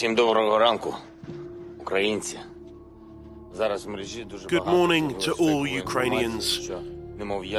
Всім 0.00 0.14
доброго 0.14 0.58
ранку, 0.58 0.94
українці. 1.80 2.38
Good 4.50 4.66
morning 4.66 5.04
to 5.24 5.30
all 5.44 5.66
Ukrainians. 5.84 6.44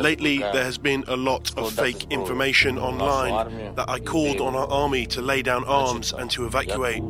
Lately, 0.09 0.36
there 0.54 0.68
has 0.71 0.77
been 0.89 1.04
a 1.07 1.18
lot 1.29 1.45
of 1.59 1.65
fake 1.84 2.04
information 2.20 2.73
online 2.89 3.36
that 3.77 3.88
I 3.95 3.97
called 4.13 4.39
on 4.47 4.54
our 4.61 4.70
army 4.84 5.04
to 5.15 5.20
lay 5.31 5.41
down 5.52 5.63
arms 5.81 6.07
and 6.20 6.27
to 6.36 6.39
evacuate. 6.49 7.04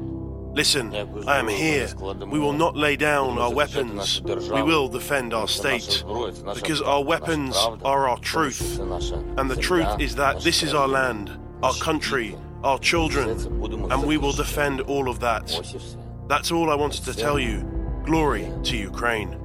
Listen, 0.61 0.85
I 1.33 1.35
am 1.43 1.49
here. 1.65 1.87
We 2.33 2.39
will 2.45 2.57
not 2.65 2.73
lay 2.85 2.95
down 3.11 3.37
our 3.43 3.53
weapons. 3.61 4.21
We 4.57 4.63
will 4.71 4.87
defend 4.99 5.29
our 5.39 5.49
state. 5.59 6.03
Because 6.57 6.81
our 6.93 7.03
weapons 7.13 7.55
are 7.91 8.01
our 8.09 8.19
truth. 8.33 8.61
And 9.37 9.45
the 9.53 9.61
truth 9.69 9.93
is 9.99 10.11
that 10.15 10.35
this 10.47 10.63
is 10.67 10.73
our 10.73 10.89
land, 10.99 11.25
our 11.67 11.75
country, 11.89 12.29
our 12.64 12.78
children, 12.78 13.30
and 13.90 14.04
we 14.04 14.16
will 14.16 14.32
defend 14.32 14.80
all 14.82 15.08
of 15.08 15.20
that. 15.20 15.46
That's 16.28 16.50
all 16.50 16.70
I 16.70 16.74
wanted 16.74 17.04
to 17.04 17.14
tell 17.14 17.38
you. 17.38 17.68
Glory 18.04 18.50
to 18.64 18.76
Ukraine. 18.76 19.38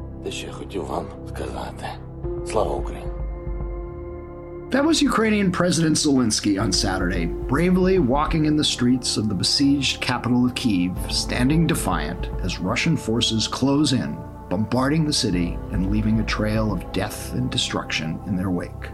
That 4.69 4.83
was 4.83 5.01
Ukrainian 5.01 5.49
President 5.49 5.95
Zelensky 5.95 6.61
on 6.61 6.73
Saturday, 6.73 7.25
bravely 7.25 7.99
walking 7.99 8.45
in 8.45 8.57
the 8.57 8.65
streets 8.65 9.15
of 9.15 9.29
the 9.29 9.35
besieged 9.35 10.01
capital 10.01 10.45
of 10.45 10.55
Kiev, 10.55 10.93
standing 11.09 11.67
defiant 11.67 12.27
as 12.43 12.59
Russian 12.59 12.97
forces 12.97 13.47
close 13.47 13.93
in, 13.93 14.17
bombarding 14.49 15.05
the 15.05 15.13
city 15.13 15.57
and 15.71 15.89
leaving 15.89 16.19
a 16.19 16.25
trail 16.25 16.73
of 16.73 16.91
death 16.91 17.33
and 17.33 17.49
destruction 17.49 18.19
in 18.27 18.35
their 18.35 18.51
wake. 18.51 18.89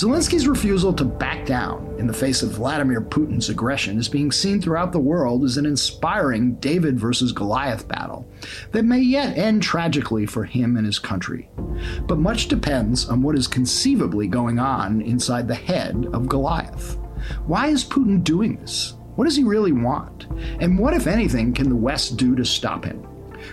Zelensky's 0.00 0.48
refusal 0.48 0.94
to 0.94 1.04
back 1.04 1.44
down 1.44 1.94
in 1.98 2.06
the 2.06 2.14
face 2.14 2.42
of 2.42 2.52
Vladimir 2.52 3.02
Putin's 3.02 3.50
aggression 3.50 3.98
is 3.98 4.08
being 4.08 4.32
seen 4.32 4.58
throughout 4.58 4.92
the 4.92 4.98
world 4.98 5.44
as 5.44 5.58
an 5.58 5.66
inspiring 5.66 6.54
David 6.54 6.98
versus 6.98 7.32
Goliath 7.32 7.86
battle 7.86 8.26
that 8.72 8.86
may 8.86 9.00
yet 9.00 9.36
end 9.36 9.62
tragically 9.62 10.24
for 10.24 10.44
him 10.44 10.78
and 10.78 10.86
his 10.86 10.98
country. 10.98 11.50
But 12.06 12.16
much 12.16 12.48
depends 12.48 13.10
on 13.10 13.20
what 13.20 13.36
is 13.36 13.46
conceivably 13.46 14.26
going 14.26 14.58
on 14.58 15.02
inside 15.02 15.46
the 15.46 15.54
head 15.54 16.06
of 16.14 16.30
Goliath. 16.30 16.96
Why 17.44 17.66
is 17.66 17.84
Putin 17.84 18.24
doing 18.24 18.56
this? 18.56 18.94
What 19.16 19.26
does 19.26 19.36
he 19.36 19.44
really 19.44 19.72
want? 19.72 20.28
And 20.60 20.78
what, 20.78 20.94
if 20.94 21.08
anything, 21.08 21.52
can 21.52 21.68
the 21.68 21.76
West 21.76 22.16
do 22.16 22.34
to 22.36 22.44
stop 22.46 22.86
him? 22.86 23.06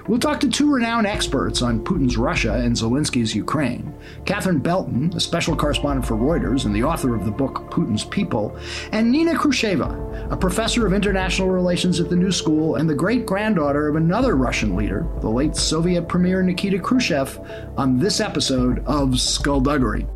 We'll 0.07 0.19
talk 0.19 0.39
to 0.39 0.49
two 0.49 0.71
renowned 0.71 1.05
experts 1.05 1.61
on 1.61 1.83
Putin's 1.83 2.15
Russia 2.15 2.53
and 2.53 2.73
Zelensky's 2.73 3.35
Ukraine 3.35 3.93
Catherine 4.25 4.59
Belton, 4.59 5.11
a 5.13 5.19
special 5.19 5.53
correspondent 5.53 6.05
for 6.05 6.15
Reuters 6.15 6.63
and 6.63 6.73
the 6.73 6.83
author 6.83 7.13
of 7.13 7.25
the 7.25 7.31
book 7.31 7.69
Putin's 7.71 8.05
People, 8.05 8.57
and 8.93 9.11
Nina 9.11 9.33
Khrushcheva, 9.33 10.31
a 10.31 10.37
professor 10.37 10.87
of 10.87 10.93
international 10.93 11.49
relations 11.49 11.99
at 11.99 12.09
the 12.09 12.15
New 12.15 12.31
School 12.31 12.75
and 12.75 12.89
the 12.89 12.95
great 12.95 13.25
granddaughter 13.25 13.89
of 13.89 13.97
another 13.97 14.37
Russian 14.37 14.77
leader, 14.77 15.05
the 15.19 15.29
late 15.29 15.57
Soviet 15.57 16.07
Premier 16.07 16.41
Nikita 16.41 16.79
Khrushchev, 16.79 17.39
on 17.75 17.99
this 17.99 18.21
episode 18.21 18.85
of 18.85 19.19
Skullduggery. 19.19 20.07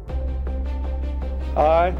I 1.58 1.94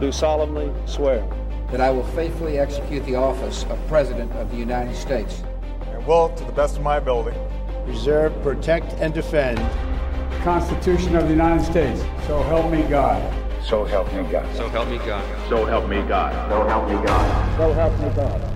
do 0.00 0.10
solemnly 0.10 0.72
swear 0.86 1.24
that 1.70 1.80
I 1.80 1.90
will 1.90 2.06
faithfully 2.08 2.58
execute 2.58 3.06
the 3.06 3.14
office 3.14 3.62
of 3.64 3.78
President 3.86 4.32
of 4.32 4.50
the 4.50 4.56
United 4.56 4.96
States 4.96 5.42
will, 6.08 6.30
to 6.30 6.44
the 6.44 6.52
best 6.52 6.76
of 6.76 6.82
my 6.82 6.96
ability, 6.96 7.38
preserve, 7.84 8.32
protect, 8.42 8.94
and 8.94 9.12
defend 9.12 9.58
the 9.58 10.38
Constitution 10.42 11.14
of 11.14 11.24
the 11.24 11.30
United 11.30 11.62
States. 11.62 12.00
So 12.26 12.42
help 12.44 12.72
me 12.72 12.82
God. 12.84 13.22
So 13.62 13.84
help 13.84 14.10
me 14.14 14.22
God. 14.32 14.56
So 14.56 14.68
help 14.70 14.88
me 14.88 14.96
God. 14.98 15.48
So 15.50 15.66
help 15.66 15.88
me 15.88 15.96
God. 16.08 16.50
So 16.50 16.66
help 16.66 16.88
me 16.88 16.94
God. 17.06 17.58
So 17.58 17.72
help 17.74 18.00
me 18.00 18.08
God. 18.16 18.54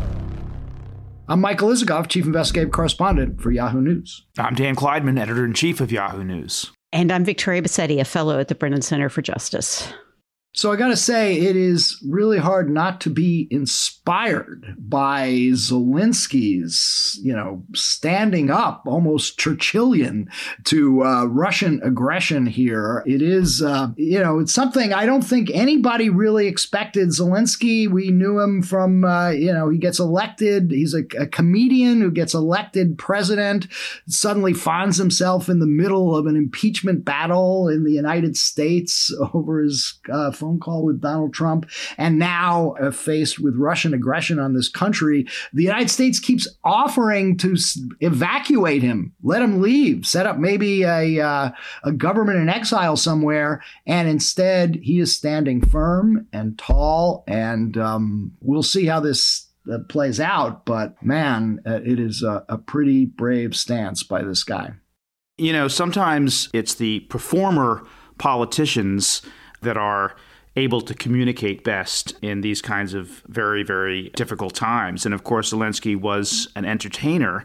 I'm 1.28 1.40
Michael 1.40 1.68
Isikoff, 1.68 2.08
Chief 2.08 2.24
Investigative 2.24 2.72
Correspondent 2.72 3.40
for 3.40 3.50
Yahoo 3.50 3.82
News. 3.82 4.26
I'm 4.38 4.54
Dan 4.54 4.74
Klaidman, 4.74 5.20
Editor 5.20 5.44
in 5.44 5.52
Chief 5.52 5.80
of 5.80 5.92
Yahoo 5.92 6.24
News. 6.24 6.70
And 6.90 7.12
I'm 7.12 7.24
Victoria 7.24 7.62
Bassetti, 7.62 8.00
a 8.00 8.04
fellow 8.04 8.38
at 8.38 8.48
the 8.48 8.54
Brennan 8.54 8.82
Center 8.82 9.08
for 9.10 9.20
Justice. 9.22 9.92
So 10.54 10.70
I 10.70 10.76
got 10.76 10.88
to 10.88 10.96
say, 10.96 11.38
it 11.38 11.56
is 11.56 12.02
really 12.06 12.38
hard 12.38 12.70
not 12.70 13.00
to 13.02 13.10
be 13.10 13.48
inspired 13.50 14.01
by 14.04 15.28
Zelensky's, 15.52 17.18
you 17.22 17.32
know, 17.32 17.62
standing 17.74 18.50
up 18.50 18.82
almost 18.86 19.38
Churchillian 19.38 20.26
to 20.64 21.04
uh, 21.04 21.24
Russian 21.26 21.80
aggression 21.82 22.46
here. 22.46 23.04
It 23.06 23.22
is, 23.22 23.62
uh, 23.62 23.88
you 23.96 24.18
know, 24.18 24.40
it's 24.40 24.52
something 24.52 24.92
I 24.92 25.06
don't 25.06 25.22
think 25.22 25.50
anybody 25.52 26.10
really 26.10 26.48
expected. 26.48 27.08
Zelensky, 27.10 27.88
we 27.88 28.10
knew 28.10 28.40
him 28.40 28.62
from, 28.62 29.04
uh, 29.04 29.30
you 29.30 29.52
know, 29.52 29.68
he 29.68 29.78
gets 29.78 30.00
elected. 30.00 30.72
He's 30.72 30.94
a, 30.94 31.04
a 31.18 31.26
comedian 31.26 32.00
who 32.00 32.10
gets 32.10 32.34
elected 32.34 32.98
president, 32.98 33.68
suddenly 34.08 34.52
finds 34.52 34.96
himself 34.96 35.48
in 35.48 35.60
the 35.60 35.66
middle 35.66 36.16
of 36.16 36.26
an 36.26 36.36
impeachment 36.36 37.04
battle 37.04 37.68
in 37.68 37.84
the 37.84 37.92
United 37.92 38.36
States 38.36 39.14
over 39.34 39.62
his 39.62 40.00
uh, 40.12 40.32
phone 40.32 40.58
call 40.58 40.84
with 40.84 41.00
Donald 41.00 41.32
Trump, 41.32 41.70
and 41.96 42.18
now 42.18 42.74
uh, 42.80 42.90
faced 42.90 43.38
with 43.38 43.54
Russian 43.56 43.91
aggression 43.94 44.38
on 44.38 44.54
this 44.54 44.68
country, 44.68 45.26
the 45.52 45.62
United 45.62 45.90
States 45.90 46.18
keeps 46.18 46.48
offering 46.64 47.36
to 47.38 47.56
evacuate 48.00 48.82
him, 48.82 49.12
let 49.22 49.42
him 49.42 49.60
leave, 49.60 50.06
set 50.06 50.26
up 50.26 50.38
maybe 50.38 50.82
a, 50.82 51.20
uh, 51.20 51.50
a 51.84 51.92
government 51.92 52.38
in 52.38 52.48
exile 52.48 52.96
somewhere, 52.96 53.62
and 53.86 54.08
instead 54.08 54.76
he 54.82 54.98
is 54.98 55.14
standing 55.16 55.60
firm 55.60 56.26
and 56.32 56.58
tall, 56.58 57.24
and 57.26 57.76
um, 57.76 58.32
we'll 58.40 58.62
see 58.62 58.86
how 58.86 59.00
this 59.00 59.48
uh, 59.72 59.78
plays 59.88 60.20
out. 60.20 60.64
But 60.64 61.02
man, 61.02 61.60
uh, 61.66 61.80
it 61.84 62.00
is 62.00 62.22
a, 62.22 62.44
a 62.48 62.58
pretty 62.58 63.06
brave 63.06 63.54
stance 63.56 64.02
by 64.02 64.22
this 64.22 64.44
guy. 64.44 64.72
You 65.38 65.52
know, 65.52 65.68
sometimes 65.68 66.48
it's 66.52 66.74
the 66.74 67.00
performer 67.00 67.82
politicians 68.18 69.22
that 69.62 69.76
are 69.76 70.14
able 70.56 70.82
to 70.82 70.94
communicate 70.94 71.64
best 71.64 72.14
in 72.22 72.42
these 72.42 72.60
kinds 72.60 72.94
of 72.94 73.22
very, 73.28 73.62
very 73.62 74.10
difficult 74.10 74.54
times. 74.54 75.06
And 75.06 75.14
of 75.14 75.24
course, 75.24 75.52
Zelensky 75.52 75.96
was 75.96 76.48
an 76.54 76.64
entertainer. 76.64 77.44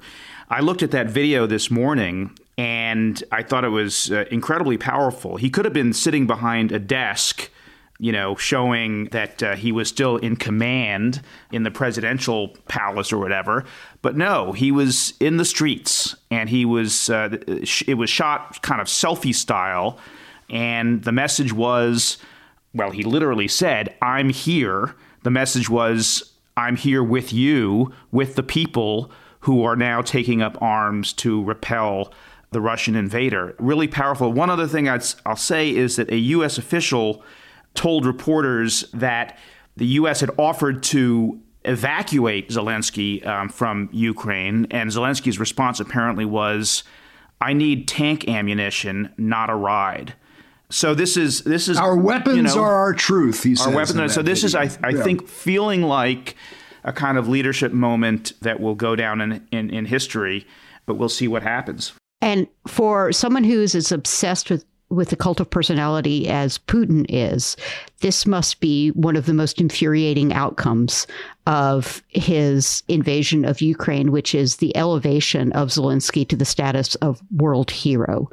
I 0.50 0.60
looked 0.60 0.84
at 0.84 0.92
that 0.92 1.08
video 1.08 1.46
this 1.46 1.72
morning 1.72 2.38
and 2.58 3.24
I 3.32 3.44
thought 3.44 3.64
it 3.64 3.70
was 3.70 4.12
uh, 4.12 4.26
incredibly 4.32 4.78
powerful. 4.78 5.38
He 5.38 5.50
could 5.50 5.66
have 5.66 5.74
been 5.74 5.94
sitting 5.94 6.28
behind 6.28 6.72
a 6.72 6.80
desk, 6.80 7.50
you 8.00 8.12
know, 8.12 8.36
showing 8.36 9.06
that 9.06 9.42
uh, 9.42 9.56
he 9.56 9.72
was 9.72 9.88
still 9.88 10.18
in 10.18 10.36
command 10.36 11.22
in 11.52 11.64
the 11.64 11.72
presidential 11.72 12.50
palace 12.68 13.14
or 13.14 13.20
whatever. 13.20 13.64
But 14.02 14.18
no, 14.18 14.52
he 14.52 14.72
was 14.72 15.14
in 15.20 15.38
the 15.38 15.46
streets 15.46 16.16
and 16.30 16.50
he 16.50 16.66
was, 16.66 17.10
uh, 17.10 17.38
it 17.48 17.98
was 17.98 18.10
shot 18.10 18.62
kind 18.62 18.82
of 18.82 18.88
selfie 18.88 19.36
style. 19.36 19.98
And 20.50 21.04
the 21.04 21.12
message 21.12 21.54
was, 21.54 22.18
well, 22.74 22.92
he 22.92 23.04
literally 23.04 23.48
said, 23.48 23.96
I'm 24.02 24.30
here. 24.30 24.96
The 25.24 25.32
message 25.32 25.70
was, 25.70 26.34
I'm 26.56 26.76
here 26.76 27.04
with 27.04 27.34
you, 27.34 27.92
with 28.12 28.36
the 28.36 28.44
people 28.44 29.12
who 29.42 29.64
are 29.64 29.76
now 29.76 30.02
taking 30.02 30.42
up 30.42 30.62
arms 30.62 31.14
to 31.14 31.44
repel 31.44 32.14
the 32.52 32.62
Russian 32.62 32.96
invader. 32.96 33.56
Really 33.60 33.88
powerful. 33.88 34.32
One 34.32 34.50
other 34.50 34.68
thing 34.68 34.88
i 34.88 35.00
will 35.26 35.36
say 35.36 35.70
is 35.70 35.96
that 35.98 36.12
a 36.12 36.18
U.S. 36.18 36.58
official 36.58 37.24
told 37.74 38.06
reporters 38.06 38.90
that 38.94 39.38
the 39.76 39.86
U.S. 39.86 40.22
had 40.22 40.32
offered 40.38 40.82
to 40.84 41.40
evacuate 41.66 42.50
Zelensky 42.50 43.26
um, 43.28 43.50
from 43.50 43.90
Ukraine, 43.92 44.68
and 44.72 44.90
Zelensky's 44.90 45.40
response 45.40 45.80
apparently 45.80 46.26
was, 46.26 46.84
I 47.42 47.54
need 47.54 47.88
tank 47.88 48.28
ammunition, 48.28 49.14
not 49.18 49.50
a 49.50 49.56
ride. 49.56 50.16
So 50.70 50.94
this 50.94 51.16
is 51.16 51.42
this 51.42 51.70
is 51.70 51.78
our 51.78 51.96
weapons 51.96 52.36
you 52.36 52.44
know, 52.44 52.60
are 52.60 52.76
our 52.76 52.94
truth. 52.94 53.44
He 53.44 53.56
our 53.60 53.72
weapons. 53.72 54.14
So 54.14 54.22
this 54.22 54.44
video. 54.44 54.62
is, 54.62 54.80
I, 54.80 54.88
I 54.88 54.92
yeah. 54.92 55.04
think, 55.04 55.28
feeling 55.28 55.84
like 55.84 56.36
a 56.84 56.92
kind 56.92 57.18
of 57.18 57.28
leadership 57.28 57.72
moment 57.72 58.34
that 58.42 58.60
will 58.60 58.76
go 58.76 58.96
down 58.96 59.22
in, 59.22 59.48
in, 59.52 59.70
in 59.70 59.86
history. 59.86 60.46
But 60.86 60.96
we'll 60.96 61.10
see 61.10 61.28
what 61.28 61.44
happens. 61.44 61.94
And 62.22 62.48
for 62.68 63.12
someone 63.12 63.44
who 63.44 63.62
is 63.62 63.76
as 63.76 63.92
obsessed 63.92 64.50
with 64.50 64.66
with 64.90 65.10
the 65.10 65.16
cult 65.16 65.40
of 65.40 65.50
personality 65.50 66.28
as 66.30 66.58
Putin 66.58 67.06
is, 67.10 67.58
this 68.00 68.26
must 68.26 68.60
be 68.60 68.90
one 68.90 69.16
of 69.16 69.26
the 69.26 69.34
most 69.34 69.60
infuriating 69.60 70.34
outcomes 70.34 71.08
of 71.46 72.02
his 72.10 72.84
invasion 72.88 73.44
of 73.44 73.62
Ukraine, 73.62 74.12
which 74.12 74.34
is 74.34 74.58
the 74.58 74.76
elevation 74.78 75.52
of 75.54 75.70
Zelensky 75.70 76.28
to 76.28 76.36
the 76.36 76.46
status 76.46 76.96
of 76.96 77.22
world 77.36 77.72
hero. 77.72 78.30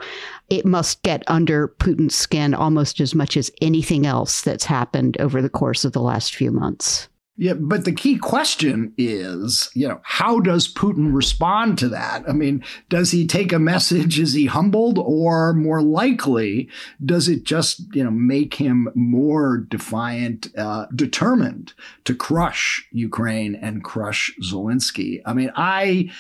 It 0.51 0.65
must 0.65 1.03
get 1.03 1.23
under 1.27 1.69
Putin's 1.69 2.15
skin 2.15 2.55
almost 2.55 3.01
as 3.01 3.15
much 3.15 3.37
as 3.37 3.51
anything 3.61 4.07
else 4.07 4.43
that's 4.43 4.65
happened 4.65 5.21
over 5.21 5.43
the 5.43 5.49
course 5.49 5.85
of 5.85 5.93
the 5.93 6.03
last 6.03 6.35
few 6.35 6.51
months. 6.51 7.09
Yeah, 7.37 7.55
but 7.55 7.85
the 7.85 7.93
key 7.93 8.17
question 8.17 8.93
is, 8.97 9.69
you 9.75 9.89
know, 9.89 10.01
how 10.05 10.39
does 10.39 10.73
Putin 10.73 11.13
respond 11.13 11.79
to 11.79 11.89
that? 11.89 12.23
I 12.29 12.33
mean, 12.33 12.65
does 12.89 13.11
he 13.11 13.27
take 13.27 13.53
a 13.53 13.59
message? 13.59 14.21
Is 14.21 14.35
he 14.35 14.47
humbled? 14.47 15.01
Or 15.01 15.53
more 15.53 15.83
likely, 15.83 16.69
does 17.05 17.29
it 17.29 17.43
just, 17.43 17.93
you 17.93 18.05
know, 18.05 18.13
make 18.13 18.55
him 18.55 18.89
more 18.95 19.59
defiant, 19.59 20.57
uh, 20.57 20.87
determined 20.95 21.73
to 22.05 22.15
crush 22.15 22.87
Ukraine 22.93 23.57
and 23.57 23.83
crush 23.83 24.33
Zelensky? 24.41 25.21
I 25.27 25.33
mean, 25.33 25.51
I. 25.57 26.11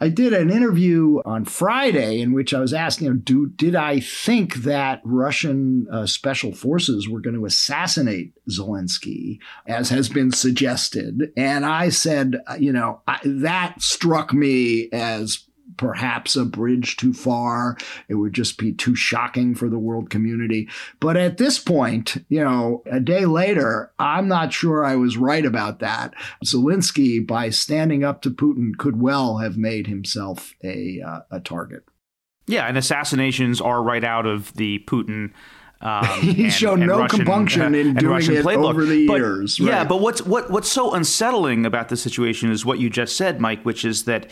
I 0.00 0.08
did 0.10 0.32
an 0.32 0.50
interview 0.50 1.20
on 1.24 1.44
Friday 1.44 2.20
in 2.20 2.32
which 2.32 2.54
I 2.54 2.60
was 2.60 2.72
asked, 2.72 3.00
you 3.00 3.10
know, 3.10 3.16
do, 3.16 3.48
did 3.48 3.74
I 3.74 3.98
think 3.98 4.56
that 4.56 5.00
Russian 5.04 5.88
uh, 5.90 6.06
special 6.06 6.52
forces 6.52 7.08
were 7.08 7.20
going 7.20 7.34
to 7.34 7.46
assassinate 7.46 8.32
Zelensky, 8.48 9.40
as 9.66 9.88
has 9.90 10.08
been 10.08 10.30
suggested? 10.30 11.32
And 11.36 11.66
I 11.66 11.88
said, 11.88 12.36
uh, 12.46 12.56
you 12.60 12.72
know, 12.72 13.02
I, 13.08 13.18
that 13.24 13.82
struck 13.82 14.32
me 14.32 14.88
as 14.92 15.47
perhaps 15.78 16.36
a 16.36 16.44
bridge 16.44 16.96
too 16.96 17.14
far. 17.14 17.78
It 18.08 18.16
would 18.16 18.34
just 18.34 18.58
be 18.58 18.72
too 18.72 18.94
shocking 18.94 19.54
for 19.54 19.70
the 19.70 19.78
world 19.78 20.10
community. 20.10 20.68
But 21.00 21.16
at 21.16 21.38
this 21.38 21.58
point, 21.58 22.18
you 22.28 22.44
know, 22.44 22.82
a 22.90 23.00
day 23.00 23.24
later, 23.24 23.92
I'm 23.98 24.28
not 24.28 24.52
sure 24.52 24.84
I 24.84 24.96
was 24.96 25.16
right 25.16 25.46
about 25.46 25.78
that. 25.78 26.12
Zelensky, 26.44 27.26
by 27.26 27.48
standing 27.48 28.04
up 28.04 28.20
to 28.22 28.30
Putin, 28.30 28.76
could 28.76 29.00
well 29.00 29.38
have 29.38 29.56
made 29.56 29.86
himself 29.86 30.54
a, 30.62 31.00
uh, 31.00 31.20
a 31.30 31.40
target. 31.40 31.84
Yeah, 32.46 32.66
and 32.66 32.76
assassinations 32.76 33.60
are 33.60 33.82
right 33.82 34.04
out 34.04 34.26
of 34.26 34.52
the 34.54 34.82
Putin. 34.86 35.32
Um, 35.80 36.04
he 36.20 36.44
and, 36.44 36.52
showed 36.52 36.80
no 36.80 36.98
Russian, 36.98 37.18
compunction 37.18 37.74
in 37.74 37.94
doing 37.94 38.12
Russian 38.12 38.36
it 38.36 38.44
playbook. 38.44 38.70
over 38.70 38.84
the 38.84 38.96
years. 38.96 39.60
Right. 39.60 39.68
Yeah, 39.68 39.84
but 39.84 40.00
what's 40.00 40.22
what 40.22 40.50
what's 40.50 40.70
so 40.70 40.92
unsettling 40.92 41.66
about 41.66 41.88
the 41.88 41.96
situation 41.96 42.50
is 42.50 42.64
what 42.64 42.78
you 42.78 42.90
just 42.90 43.16
said, 43.16 43.40
Mike, 43.40 43.62
which 43.64 43.84
is 43.84 44.04
that 44.04 44.28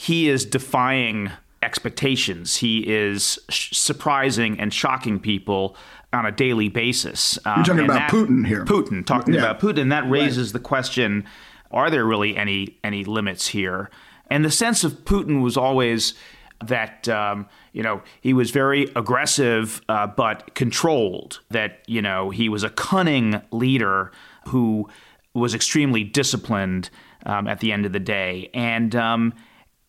he 0.00 0.28
is 0.28 0.44
defying 0.44 1.32
expectations. 1.60 2.58
He 2.58 2.88
is 2.88 3.36
sh- 3.48 3.76
surprising 3.76 4.60
and 4.60 4.72
shocking 4.72 5.18
people 5.18 5.76
on 6.12 6.24
a 6.24 6.30
daily 6.30 6.68
basis. 6.68 7.36
Um, 7.44 7.54
You're 7.56 7.64
talking 7.64 7.84
about 7.84 7.94
that, 7.94 8.10
Putin 8.12 8.46
here. 8.46 8.64
Putin, 8.64 9.04
talking 9.04 9.34
yeah. 9.34 9.40
about 9.40 9.58
Putin. 9.58 9.90
That 9.90 10.08
raises 10.08 10.48
right. 10.48 10.52
the 10.52 10.60
question: 10.60 11.24
Are 11.72 11.90
there 11.90 12.04
really 12.04 12.36
any 12.36 12.78
any 12.84 13.02
limits 13.02 13.48
here? 13.48 13.90
And 14.30 14.44
the 14.44 14.52
sense 14.52 14.84
of 14.84 15.04
Putin 15.04 15.42
was 15.42 15.56
always 15.56 16.14
that 16.64 17.08
um, 17.08 17.48
you 17.72 17.82
know 17.82 18.00
he 18.20 18.32
was 18.32 18.52
very 18.52 18.84
aggressive 18.94 19.82
uh, 19.88 20.06
but 20.06 20.54
controlled. 20.54 21.40
That 21.50 21.80
you 21.88 22.02
know 22.02 22.30
he 22.30 22.48
was 22.48 22.62
a 22.62 22.70
cunning 22.70 23.42
leader 23.50 24.12
who 24.46 24.88
was 25.34 25.56
extremely 25.56 26.04
disciplined 26.04 26.88
um, 27.26 27.48
at 27.48 27.58
the 27.58 27.72
end 27.72 27.84
of 27.84 27.92
the 27.92 27.98
day, 27.98 28.48
and 28.54 28.94
um, 28.94 29.34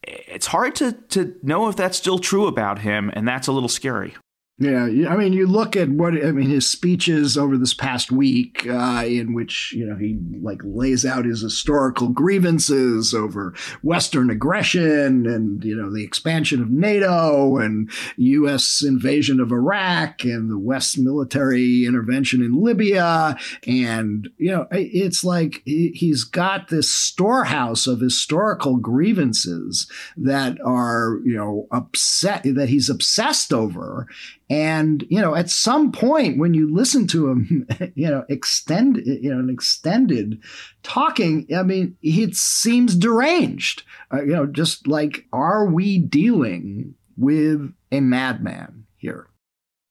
it's 0.10 0.48
hard 0.48 0.76
to 0.76 0.94
to 1.10 1.36
know 1.44 1.68
if 1.70 1.76
that's 1.76 1.98
still 1.98 2.20
true 2.20 2.48
about 2.48 2.80
him, 2.80 3.12
and 3.14 3.28
that's 3.28 3.48
a 3.48 3.52
little 3.52 3.70
scary. 3.70 4.16
Yeah, 4.62 4.84
I 5.08 5.16
mean, 5.16 5.32
you 5.32 5.48
look 5.48 5.78
at 5.78 5.88
what 5.88 6.14
I 6.14 6.34
mean 6.34 6.50
his 6.50 6.70
speeches 6.70 7.38
over 7.38 7.58
this 7.58 7.74
past 7.74 8.12
week, 8.12 8.68
uh, 8.68 9.06
in 9.08 9.34
which 9.34 9.72
you 9.72 9.86
know 9.86 9.96
he 9.96 10.20
like 10.42 10.60
lays 10.66 11.06
out 11.06 11.24
his 11.24 11.40
historical 11.40 12.10
grievances 12.10 13.14
over 13.14 13.54
Western 13.84 14.30
aggression 14.30 15.26
and 15.26 15.64
you 15.64 15.78
know 15.78 15.90
the 15.90 16.04
expansion 16.04 16.62
of 16.62 16.70
NATO 16.70 17.56
and 17.56 17.90
U.S. 18.18 18.84
invasion 18.84 19.40
of 19.40 19.54
Iraq 19.54 20.26
and 20.26 20.52
the 20.52 20.60
West 20.60 20.98
military 20.98 21.86
intervention 21.86 22.44
in 22.44 22.62
Libya, 22.62 23.38
and 23.66 24.28
you 24.38 24.52
know 24.52 24.68
it's 24.72 25.24
like 25.24 25.62
he's 25.64 26.26
got 26.26 26.68
this 26.68 26.92
storehouse 26.92 27.88
of 27.88 28.02
historical 28.02 28.76
grievances 28.76 29.90
that 30.18 30.58
are 30.66 31.22
you 31.24 31.38
know 31.38 31.66
upset 31.72 32.44
that 32.44 32.68
he's 32.68 32.90
obsessed 32.90 33.54
over 33.54 34.06
and, 34.50 35.06
you 35.10 35.22
know, 35.22 35.36
at 35.36 35.50
some 35.50 35.92
point 35.92 36.40
when 36.40 36.56
you 36.56 36.74
listen 36.74 37.06
to 37.08 37.30
him, 37.30 37.68
you 37.96 38.10
know, 38.10 38.26
extend, 38.30 38.98
you 38.98 39.32
know, 39.32 39.40
an 39.40 39.50
extended 39.50 40.42
talking, 40.82 41.48
I 41.56 41.64
mean, 41.64 41.98
it 42.02 42.36
seems 42.36 42.96
deranged. 42.96 43.84
Uh, 44.12 44.22
you 44.22 44.34
know, 44.34 44.48
just 44.48 44.88
like, 44.88 45.26
are 45.32 45.66
we 45.66 46.00
dealing 46.00 46.96
with 47.16 47.74
a 47.92 48.00
madman 48.00 48.86
here? 48.98 49.28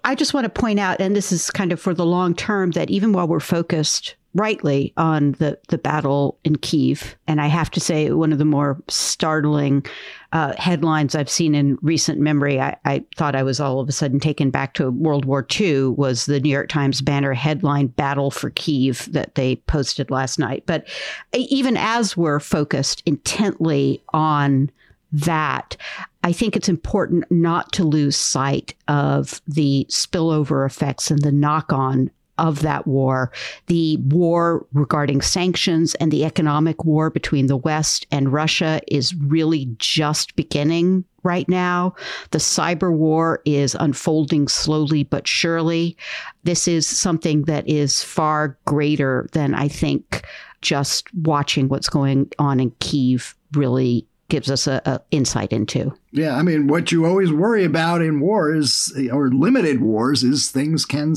I 0.03 0.15
just 0.15 0.35
want 0.35 0.45
to 0.45 0.61
point 0.61 0.81
out, 0.81 1.01
and 1.01 1.15
this 1.15 1.31
is 1.31 1.51
kind 1.51 1.73
of 1.73 1.81
for 1.81 1.95
the 1.95 2.07
long 2.07 2.35
term, 2.35 2.73
that 2.73 2.91
even 2.91 3.13
while 3.13 3.29
we're 3.29 3.41
focused 3.41 4.17
rightly 4.39 4.93
on 4.97 5.33
the, 5.33 5.59
the 5.69 5.79
battle 5.79 6.39
in 6.45 6.57
Kiev. 6.57 7.17
And 7.27 7.41
I 7.41 7.49
have 7.49 7.71
to 7.73 7.81
say, 7.81 8.11
one 8.11 8.33
of 8.33 8.39
the 8.39 8.45
more 8.45 8.81
startling 8.89 9.85
uh, 10.33 10.55
headlines 10.57 11.15
I've 11.15 11.31
seen 11.31 11.55
in 11.55 11.79
recent 11.83 12.21
memory, 12.21 12.61
I, 12.61 12.77
I, 12.85 13.05
thought 13.17 13.35
I 13.35 13.43
was 13.43 13.61
all 13.61 13.81
of 13.81 13.89
a 13.89 13.93
sudden 13.93 14.21
taken 14.21 14.51
back 14.51 14.75
to 14.75 14.91
World 14.91 15.25
War 15.25 15.47
II, 15.59 15.89
was 15.89 16.27
the 16.27 16.41
New 16.41 16.51
York 16.51 16.69
Times 16.69 17.01
banner 17.01 17.33
headline 17.35 17.89
Battle 17.89 18.31
for 18.31 18.51
Kiev 18.51 19.11
that 19.13 19.35
they 19.35 19.57
posted 19.57 20.11
last 20.11 20.39
night. 20.39 20.65
But 20.67 20.87
even 21.35 21.77
as 21.77 22.17
we're 22.17 22.41
focused 22.41 23.03
intently 23.07 24.03
on 24.13 24.71
that, 25.11 25.77
I 26.23 26.33
think 26.33 26.57
it's 26.57 26.69
important 26.69 27.25
not 27.31 27.73
to 27.73 27.85
lose 27.85 28.17
sight 28.17 28.75
of 28.89 29.41
the 29.49 29.87
spillover 29.89 30.67
effects 30.67 31.11
and 31.11 31.23
the 31.23 31.33
knock 31.33 31.73
on 31.73 32.11
of 32.39 32.63
that 32.63 32.87
war, 32.87 33.33
the 33.67 33.97
war 33.99 34.67
regarding 34.73 35.21
sanctions 35.21 35.95
and 35.97 36.11
the 36.11 36.25
economic 36.25 36.85
war 36.85 37.11
between 37.11 37.47
the 37.47 37.57
West 37.57 38.07
and 38.11 38.33
Russia 38.33 38.81
is 38.89 39.15
really 39.15 39.67
just 39.79 40.37
beginning 40.37 41.05
right 41.23 41.49
now. 41.49 41.95
The 42.31 42.39
cyber 42.39 42.93
war 42.93 43.43
is 43.45 43.77
unfolding 43.79 44.49
slowly 44.49 45.05
but 45.05 45.27
surely. 45.27 45.97
This 46.45 46.69
is 46.69 46.87
something 46.87 47.43
that 47.43 47.69
is 47.69 48.03
far 48.03 48.57
greater 48.65 49.29
than 49.33 49.55
I 49.55 49.69
think 49.69 50.27
just 50.61 51.13
watching 51.15 51.69
what's 51.69 51.89
going 51.89 52.31
on 52.39 52.61
in 52.61 52.71
Kiev 52.81 53.35
really 53.53 54.07
gives 54.29 54.51
us 54.51 54.67
a, 54.67 54.83
a, 54.85 55.01
insight 55.11 55.53
into. 55.53 55.93
Yeah, 56.13 56.37
I 56.37 56.43
mean, 56.43 56.67
what 56.67 56.93
you 56.93 57.07
always 57.07 57.33
worry 57.33 57.65
about 57.65 58.03
in 58.03 58.21
wars 58.21 58.93
or 59.13 59.29
limited 59.31 59.81
wars 59.81 60.23
is 60.23 60.51
things 60.51 60.85
can 60.85 61.17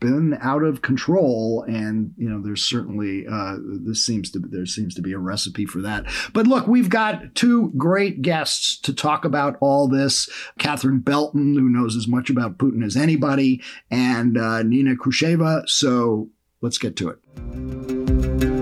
been 0.00 0.38
out 0.40 0.62
of 0.62 0.82
control 0.82 1.64
and 1.68 2.12
you 2.16 2.28
know 2.28 2.40
there's 2.40 2.64
certainly 2.64 3.26
uh, 3.26 3.56
this 3.60 4.04
seems 4.04 4.30
to 4.30 4.38
there 4.38 4.66
seems 4.66 4.94
to 4.94 5.02
be 5.02 5.12
a 5.12 5.18
recipe 5.18 5.66
for 5.66 5.80
that. 5.82 6.06
But 6.32 6.46
look 6.46 6.66
we've 6.66 6.90
got 6.90 7.34
two 7.34 7.72
great 7.76 8.22
guests 8.22 8.78
to 8.80 8.92
talk 8.92 9.24
about 9.24 9.56
all 9.60 9.88
this. 9.88 10.28
Catherine 10.58 11.00
belton 11.00 11.54
who 11.54 11.68
knows 11.68 11.96
as 11.96 12.06
much 12.06 12.30
about 12.30 12.58
putin 12.58 12.84
as 12.84 12.96
anybody 12.96 13.62
and 13.90 14.38
uh, 14.38 14.62
nina 14.62 14.94
khrushcheva. 14.94 15.68
So 15.68 16.28
let's 16.60 16.78
get 16.78 16.96
to 16.96 17.08
it 17.10 18.57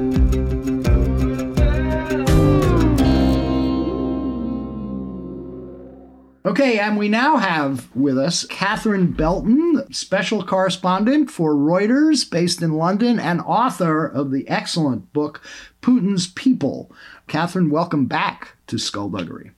Okay, 6.47 6.79
and 6.79 6.97
we 6.97 7.09
now 7.09 7.39
have 7.39 7.89
with 7.97 8.17
us 8.17 8.47
Catherine 8.47 9.11
Belton, 9.11 9.93
special 9.93 10.45
correspondent 10.45 11.29
for 11.29 11.55
Reuters 11.55 12.31
based 12.31 12.63
in 12.63 12.75
London 12.75 13.19
and 13.19 13.41
author 13.41 14.07
of 14.07 14.31
the 14.31 14.49
excellent 14.49 15.13
book 15.13 15.43
Putin's 15.83 16.29
People. 16.29 16.93
Catherine, 17.27 17.69
welcome 17.69 18.07
back 18.07 18.55
to 18.69 18.79
Skullduggery. 18.79 19.51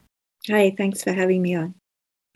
Hi, 0.49 0.75
thanks 0.79 1.03
for 1.03 1.13
having 1.13 1.43
me 1.43 1.55
on. 1.57 1.75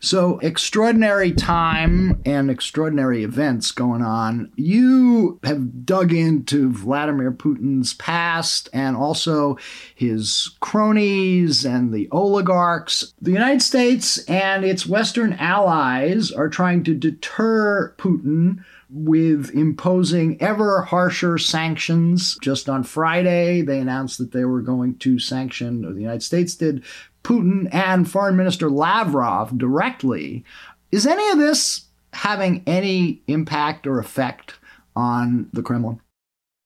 So, 0.04 0.40
extraordinary 0.40 1.30
time 1.30 2.20
and 2.26 2.50
extraordinary 2.50 3.22
events 3.22 3.70
going 3.70 4.02
on. 4.02 4.50
You 4.56 5.38
have 5.44 5.86
dug 5.86 6.12
into 6.12 6.72
Vladimir 6.72 7.30
Putin's 7.30 7.94
past 7.94 8.68
and 8.72 8.96
also 8.96 9.58
his 9.94 10.56
cronies 10.58 11.64
and 11.64 11.94
the 11.94 12.08
oligarchs. 12.10 13.14
The 13.22 13.30
United 13.30 13.62
States 13.62 14.18
and 14.24 14.64
its 14.64 14.88
Western 14.88 15.34
allies 15.34 16.32
are 16.32 16.48
trying 16.48 16.82
to 16.82 16.94
deter 16.94 17.94
Putin 17.96 18.64
with 18.90 19.50
imposing 19.54 20.40
ever 20.42 20.82
harsher 20.82 21.38
sanctions. 21.38 22.36
Just 22.42 22.68
on 22.68 22.82
Friday, 22.82 23.62
they 23.62 23.78
announced 23.78 24.18
that 24.18 24.32
they 24.32 24.44
were 24.44 24.62
going 24.62 24.96
to 24.96 25.20
sanction, 25.20 25.84
or 25.84 25.92
the 25.92 26.00
United 26.00 26.22
States 26.22 26.54
did, 26.56 26.82
Putin 27.22 27.72
and 27.72 28.10
Foreign 28.10 28.36
Minister 28.36 28.70
Lavrov 28.70 29.56
directly. 29.56 30.44
Is 30.90 31.06
any 31.06 31.28
of 31.30 31.38
this 31.38 31.86
having 32.12 32.62
any 32.66 33.22
impact 33.26 33.86
or 33.86 33.98
effect 33.98 34.54
on 34.94 35.48
the 35.52 35.62
Kremlin? 35.62 36.00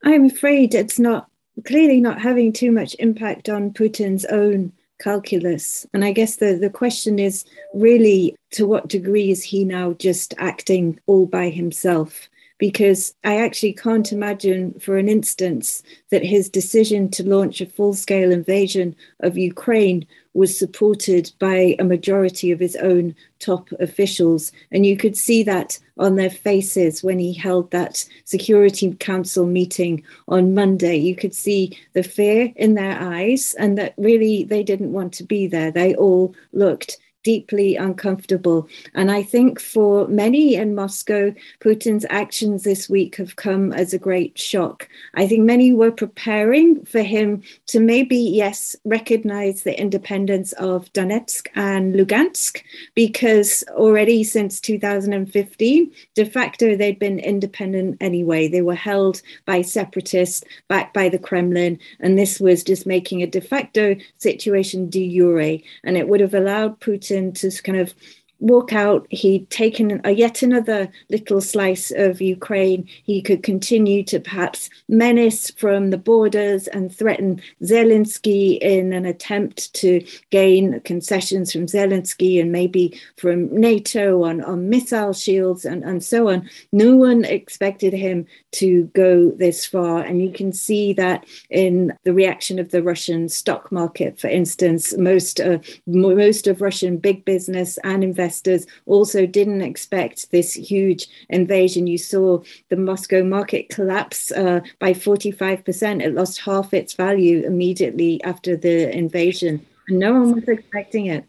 I'm 0.04 0.26
afraid 0.26 0.74
it's 0.74 0.98
not 0.98 1.28
clearly 1.66 2.00
not 2.00 2.20
having 2.20 2.52
too 2.52 2.72
much 2.72 2.96
impact 2.98 3.48
on 3.48 3.72
Putin's 3.72 4.24
own 4.26 4.72
calculus. 5.00 5.86
And 5.92 6.04
I 6.04 6.12
guess 6.12 6.36
the, 6.36 6.54
the 6.54 6.70
question 6.70 7.18
is 7.18 7.44
really 7.74 8.34
to 8.52 8.66
what 8.66 8.88
degree 8.88 9.30
is 9.30 9.42
he 9.42 9.64
now 9.64 9.92
just 9.94 10.34
acting 10.38 10.98
all 11.06 11.26
by 11.26 11.50
himself? 11.50 12.28
because 12.58 13.14
I 13.24 13.38
actually 13.38 13.74
can't 13.74 14.12
imagine 14.12 14.78
for 14.80 14.96
an 14.96 15.08
instance 15.08 15.82
that 16.10 16.24
his 16.24 16.48
decision 16.48 17.10
to 17.10 17.22
launch 17.22 17.60
a 17.60 17.66
full 17.66 17.92
scale 17.92 18.32
invasion 18.32 18.96
of 19.20 19.36
Ukraine 19.36 20.06
was 20.36 20.56
supported 20.56 21.32
by 21.38 21.74
a 21.78 21.84
majority 21.84 22.52
of 22.52 22.60
his 22.60 22.76
own 22.76 23.14
top 23.38 23.70
officials. 23.80 24.52
And 24.70 24.84
you 24.84 24.96
could 24.96 25.16
see 25.16 25.42
that 25.44 25.78
on 25.98 26.16
their 26.16 26.30
faces 26.30 27.02
when 27.02 27.18
he 27.18 27.32
held 27.32 27.70
that 27.70 28.04
Security 28.24 28.94
Council 28.94 29.46
meeting 29.46 30.02
on 30.28 30.54
Monday. 30.54 30.96
You 30.96 31.16
could 31.16 31.34
see 31.34 31.78
the 31.94 32.02
fear 32.02 32.52
in 32.56 32.74
their 32.74 33.00
eyes 33.00 33.54
and 33.58 33.78
that 33.78 33.94
really 33.96 34.44
they 34.44 34.62
didn't 34.62 34.92
want 34.92 35.12
to 35.14 35.24
be 35.24 35.46
there. 35.46 35.70
They 35.70 35.94
all 35.94 36.34
looked 36.52 36.98
deeply 37.26 37.74
uncomfortable. 37.74 38.68
And 38.94 39.10
I 39.10 39.24
think 39.24 39.58
for 39.58 40.06
many 40.06 40.54
in 40.54 40.76
Moscow, 40.76 41.34
Putin's 41.58 42.06
actions 42.08 42.62
this 42.62 42.88
week 42.88 43.16
have 43.16 43.34
come 43.34 43.72
as 43.72 43.92
a 43.92 43.98
great 43.98 44.38
shock. 44.38 44.88
I 45.14 45.26
think 45.26 45.42
many 45.42 45.72
were 45.72 45.90
preparing 45.90 46.84
for 46.84 47.02
him 47.02 47.42
to 47.66 47.80
maybe, 47.80 48.16
yes, 48.16 48.76
recognize 48.84 49.64
the 49.64 49.76
independence 49.76 50.52
of 50.52 50.92
Donetsk 50.92 51.48
and 51.56 51.96
Lugansk, 51.96 52.62
because 52.94 53.64
already 53.70 54.22
since 54.22 54.60
2015, 54.60 55.90
de 56.14 56.24
facto, 56.24 56.76
they'd 56.76 57.00
been 57.00 57.18
independent 57.18 57.96
anyway. 58.00 58.46
They 58.46 58.62
were 58.62 58.76
held 58.76 59.20
by 59.46 59.62
separatists 59.62 60.44
backed 60.68 60.94
by 60.94 61.08
the 61.08 61.18
Kremlin. 61.18 61.80
And 61.98 62.16
this 62.16 62.38
was 62.38 62.62
just 62.62 62.86
making 62.86 63.20
a 63.24 63.26
de 63.26 63.40
facto 63.40 63.96
situation 64.18 64.88
de 64.88 65.08
jure. 65.12 65.58
And 65.82 65.96
it 65.96 66.06
would 66.06 66.20
have 66.20 66.34
allowed 66.34 66.78
Putin 66.78 67.15
to 67.22 67.62
kind 67.62 67.78
of 67.78 67.94
walk 68.40 68.72
out. 68.72 69.06
He'd 69.10 69.48
taken 69.50 70.00
a, 70.04 70.10
yet 70.10 70.42
another 70.42 70.88
little 71.10 71.40
slice 71.40 71.90
of 71.90 72.20
Ukraine. 72.20 72.86
He 73.04 73.22
could 73.22 73.42
continue 73.42 74.04
to 74.04 74.20
perhaps 74.20 74.68
menace 74.88 75.50
from 75.52 75.90
the 75.90 75.98
borders 75.98 76.68
and 76.68 76.94
threaten 76.94 77.40
Zelensky 77.62 78.58
in 78.58 78.92
an 78.92 79.06
attempt 79.06 79.72
to 79.74 80.04
gain 80.30 80.80
concessions 80.80 81.52
from 81.52 81.66
Zelensky 81.66 82.40
and 82.40 82.52
maybe 82.52 83.00
from 83.16 83.54
NATO 83.54 84.24
on, 84.24 84.42
on 84.42 84.68
missile 84.68 85.12
shields 85.12 85.64
and, 85.64 85.82
and 85.84 86.04
so 86.04 86.28
on. 86.28 86.48
No 86.72 86.96
one 86.96 87.24
expected 87.24 87.92
him 87.92 88.26
to 88.52 88.84
go 88.94 89.30
this 89.32 89.64
far. 89.64 90.02
And 90.02 90.22
you 90.22 90.30
can 90.30 90.52
see 90.52 90.92
that 90.94 91.26
in 91.50 91.96
the 92.04 92.12
reaction 92.12 92.58
of 92.58 92.70
the 92.70 92.82
Russian 92.82 93.28
stock 93.28 93.72
market, 93.72 94.20
for 94.20 94.28
instance. 94.28 94.96
Most, 94.96 95.40
uh, 95.40 95.58
most 95.86 96.46
of 96.46 96.60
Russian 96.60 96.98
big 96.98 97.24
business 97.24 97.78
and 97.84 98.04
investors 98.04 98.25
investors 98.26 98.66
also 98.86 99.24
didn't 99.24 99.62
expect 99.62 100.32
this 100.32 100.52
huge 100.54 101.06
invasion. 101.28 101.86
You 101.86 101.96
saw 101.96 102.42
the 102.70 102.76
Moscow 102.76 103.22
market 103.22 103.68
collapse 103.68 104.32
uh, 104.32 104.60
by 104.80 104.92
45%. 104.94 106.02
It 106.02 106.12
lost 106.12 106.40
half 106.40 106.74
its 106.74 106.94
value 106.94 107.46
immediately 107.46 108.20
after 108.24 108.56
the 108.56 108.90
invasion. 108.90 109.64
And 109.88 110.00
no 110.00 110.12
one 110.14 110.34
was 110.34 110.48
expecting 110.48 111.06
it. 111.06 111.24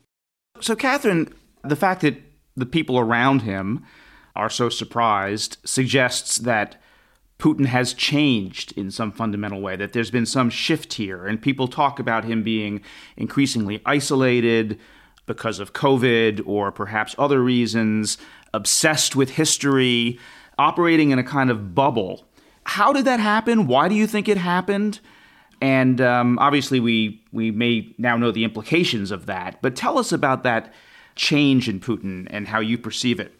So, 0.60 0.76
Catherine, 0.76 1.32
the 1.64 1.76
fact 1.76 2.02
that 2.02 2.16
the 2.56 2.66
people 2.66 2.98
around 2.98 3.44
him 3.44 3.86
are 4.36 4.50
so 4.50 4.70
surprised 4.70 5.58
suggests 5.64 6.40
that 6.40 6.82
Putin 7.38 7.68
has 7.68 7.94
changed 7.94 8.76
in 8.76 8.90
some 8.90 9.12
fundamental 9.12 9.62
way, 9.62 9.76
that 9.76 9.94
there's 9.94 10.10
been 10.10 10.26
some 10.26 10.50
shift 10.50 10.94
here, 10.94 11.28
and 11.28 11.40
people 11.40 11.68
talk 11.68 12.00
about 12.00 12.26
him 12.26 12.42
being 12.42 12.82
increasingly 13.16 13.80
isolated, 13.86 14.80
because 15.28 15.60
of 15.60 15.74
COVID 15.74 16.42
or 16.48 16.72
perhaps 16.72 17.14
other 17.20 17.44
reasons, 17.44 18.18
obsessed 18.54 19.16
with 19.16 19.30
history, 19.30 20.18
operating 20.58 21.12
in 21.12 21.20
a 21.20 21.24
kind 21.24 21.52
of 21.52 21.76
bubble. 21.76 22.26
How 22.64 22.92
did 22.92 23.06
that 23.06 23.20
happen? 23.20 23.68
Why 23.68 23.88
do 23.88 23.94
you 23.94 24.08
think 24.08 24.28
it 24.28 24.38
happened? 24.38 25.00
And 25.62 26.02
um, 26.02 26.40
obviously, 26.40 26.80
we 26.80 27.22
we 27.32 27.52
may 27.52 27.94
now 27.98 28.18
know 28.18 28.32
the 28.32 28.44
implications 28.44 29.12
of 29.12 29.26
that. 29.28 29.62
But 29.62 29.76
tell 29.76 29.98
us 29.98 30.12
about 30.12 30.44
that 30.44 30.74
change 31.16 31.68
in 31.68 31.80
Putin 31.80 32.28
and 32.30 32.48
how 32.48 32.60
you 32.60 32.78
perceive 32.78 33.20
it. 33.20 33.37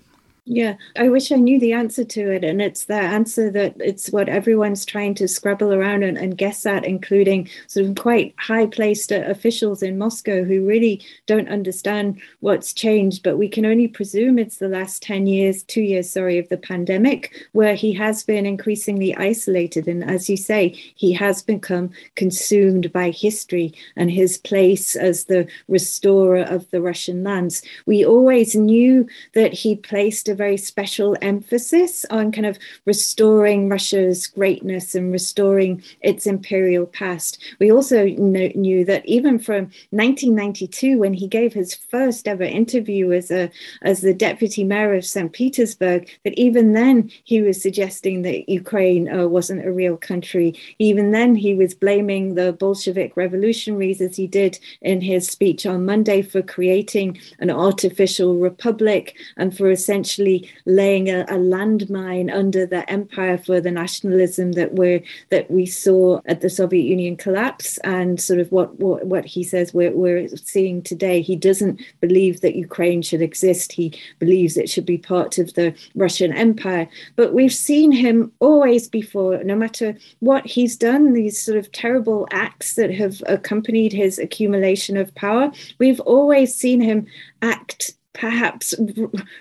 Yeah, 0.50 0.76
I 0.96 1.10
wish 1.10 1.34
I 1.34 1.36
knew 1.36 1.60
the 1.60 1.74
answer 1.74 2.06
to 2.06 2.32
it. 2.32 2.46
And 2.46 2.62
it's 2.62 2.86
the 2.86 2.94
answer 2.94 3.52
that 3.52 3.76
it's 3.82 4.12
what 4.12 4.30
everyone's 4.30 4.86
trying 4.86 5.14
to 5.16 5.28
scrabble 5.28 5.74
around 5.74 6.04
and, 6.04 6.18
and 6.18 6.38
guess 6.38 6.66
at, 6.66 6.86
including 6.86 7.50
sort 7.68 7.86
of 7.86 7.96
quite 7.96 8.34
high 8.40 8.66
placed 8.66 9.12
uh, 9.12 9.24
officials 9.28 9.84
in 9.84 9.98
Moscow 9.98 10.46
who 10.46 10.66
really 10.66 11.02
don't 11.26 11.50
understand 11.50 12.22
what's 12.40 12.72
changed. 12.72 13.24
But 13.24 13.38
we 13.38 13.50
can 13.50 13.66
only 13.66 13.90
presume 13.90 14.40
it's 14.40 14.60
the 14.60 14.70
last 14.70 15.04
10 15.04 15.28
years, 15.28 15.64
two 15.64 15.82
years, 15.82 16.10
sorry, 16.10 16.38
of 16.38 16.48
the 16.48 16.58
pandemic, 16.58 17.50
where 17.52 17.76
he 17.76 17.92
has 17.96 18.24
been 18.24 18.46
increasingly 18.46 19.14
isolated. 19.18 19.86
And 19.90 20.02
as 20.02 20.30
you 20.30 20.38
say, 20.38 20.70
he 20.96 21.12
has 21.12 21.42
become 21.42 21.90
consumed 22.16 22.94
by 22.94 23.10
history 23.10 23.74
and 23.98 24.10
his 24.10 24.38
place 24.38 24.96
as 24.96 25.26
the 25.26 25.46
restorer 25.68 26.44
of 26.44 26.72
the 26.72 26.82
Russian 26.82 27.26
lands. 27.26 27.64
We 27.86 28.06
always 28.06 28.56
knew 28.56 29.06
that 29.34 29.52
he 29.52 29.76
placed 29.76 30.30
a 30.30 30.37
very 30.38 30.58
special 30.58 31.18
emphasis 31.22 32.06
on 32.10 32.32
kind 32.32 32.46
of 32.46 32.58
restoring 32.86 33.70
Russia's 33.70 34.28
greatness 34.28 34.96
and 34.96 35.12
restoring 35.12 35.84
its 36.02 36.28
imperial 36.28 36.86
past. 36.86 37.40
We 37.60 37.72
also 37.72 38.06
know, 38.06 38.50
knew 38.56 38.86
that 38.86 39.06
even 39.06 39.40
from 39.40 39.72
1992, 39.92 41.00
when 41.00 41.14
he 41.14 41.28
gave 41.28 41.54
his 41.54 41.74
first 41.74 42.28
ever 42.28 42.44
interview 42.44 43.12
as 43.12 43.32
a 43.32 43.50
as 43.82 44.02
the 44.02 44.14
deputy 44.14 44.64
mayor 44.64 44.94
of 44.94 45.06
St. 45.06 45.32
Petersburg, 45.34 46.10
that 46.24 46.38
even 46.38 46.74
then 46.74 47.10
he 47.24 47.42
was 47.42 47.62
suggesting 47.62 48.22
that 48.22 48.50
Ukraine 48.50 49.12
uh, 49.12 49.28
wasn't 49.28 49.66
a 49.66 49.72
real 49.72 49.98
country. 49.98 50.54
Even 50.80 51.12
then 51.12 51.36
he 51.36 51.54
was 51.54 51.74
blaming 51.74 52.36
the 52.36 52.54
Bolshevik 52.54 53.18
revolutionaries, 53.18 54.02
as 54.02 54.16
he 54.16 54.28
did 54.28 54.60
in 54.82 55.02
his 55.02 55.28
speech 55.28 55.66
on 55.66 55.86
Monday, 55.86 56.22
for 56.22 56.42
creating 56.42 57.20
an 57.40 57.50
artificial 57.50 58.36
republic 58.36 59.16
and 59.38 59.56
for 59.56 59.72
essentially 59.72 60.27
actually 60.28 60.50
laying 60.66 61.10
a, 61.10 61.22
a 61.22 61.38
landmine 61.38 62.34
under 62.34 62.66
the 62.66 62.90
empire 62.90 63.38
for 63.38 63.62
the 63.62 63.72
nationalism 63.72 64.54
that 64.54 64.74
we 64.74 65.04
that 65.30 65.50
we 65.50 65.66
saw 65.66 66.20
at 66.26 66.42
the 66.42 66.50
Soviet 66.50 66.84
Union 66.84 67.16
collapse 67.16 67.78
and 67.80 68.20
sort 68.20 68.40
of 68.40 68.52
what 68.52 68.80
what, 68.80 69.06
what 69.06 69.26
he 69.26 69.44
says 69.44 69.74
we're, 69.74 69.92
we're 69.92 70.28
seeing 70.30 70.82
today. 70.82 71.22
He 71.22 71.36
doesn't 71.36 71.80
believe 72.02 72.42
that 72.42 72.56
Ukraine 72.56 73.02
should 73.02 73.22
exist. 73.22 73.72
He 73.72 73.94
believes 74.20 74.58
it 74.58 74.70
should 74.70 74.86
be 74.86 74.98
part 74.98 75.38
of 75.38 75.54
the 75.54 75.74
Russian 75.96 76.34
Empire. 76.34 76.88
But 77.16 77.34
we've 77.34 77.54
seen 77.54 77.92
him 77.92 78.32
always 78.40 78.88
before, 78.90 79.44
no 79.44 79.56
matter 79.56 79.96
what 80.20 80.46
he's 80.46 80.76
done, 80.76 81.14
these 81.14 81.42
sort 81.42 81.58
of 81.58 81.72
terrible 81.72 82.28
acts 82.32 82.76
that 82.76 82.94
have 82.94 83.24
accompanied 83.28 83.94
his 83.94 84.20
accumulation 84.20 84.98
of 84.98 85.14
power, 85.16 85.52
we've 85.80 86.00
always 86.02 86.54
seen 86.54 86.82
him 86.82 87.08
act 87.42 87.97
perhaps 88.18 88.76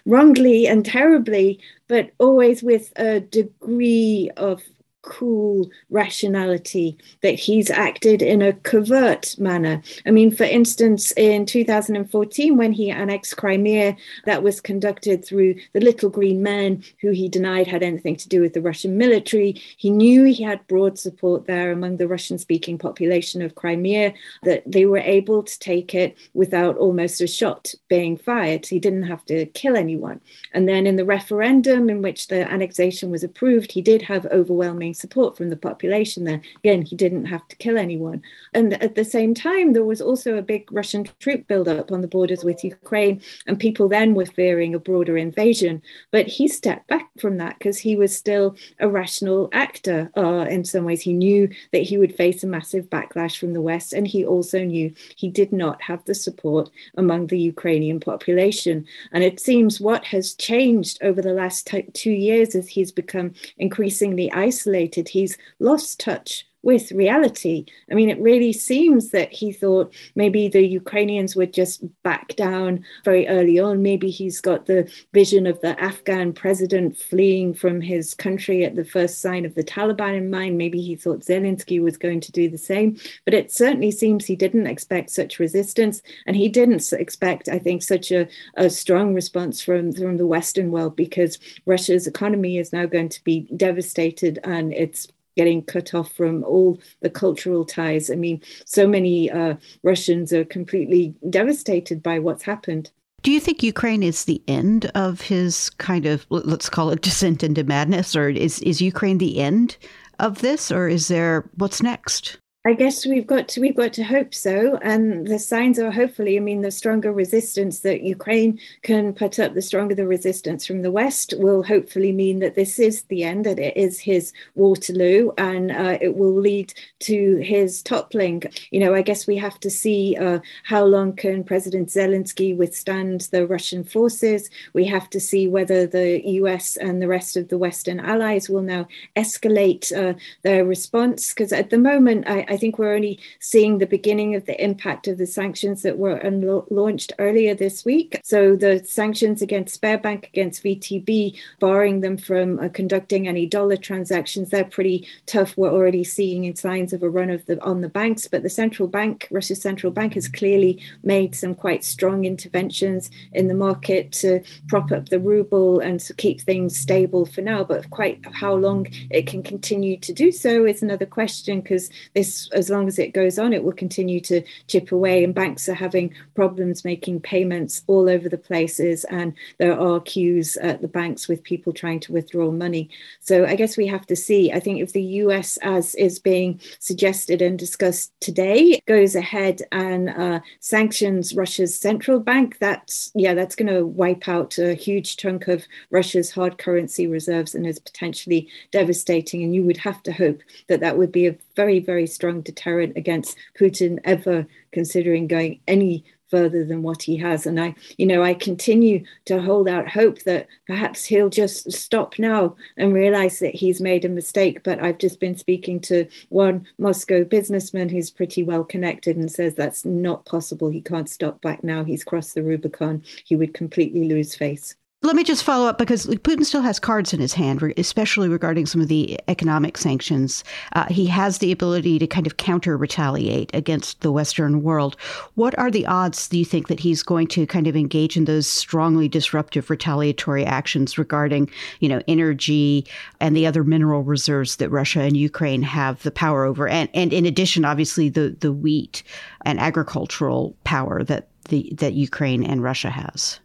wrongly 0.04 0.66
and 0.66 0.84
terribly, 0.84 1.58
but 1.88 2.10
always 2.18 2.62
with 2.62 2.92
a 2.96 3.20
degree 3.20 4.30
of 4.36 4.62
cool 5.06 5.70
rationality 5.88 6.98
that 7.22 7.34
he's 7.34 7.70
acted 7.70 8.20
in 8.20 8.42
a 8.42 8.52
covert 8.52 9.34
manner. 9.38 9.82
I 10.04 10.10
mean, 10.10 10.30
for 10.30 10.44
instance, 10.44 11.12
in 11.12 11.46
2014, 11.46 12.56
when 12.56 12.72
he 12.72 12.90
annexed 12.90 13.36
Crimea, 13.36 13.96
that 14.26 14.42
was 14.42 14.60
conducted 14.60 15.24
through 15.24 15.54
the 15.72 15.80
Little 15.80 16.10
Green 16.10 16.42
Men, 16.42 16.84
who 17.00 17.10
he 17.10 17.28
denied 17.28 17.66
had 17.66 17.82
anything 17.82 18.16
to 18.16 18.28
do 18.28 18.40
with 18.40 18.52
the 18.52 18.60
Russian 18.60 18.98
military. 18.98 19.52
He 19.78 19.90
knew 19.90 20.24
he 20.24 20.42
had 20.42 20.66
broad 20.66 20.98
support 20.98 21.46
there 21.46 21.72
among 21.72 21.96
the 21.96 22.08
Russian 22.08 22.38
speaking 22.38 22.76
population 22.76 23.40
of 23.40 23.54
Crimea, 23.54 24.12
that 24.42 24.64
they 24.66 24.84
were 24.84 24.98
able 24.98 25.42
to 25.42 25.58
take 25.58 25.94
it 25.94 26.16
without 26.34 26.76
almost 26.76 27.20
a 27.20 27.26
shot 27.26 27.74
being 27.88 28.16
fired. 28.16 28.66
He 28.66 28.80
didn't 28.80 29.04
have 29.04 29.24
to 29.26 29.46
kill 29.46 29.76
anyone. 29.76 30.20
And 30.52 30.68
then 30.68 30.86
in 30.86 30.96
the 30.96 31.04
referendum 31.04 31.88
in 31.88 32.02
which 32.02 32.26
the 32.26 32.50
annexation 32.50 33.10
was 33.10 33.22
approved, 33.22 33.70
he 33.70 33.82
did 33.82 34.02
have 34.02 34.26
overwhelming 34.26 34.94
support 34.96 35.36
from 35.36 35.50
the 35.50 35.56
population 35.56 36.24
there. 36.24 36.40
Again, 36.58 36.82
he 36.82 36.96
didn't 36.96 37.26
have 37.26 37.46
to 37.48 37.56
kill 37.56 37.78
anyone. 37.78 38.22
And 38.54 38.80
at 38.82 38.94
the 38.94 39.04
same 39.04 39.34
time, 39.34 39.72
there 39.72 39.84
was 39.84 40.00
also 40.00 40.36
a 40.36 40.42
big 40.42 40.70
Russian 40.72 41.06
troop 41.20 41.46
buildup 41.46 41.92
on 41.92 42.00
the 42.00 42.08
borders 42.08 42.44
with 42.44 42.64
Ukraine, 42.64 43.20
and 43.46 43.58
people 43.58 43.88
then 43.88 44.14
were 44.14 44.26
fearing 44.26 44.74
a 44.74 44.78
broader 44.78 45.16
invasion. 45.16 45.82
But 46.10 46.26
he 46.26 46.48
stepped 46.48 46.88
back 46.88 47.08
from 47.20 47.36
that 47.38 47.58
because 47.58 47.78
he 47.78 47.96
was 47.96 48.16
still 48.16 48.56
a 48.80 48.88
rational 48.88 49.48
actor. 49.52 50.10
Uh, 50.16 50.46
in 50.48 50.64
some 50.64 50.84
ways, 50.84 51.02
he 51.02 51.12
knew 51.12 51.48
that 51.72 51.82
he 51.82 51.98
would 51.98 52.14
face 52.14 52.42
a 52.42 52.46
massive 52.46 52.88
backlash 52.88 53.36
from 53.38 53.52
the 53.52 53.60
West, 53.60 53.92
and 53.92 54.06
he 54.06 54.24
also 54.24 54.64
knew 54.64 54.92
he 55.16 55.28
did 55.28 55.52
not 55.52 55.80
have 55.82 56.04
the 56.04 56.14
support 56.14 56.70
among 56.96 57.26
the 57.26 57.38
Ukrainian 57.38 58.00
population. 58.00 58.84
And 59.12 59.22
it 59.22 59.40
seems 59.40 59.80
what 59.80 60.04
has 60.06 60.34
changed 60.34 60.98
over 61.02 61.20
the 61.20 61.32
last 61.32 61.66
t- 61.66 61.90
two 61.92 62.10
years 62.10 62.54
as 62.54 62.68
he's 62.68 62.92
become 62.92 63.34
increasingly 63.58 64.30
isolated 64.32 64.85
He's 65.08 65.36
lost 65.58 66.00
touch 66.00 66.45
with 66.62 66.90
reality. 66.90 67.64
I 67.90 67.94
mean, 67.94 68.10
it 68.10 68.20
really 68.20 68.52
seems 68.52 69.10
that 69.10 69.32
he 69.32 69.52
thought 69.52 69.94
maybe 70.16 70.48
the 70.48 70.66
Ukrainians 70.66 71.36
would 71.36 71.52
just 71.52 71.84
back 72.02 72.34
down 72.34 72.84
very 73.04 73.28
early 73.28 73.60
on. 73.60 73.82
Maybe 73.82 74.10
he's 74.10 74.40
got 74.40 74.66
the 74.66 74.90
vision 75.12 75.46
of 75.46 75.60
the 75.60 75.80
Afghan 75.80 76.32
president 76.32 76.96
fleeing 76.96 77.54
from 77.54 77.80
his 77.80 78.14
country 78.14 78.64
at 78.64 78.74
the 78.74 78.84
first 78.84 79.20
sign 79.20 79.44
of 79.44 79.54
the 79.54 79.62
Taliban 79.62 80.16
in 80.16 80.28
mind. 80.28 80.58
Maybe 80.58 80.80
he 80.80 80.96
thought 80.96 81.20
Zelensky 81.20 81.80
was 81.80 81.96
going 81.96 82.20
to 82.20 82.32
do 82.32 82.48
the 82.50 82.58
same. 82.58 82.96
But 83.24 83.34
it 83.34 83.52
certainly 83.52 83.92
seems 83.92 84.24
he 84.24 84.36
didn't 84.36 84.66
expect 84.66 85.10
such 85.10 85.38
resistance. 85.38 86.02
And 86.26 86.34
he 86.34 86.48
didn't 86.48 86.92
expect, 86.92 87.48
I 87.48 87.60
think, 87.60 87.82
such 87.82 88.10
a, 88.10 88.26
a 88.56 88.70
strong 88.70 89.14
response 89.14 89.60
from, 89.60 89.92
from 89.92 90.16
the 90.16 90.26
Western 90.26 90.72
world 90.72 90.96
because 90.96 91.38
Russia's 91.64 92.08
economy 92.08 92.58
is 92.58 92.72
now 92.72 92.86
going 92.86 93.10
to 93.10 93.22
be 93.22 93.48
devastated 93.56 94.40
and 94.42 94.72
it's 94.72 95.06
getting 95.36 95.62
cut 95.62 95.94
off 95.94 96.12
from 96.12 96.42
all 96.44 96.78
the 97.00 97.10
cultural 97.10 97.64
ties. 97.64 98.10
I 98.10 98.14
mean, 98.14 98.40
so 98.64 98.86
many 98.86 99.30
uh, 99.30 99.56
Russians 99.82 100.32
are 100.32 100.44
completely 100.44 101.14
devastated 101.30 102.02
by 102.02 102.18
what's 102.18 102.42
happened. 102.42 102.90
Do 103.22 103.32
you 103.32 103.40
think 103.40 103.62
Ukraine 103.62 104.02
is 104.02 104.24
the 104.24 104.42
end 104.46 104.90
of 104.94 105.20
his 105.20 105.70
kind 105.70 106.06
of 106.06 106.26
let's 106.30 106.68
call 106.68 106.90
it 106.90 107.00
descent 107.08 107.42
into 107.42 107.64
madness, 107.64 108.14
or 108.14 108.28
is 108.28 108.60
is 108.60 108.80
Ukraine 108.80 109.18
the 109.18 109.38
end 109.38 109.76
of 110.18 110.40
this, 110.40 110.70
or 110.70 110.88
is 110.88 111.08
there 111.08 111.48
what's 111.56 111.82
next? 111.82 112.38
I 112.66 112.72
guess 112.72 113.06
we've 113.06 113.28
got 113.28 113.46
to 113.50 113.60
we've 113.60 113.76
got 113.76 113.92
to 113.92 114.02
hope 114.02 114.34
so, 114.34 114.76
and 114.82 115.24
the 115.24 115.38
signs 115.38 115.78
are 115.78 115.92
hopefully. 115.92 116.36
I 116.36 116.40
mean, 116.40 116.62
the 116.62 116.72
stronger 116.72 117.12
resistance 117.12 117.78
that 117.80 118.02
Ukraine 118.02 118.58
can 118.82 119.12
put 119.12 119.38
up, 119.38 119.54
the 119.54 119.62
stronger 119.62 119.94
the 119.94 120.08
resistance 120.08 120.66
from 120.66 120.82
the 120.82 120.90
West 120.90 121.32
will 121.38 121.62
hopefully 121.62 122.10
mean 122.10 122.40
that 122.40 122.56
this 122.56 122.80
is 122.80 123.02
the 123.02 123.22
end, 123.22 123.46
that 123.46 123.60
it 123.60 123.76
is 123.76 124.00
his 124.00 124.32
Waterloo, 124.56 125.30
and 125.38 125.70
uh, 125.70 125.98
it 126.00 126.16
will 126.16 126.34
lead 126.34 126.74
to 127.00 127.36
his 127.36 127.82
toppling. 127.82 128.42
You 128.72 128.80
know, 128.80 128.96
I 128.96 129.02
guess 129.02 129.28
we 129.28 129.36
have 129.36 129.60
to 129.60 129.70
see 129.70 130.16
uh, 130.16 130.40
how 130.64 130.84
long 130.84 131.12
can 131.12 131.44
President 131.44 131.88
Zelensky 131.88 132.56
withstand 132.56 133.28
the 133.30 133.46
Russian 133.46 133.84
forces. 133.84 134.50
We 134.72 134.86
have 134.86 135.08
to 135.10 135.20
see 135.20 135.46
whether 135.46 135.86
the 135.86 136.20
U.S. 136.40 136.76
and 136.76 137.00
the 137.00 137.06
rest 137.06 137.36
of 137.36 137.46
the 137.46 137.58
Western 137.58 138.00
allies 138.00 138.48
will 138.48 138.62
now 138.62 138.88
escalate 139.14 139.96
uh, 139.96 140.18
their 140.42 140.64
response, 140.64 141.32
because 141.32 141.52
at 141.52 141.70
the 141.70 141.78
moment, 141.78 142.26
I, 142.26 142.44
I 142.48 142.55
I 142.56 142.58
think 142.58 142.78
we're 142.78 142.94
only 142.94 143.20
seeing 143.38 143.76
the 143.76 143.86
beginning 143.86 144.34
of 144.34 144.46
the 144.46 144.64
impact 144.64 145.08
of 145.08 145.18
the 145.18 145.26
sanctions 145.26 145.82
that 145.82 145.98
were 145.98 146.18
unlo- 146.20 146.66
launched 146.70 147.12
earlier 147.18 147.54
this 147.54 147.84
week. 147.84 148.18
So 148.24 148.56
the 148.56 148.82
sanctions 148.82 149.42
against 149.42 149.78
Sberbank, 149.78 150.28
against 150.28 150.64
VTB, 150.64 151.36
barring 151.60 152.00
them 152.00 152.16
from 152.16 152.58
uh, 152.58 152.70
conducting 152.70 153.28
any 153.28 153.44
dollar 153.44 153.76
transactions, 153.76 154.48
they're 154.48 154.64
pretty 154.64 155.06
tough. 155.26 155.54
We're 155.58 155.70
already 155.70 156.02
seeing 156.02 156.56
signs 156.56 156.94
of 156.94 157.02
a 157.02 157.10
run 157.10 157.28
of 157.28 157.44
the 157.44 157.62
on 157.62 157.82
the 157.82 157.90
banks, 157.90 158.26
but 158.26 158.42
the 158.42 158.48
central 158.48 158.88
bank, 158.88 159.28
Russia's 159.30 159.60
central 159.60 159.92
bank, 159.92 160.14
has 160.14 160.26
clearly 160.26 160.82
made 161.02 161.34
some 161.34 161.54
quite 161.54 161.84
strong 161.84 162.24
interventions 162.24 163.10
in 163.32 163.48
the 163.48 163.54
market 163.54 164.12
to 164.12 164.40
prop 164.68 164.90
up 164.92 165.10
the 165.10 165.20
ruble 165.20 165.80
and 165.80 166.00
to 166.00 166.14
keep 166.14 166.40
things 166.40 166.74
stable 166.74 167.26
for 167.26 167.42
now. 167.42 167.62
But 167.64 167.90
quite 167.90 168.24
how 168.32 168.54
long 168.54 168.86
it 169.10 169.26
can 169.26 169.42
continue 169.42 169.98
to 169.98 170.12
do 170.14 170.32
so 170.32 170.64
is 170.64 170.82
another 170.82 171.04
question 171.04 171.60
because 171.60 171.90
this 172.14 172.45
as 172.52 172.70
long 172.70 172.88
as 172.88 172.98
it 172.98 173.14
goes 173.14 173.38
on, 173.38 173.52
it 173.52 173.64
will 173.64 173.72
continue 173.72 174.20
to 174.20 174.42
chip 174.66 174.92
away. 174.92 175.24
And 175.24 175.34
banks 175.34 175.68
are 175.68 175.74
having 175.74 176.14
problems 176.34 176.84
making 176.84 177.20
payments 177.20 177.82
all 177.86 178.08
over 178.08 178.28
the 178.28 178.38
places, 178.38 179.04
and 179.04 179.34
there 179.58 179.78
are 179.78 180.00
queues 180.00 180.56
at 180.58 180.80
the 180.80 180.88
banks 180.88 181.28
with 181.28 181.42
people 181.42 181.72
trying 181.72 182.00
to 182.00 182.12
withdraw 182.12 182.50
money. 182.50 182.88
So 183.20 183.44
I 183.44 183.56
guess 183.56 183.76
we 183.76 183.86
have 183.86 184.06
to 184.06 184.16
see. 184.16 184.52
I 184.52 184.60
think 184.60 184.80
if 184.80 184.92
the 184.92 185.02
US, 185.02 185.56
as 185.58 185.94
is 185.94 186.18
being 186.18 186.60
suggested 186.78 187.42
and 187.42 187.58
discussed 187.58 188.12
today, 188.20 188.80
goes 188.86 189.14
ahead 189.14 189.62
and 189.72 190.10
uh, 190.10 190.40
sanctions 190.60 191.34
Russia's 191.34 191.78
central 191.78 192.20
bank, 192.20 192.58
that's 192.58 193.10
yeah, 193.14 193.34
that's 193.34 193.56
going 193.56 193.72
to 193.72 193.86
wipe 193.86 194.28
out 194.28 194.58
a 194.58 194.74
huge 194.74 195.16
chunk 195.16 195.48
of 195.48 195.64
Russia's 195.90 196.30
hard 196.30 196.58
currency 196.58 197.06
reserves 197.06 197.54
and 197.54 197.66
is 197.66 197.78
potentially 197.78 198.48
devastating. 198.70 199.42
And 199.42 199.54
you 199.54 199.62
would 199.64 199.78
have 199.78 200.02
to 200.04 200.12
hope 200.12 200.40
that 200.68 200.80
that 200.80 200.98
would 200.98 201.12
be 201.12 201.26
a 201.26 201.36
very, 201.56 201.80
very 201.80 202.06
strong 202.06 202.42
deterrent 202.42 202.96
against 202.96 203.36
Putin 203.58 203.98
ever 204.04 204.46
considering 204.72 205.26
going 205.26 205.60
any 205.66 206.04
further 206.30 206.64
than 206.64 206.82
what 206.82 207.02
he 207.02 207.16
has. 207.16 207.46
And 207.46 207.60
I, 207.60 207.74
you 207.98 208.06
know, 208.06 208.22
I 208.22 208.34
continue 208.34 209.04
to 209.26 209.40
hold 209.40 209.68
out 209.68 209.88
hope 209.88 210.22
that 210.22 210.48
perhaps 210.66 211.04
he'll 211.04 211.28
just 211.28 211.72
stop 211.72 212.18
now 212.18 212.56
and 212.76 212.92
realize 212.92 213.38
that 213.38 213.54
he's 213.54 213.80
made 213.80 214.04
a 214.04 214.08
mistake. 214.08 214.62
But 214.62 214.82
I've 214.82 214.98
just 214.98 215.20
been 215.20 215.36
speaking 215.36 215.80
to 215.82 216.06
one 216.28 216.66
Moscow 216.78 217.24
businessman 217.24 217.88
who's 217.88 218.10
pretty 218.10 218.42
well 218.42 218.64
connected 218.64 219.16
and 219.16 219.30
says 219.30 219.54
that's 219.54 219.84
not 219.84 220.24
possible. 220.24 220.68
He 220.68 220.80
can't 220.80 221.08
stop 221.08 221.40
back 221.40 221.62
now. 221.62 221.84
He's 221.84 222.04
crossed 222.04 222.34
the 222.34 222.42
Rubicon. 222.42 223.02
He 223.24 223.36
would 223.36 223.54
completely 223.54 224.08
lose 224.08 224.34
face. 224.34 224.74
Let 225.02 225.14
me 225.14 225.24
just 225.24 225.44
follow 225.44 225.68
up 225.68 225.76
because 225.76 226.06
Putin 226.06 226.44
still 226.44 226.62
has 226.62 226.80
cards 226.80 227.12
in 227.12 227.20
his 227.20 227.34
hand, 227.34 227.62
especially 227.76 228.28
regarding 228.28 228.64
some 228.64 228.80
of 228.80 228.88
the 228.88 229.20
economic 229.28 229.76
sanctions. 229.76 230.42
Uh, 230.72 230.86
he 230.86 231.06
has 231.06 231.38
the 231.38 231.52
ability 231.52 231.98
to 231.98 232.06
kind 232.06 232.26
of 232.26 232.38
counter 232.38 232.78
retaliate 232.78 233.50
against 233.54 234.00
the 234.00 234.10
Western 234.10 234.62
world. 234.62 234.96
What 235.34 235.56
are 235.58 235.70
the 235.70 235.86
odds, 235.86 236.26
do 236.28 236.38
you 236.38 236.46
think, 236.46 236.68
that 236.68 236.80
he's 236.80 237.02
going 237.02 237.28
to 237.28 237.46
kind 237.46 237.66
of 237.66 237.76
engage 237.76 238.16
in 238.16 238.24
those 238.24 238.46
strongly 238.46 239.06
disruptive 239.06 239.68
retaliatory 239.68 240.46
actions 240.46 240.96
regarding, 240.96 241.50
you 241.78 241.90
know, 241.90 242.00
energy 242.08 242.86
and 243.20 243.36
the 243.36 243.46
other 243.46 243.64
mineral 243.64 244.02
reserves 244.02 244.56
that 244.56 244.70
Russia 244.70 245.02
and 245.02 245.16
Ukraine 245.16 245.62
have 245.62 246.02
the 246.02 246.10
power 246.10 246.44
over? 246.44 246.66
And, 246.66 246.88
and 246.94 247.12
in 247.12 247.26
addition, 247.26 247.66
obviously, 247.66 248.08
the, 248.08 248.34
the 248.40 248.52
wheat 248.52 249.02
and 249.44 249.60
agricultural 249.60 250.56
power 250.64 251.04
that, 251.04 251.28
the, 251.50 251.70
that 251.76 251.92
Ukraine 251.92 252.42
and 252.42 252.62
Russia 252.62 252.90
has? 252.90 253.38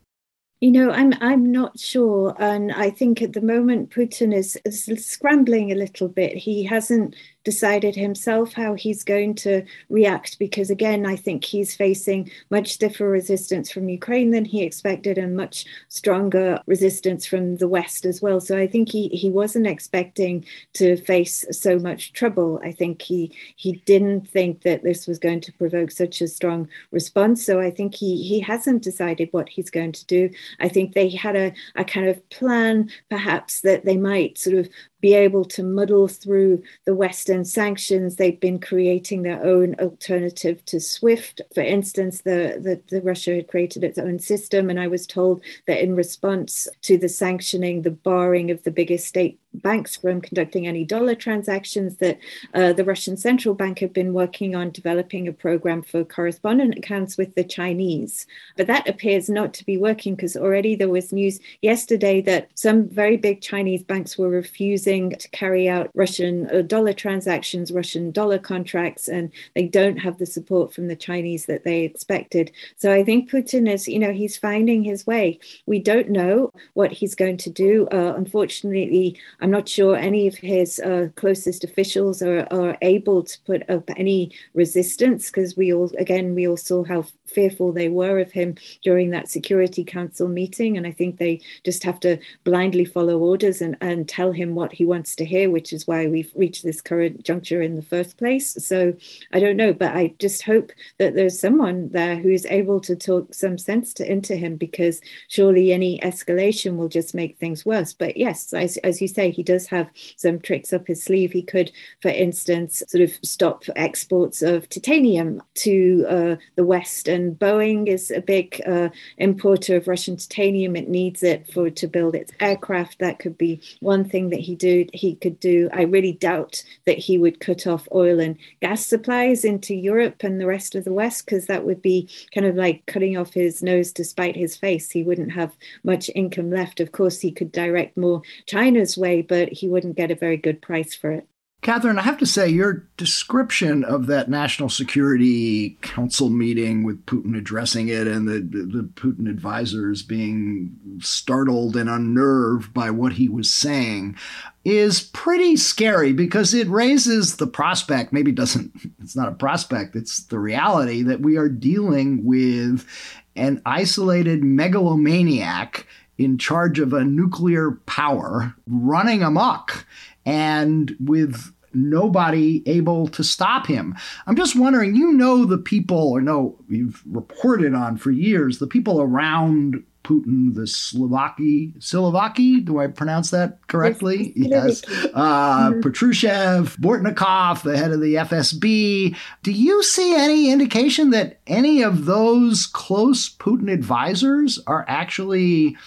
You 0.61 0.71
know, 0.71 0.91
I'm 0.91 1.13
I'm 1.21 1.51
not 1.51 1.79
sure, 1.79 2.35
and 2.37 2.71
I 2.71 2.91
think 2.91 3.21
at 3.23 3.33
the 3.33 3.41
moment 3.41 3.89
Putin 3.89 4.31
is, 4.31 4.59
is 4.63 4.85
scrambling 5.03 5.71
a 5.71 5.75
little 5.75 6.07
bit. 6.07 6.37
He 6.37 6.63
hasn't 6.63 7.15
decided 7.43 7.95
himself 7.95 8.53
how 8.53 8.73
he's 8.73 9.03
going 9.03 9.35
to 9.35 9.63
react 9.89 10.37
because 10.39 10.69
again 10.69 11.05
i 11.05 11.15
think 11.15 11.43
he's 11.43 11.75
facing 11.75 12.29
much 12.49 12.73
stiffer 12.73 13.09
resistance 13.09 13.71
from 13.71 13.89
ukraine 13.89 14.31
than 14.31 14.45
he 14.45 14.63
expected 14.63 15.17
and 15.17 15.35
much 15.35 15.65
stronger 15.89 16.59
resistance 16.65 17.25
from 17.25 17.57
the 17.57 17.67
west 17.67 18.05
as 18.05 18.21
well. 18.21 18.39
So 18.39 18.57
i 18.57 18.67
think 18.67 18.89
he, 18.89 19.07
he 19.09 19.29
wasn't 19.29 19.67
expecting 19.67 20.45
to 20.73 20.97
face 20.97 21.45
so 21.51 21.79
much 21.79 22.13
trouble. 22.13 22.59
I 22.63 22.71
think 22.71 23.01
he 23.01 23.31
he 23.55 23.73
didn't 23.85 24.27
think 24.27 24.61
that 24.63 24.83
this 24.83 25.07
was 25.07 25.19
going 25.19 25.41
to 25.41 25.53
provoke 25.53 25.91
such 25.91 26.21
a 26.21 26.27
strong 26.27 26.67
response. 26.91 27.45
So 27.45 27.59
i 27.59 27.71
think 27.71 27.95
he 27.95 28.23
he 28.23 28.39
hasn't 28.39 28.83
decided 28.83 29.29
what 29.31 29.49
he's 29.49 29.69
going 29.69 29.93
to 29.93 30.05
do. 30.05 30.29
I 30.59 30.69
think 30.69 30.93
they 30.93 31.09
had 31.09 31.35
a, 31.35 31.53
a 31.75 31.83
kind 31.83 32.07
of 32.07 32.17
plan 32.29 32.89
perhaps 33.09 33.61
that 33.61 33.85
they 33.85 33.97
might 33.97 34.37
sort 34.37 34.57
of 34.57 34.69
be 35.01 35.13
able 35.13 35.43
to 35.45 35.63
muddle 35.63 36.07
through 36.07 36.61
the 36.85 36.95
Western 36.95 37.43
sanctions. 37.43 38.15
They've 38.15 38.39
been 38.39 38.59
creating 38.59 39.23
their 39.23 39.43
own 39.43 39.75
alternative 39.79 40.63
to 40.65 40.79
SWIFT. 40.79 41.41
For 41.53 41.61
instance, 41.61 42.21
the, 42.21 42.59
the, 42.61 42.81
the, 42.95 43.01
Russia 43.01 43.35
had 43.35 43.47
created 43.47 43.83
its 43.83 43.97
own 43.97 44.19
system, 44.19 44.69
and 44.69 44.79
I 44.79 44.87
was 44.87 45.07
told 45.07 45.43
that 45.67 45.81
in 45.81 45.95
response 45.95 46.67
to 46.83 46.97
the 46.97 47.09
sanctioning, 47.09 47.81
the 47.81 47.91
barring 47.91 48.51
of 48.51 48.63
the 48.63 48.71
biggest 48.71 49.07
state 49.07 49.40
banks 49.53 49.95
from 49.95 50.21
conducting 50.21 50.67
any 50.67 50.83
dollar 50.83 51.15
transactions, 51.15 51.97
that 51.97 52.17
uh, 52.53 52.73
the 52.73 52.85
Russian 52.85 53.17
central 53.17 53.53
bank 53.53 53.79
had 53.79 53.93
been 53.93 54.13
working 54.13 54.55
on 54.55 54.71
developing 54.71 55.27
a 55.27 55.33
program 55.33 55.81
for 55.81 56.03
correspondent 56.03 56.77
accounts 56.77 57.17
with 57.17 57.35
the 57.35 57.43
Chinese. 57.43 58.27
But 58.57 58.67
that 58.67 58.87
appears 58.87 59.29
not 59.29 59.53
to 59.55 59.65
be 59.65 59.77
working 59.77 60.15
because 60.15 60.37
already 60.37 60.75
there 60.75 60.89
was 60.89 61.11
news 61.11 61.39
yesterday 61.61 62.21
that 62.21 62.49
some 62.55 62.87
very 62.87 63.17
big 63.17 63.41
Chinese 63.41 63.83
banks 63.83 64.17
were 64.17 64.29
refusing 64.29 65.11
to 65.11 65.29
carry 65.29 65.67
out 65.67 65.91
Russian 65.93 66.49
uh, 66.49 66.61
dollar 66.61 66.93
transactions, 66.93 67.71
Russian 67.71 68.11
dollar 68.11 68.39
contracts, 68.39 69.07
and 69.07 69.31
they 69.55 69.67
don't 69.67 69.97
have 69.97 70.17
the 70.17 70.25
support 70.25 70.73
from 70.73 70.87
the 70.87 70.95
Chinese 70.95 71.45
that 71.45 71.63
they 71.63 71.81
expected. 71.81 72.51
So 72.77 72.91
I 72.93 73.03
think 73.03 73.29
Putin 73.29 73.71
is, 73.71 73.87
you 73.87 73.99
know, 73.99 74.11
he's 74.11 74.37
finding 74.37 74.83
his 74.83 75.05
way. 75.05 75.39
We 75.65 75.79
don't 75.79 76.09
know 76.09 76.51
what 76.73 76.91
he's 76.91 77.15
going 77.15 77.37
to 77.37 77.49
do. 77.49 77.87
Uh, 77.91 78.13
unfortunately, 78.15 79.19
I'm 79.41 79.51
not 79.51 79.67
sure 79.67 79.95
any 79.95 80.27
of 80.27 80.35
his 80.35 80.79
uh, 80.79 81.09
closest 81.15 81.63
officials 81.63 82.21
are, 82.21 82.47
are 82.51 82.77
able 82.81 83.23
to 83.23 83.37
put 83.45 83.67
up 83.69 83.89
any 83.97 84.31
resistance 84.53 85.29
because 85.29 85.57
we 85.57 85.73
all, 85.73 85.91
again, 85.97 86.35
we 86.35 86.47
all 86.47 86.57
saw 86.57 86.83
how 86.83 87.05
fearful 87.25 87.71
they 87.71 87.89
were 87.89 88.19
of 88.19 88.31
him 88.31 88.55
during 88.83 89.09
that 89.09 89.29
Security 89.29 89.83
Council 89.83 90.27
meeting. 90.27 90.77
And 90.77 90.85
I 90.85 90.91
think 90.91 91.17
they 91.17 91.41
just 91.63 91.83
have 91.83 91.99
to 92.01 92.19
blindly 92.43 92.85
follow 92.85 93.17
orders 93.17 93.61
and, 93.61 93.77
and 93.81 94.07
tell 94.07 94.31
him 94.31 94.53
what 94.53 94.73
he 94.73 94.85
wants 94.85 95.15
to 95.15 95.25
hear, 95.25 95.49
which 95.49 95.73
is 95.73 95.87
why 95.87 96.07
we've 96.07 96.31
reached 96.35 96.63
this 96.63 96.81
current 96.81 97.23
juncture 97.23 97.61
in 97.61 97.75
the 97.75 97.81
first 97.81 98.17
place. 98.17 98.53
So 98.63 98.93
I 99.33 99.39
don't 99.39 99.57
know, 99.57 99.73
but 99.73 99.95
I 99.95 100.13
just 100.19 100.43
hope 100.43 100.71
that 100.99 101.15
there's 101.15 101.39
someone 101.39 101.89
there 101.89 102.17
who's 102.17 102.45
able 102.45 102.79
to 102.81 102.95
talk 102.95 103.33
some 103.33 103.57
sense 103.57 103.93
to, 103.95 104.11
into 104.11 104.35
him 104.35 104.55
because 104.57 105.01
surely 105.29 105.73
any 105.73 105.99
escalation 106.01 106.75
will 106.75 106.89
just 106.89 107.15
make 107.15 107.37
things 107.37 107.65
worse. 107.65 107.93
But 107.93 108.17
yes, 108.17 108.53
as, 108.53 108.77
as 108.77 109.01
you 109.01 109.07
say, 109.07 109.30
he 109.31 109.43
does 109.43 109.67
have 109.67 109.89
some 110.15 110.39
tricks 110.39 110.73
up 110.73 110.87
his 110.87 111.03
sleeve. 111.03 111.31
He 111.31 111.43
could, 111.43 111.71
for 112.01 112.09
instance, 112.09 112.83
sort 112.87 113.03
of 113.03 113.11
stop 113.23 113.63
exports 113.75 114.41
of 114.41 114.69
titanium 114.69 115.41
to 115.55 116.05
uh, 116.07 116.35
the 116.55 116.65
West. 116.65 117.07
And 117.07 117.37
Boeing 117.37 117.87
is 117.87 118.11
a 118.11 118.21
big 118.21 118.61
uh, 118.65 118.89
importer 119.17 119.77
of 119.77 119.87
Russian 119.87 120.17
titanium. 120.17 120.75
It 120.75 120.89
needs 120.89 121.23
it 121.23 121.51
for 121.51 121.69
to 121.69 121.87
build 121.87 122.15
its 122.15 122.33
aircraft. 122.39 122.99
That 122.99 123.19
could 123.19 123.37
be 123.37 123.61
one 123.79 124.05
thing 124.05 124.29
that 124.29 124.39
he 124.39 124.55
do 124.55 124.85
he 124.93 125.15
could 125.15 125.39
do. 125.39 125.69
I 125.73 125.83
really 125.83 126.13
doubt 126.13 126.63
that 126.85 126.97
he 126.97 127.17
would 127.17 127.39
cut 127.39 127.67
off 127.67 127.87
oil 127.93 128.19
and 128.19 128.37
gas 128.61 128.85
supplies 128.85 129.43
into 129.45 129.73
Europe 129.73 130.23
and 130.23 130.39
the 130.39 130.45
rest 130.45 130.75
of 130.75 130.83
the 130.83 130.93
West 130.93 131.25
because 131.25 131.47
that 131.47 131.65
would 131.65 131.81
be 131.81 132.09
kind 132.33 132.45
of 132.45 132.55
like 132.55 132.85
cutting 132.85 133.17
off 133.17 133.33
his 133.33 133.63
nose 133.63 133.91
to 133.93 134.03
spite 134.03 134.35
his 134.35 134.55
face. 134.55 134.91
He 134.91 135.03
wouldn't 135.03 135.31
have 135.31 135.55
much 135.83 136.09
income 136.15 136.51
left. 136.51 136.79
Of 136.79 136.91
course, 136.91 137.19
he 137.19 137.31
could 137.31 137.51
direct 137.51 137.97
more 137.97 138.21
China's 138.45 138.97
way, 138.97 139.20
but 139.21 139.49
he 139.49 139.67
wouldn't 139.67 139.97
get 139.97 140.11
a 140.11 140.15
very 140.15 140.37
good 140.37 140.61
price 140.61 140.95
for 140.95 141.11
it. 141.11 141.27
Catherine, 141.61 141.99
I 141.99 142.01
have 142.01 142.17
to 142.17 142.25
say, 142.25 142.49
your 142.49 142.87
description 142.97 143.83
of 143.83 144.07
that 144.07 144.31
National 144.31 144.67
Security 144.67 145.77
Council 145.83 146.31
meeting 146.31 146.83
with 146.83 147.05
Putin 147.05 147.37
addressing 147.37 147.87
it 147.87 148.07
and 148.07 148.27
the, 148.27 148.39
the, 148.39 148.89
Putin 148.95 149.29
advisors 149.29 150.01
being 150.01 150.75
startled 150.99 151.75
and 151.75 151.87
unnerved 151.87 152.73
by 152.73 152.89
what 152.89 153.13
he 153.13 153.29
was 153.29 153.53
saying 153.53 154.17
is 154.65 155.01
pretty 155.01 155.55
scary 155.55 156.13
because 156.13 156.55
it 156.55 156.67
raises 156.67 157.35
the 157.35 157.45
prospect, 157.45 158.11
maybe 158.11 158.31
doesn't, 158.31 158.71
it's 158.99 159.15
not 159.15 159.27
a 159.27 159.35
prospect, 159.35 159.95
it's 159.95 160.23
the 160.25 160.39
reality 160.39 161.03
that 161.03 161.21
we 161.21 161.37
are 161.37 161.49
dealing 161.49 162.25
with 162.25 162.87
an 163.35 163.61
isolated 163.67 164.43
megalomaniac 164.43 165.85
in 166.23 166.37
charge 166.37 166.79
of 166.79 166.93
a 166.93 167.03
nuclear 167.03 167.71
power 167.85 168.53
running 168.67 169.23
amok 169.23 169.85
and 170.25 170.95
with 170.99 171.51
nobody 171.73 172.61
able 172.65 173.07
to 173.07 173.23
stop 173.23 173.65
him. 173.65 173.95
I'm 174.27 174.35
just 174.35 174.55
wondering, 174.55 174.95
you 174.95 175.13
know, 175.13 175.45
the 175.45 175.57
people, 175.57 176.11
or 176.11 176.21
no, 176.21 176.57
you've 176.69 177.01
reported 177.05 177.73
on 177.73 177.97
for 177.97 178.11
years, 178.11 178.59
the 178.59 178.67
people 178.67 179.01
around 179.01 179.83
Putin, 180.03 180.55
the 180.55 180.61
Slovaki, 180.61 181.77
Silovaki, 181.77 182.63
do 182.65 182.79
I 182.79 182.87
pronounce 182.87 183.29
that 183.31 183.65
correctly? 183.67 184.33
Yes. 184.35 184.83
Uh, 185.13 185.69
mm-hmm. 185.69 185.79
Patrushev, 185.81 186.77
Bortnikov, 186.79 187.61
the 187.61 187.77
head 187.77 187.91
of 187.91 188.01
the 188.01 188.15
FSB. 188.15 189.15
Do 189.43 189.51
you 189.51 189.83
see 189.83 190.15
any 190.15 190.49
indication 190.49 191.11
that 191.11 191.39
any 191.45 191.83
of 191.83 192.05
those 192.05 192.65
close 192.65 193.29
Putin 193.29 193.71
advisors 193.71 194.59
are 194.65 194.85
actually 194.87 195.77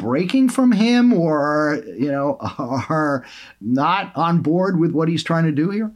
breaking 0.00 0.48
from 0.48 0.72
him 0.72 1.12
or, 1.12 1.82
you 1.98 2.10
know, 2.10 2.38
are 2.58 3.24
not 3.60 4.14
on 4.16 4.40
board 4.40 4.78
with 4.80 4.92
what 4.92 5.08
he's 5.08 5.22
trying 5.22 5.44
to 5.44 5.52
do 5.52 5.70
here? 5.70 5.92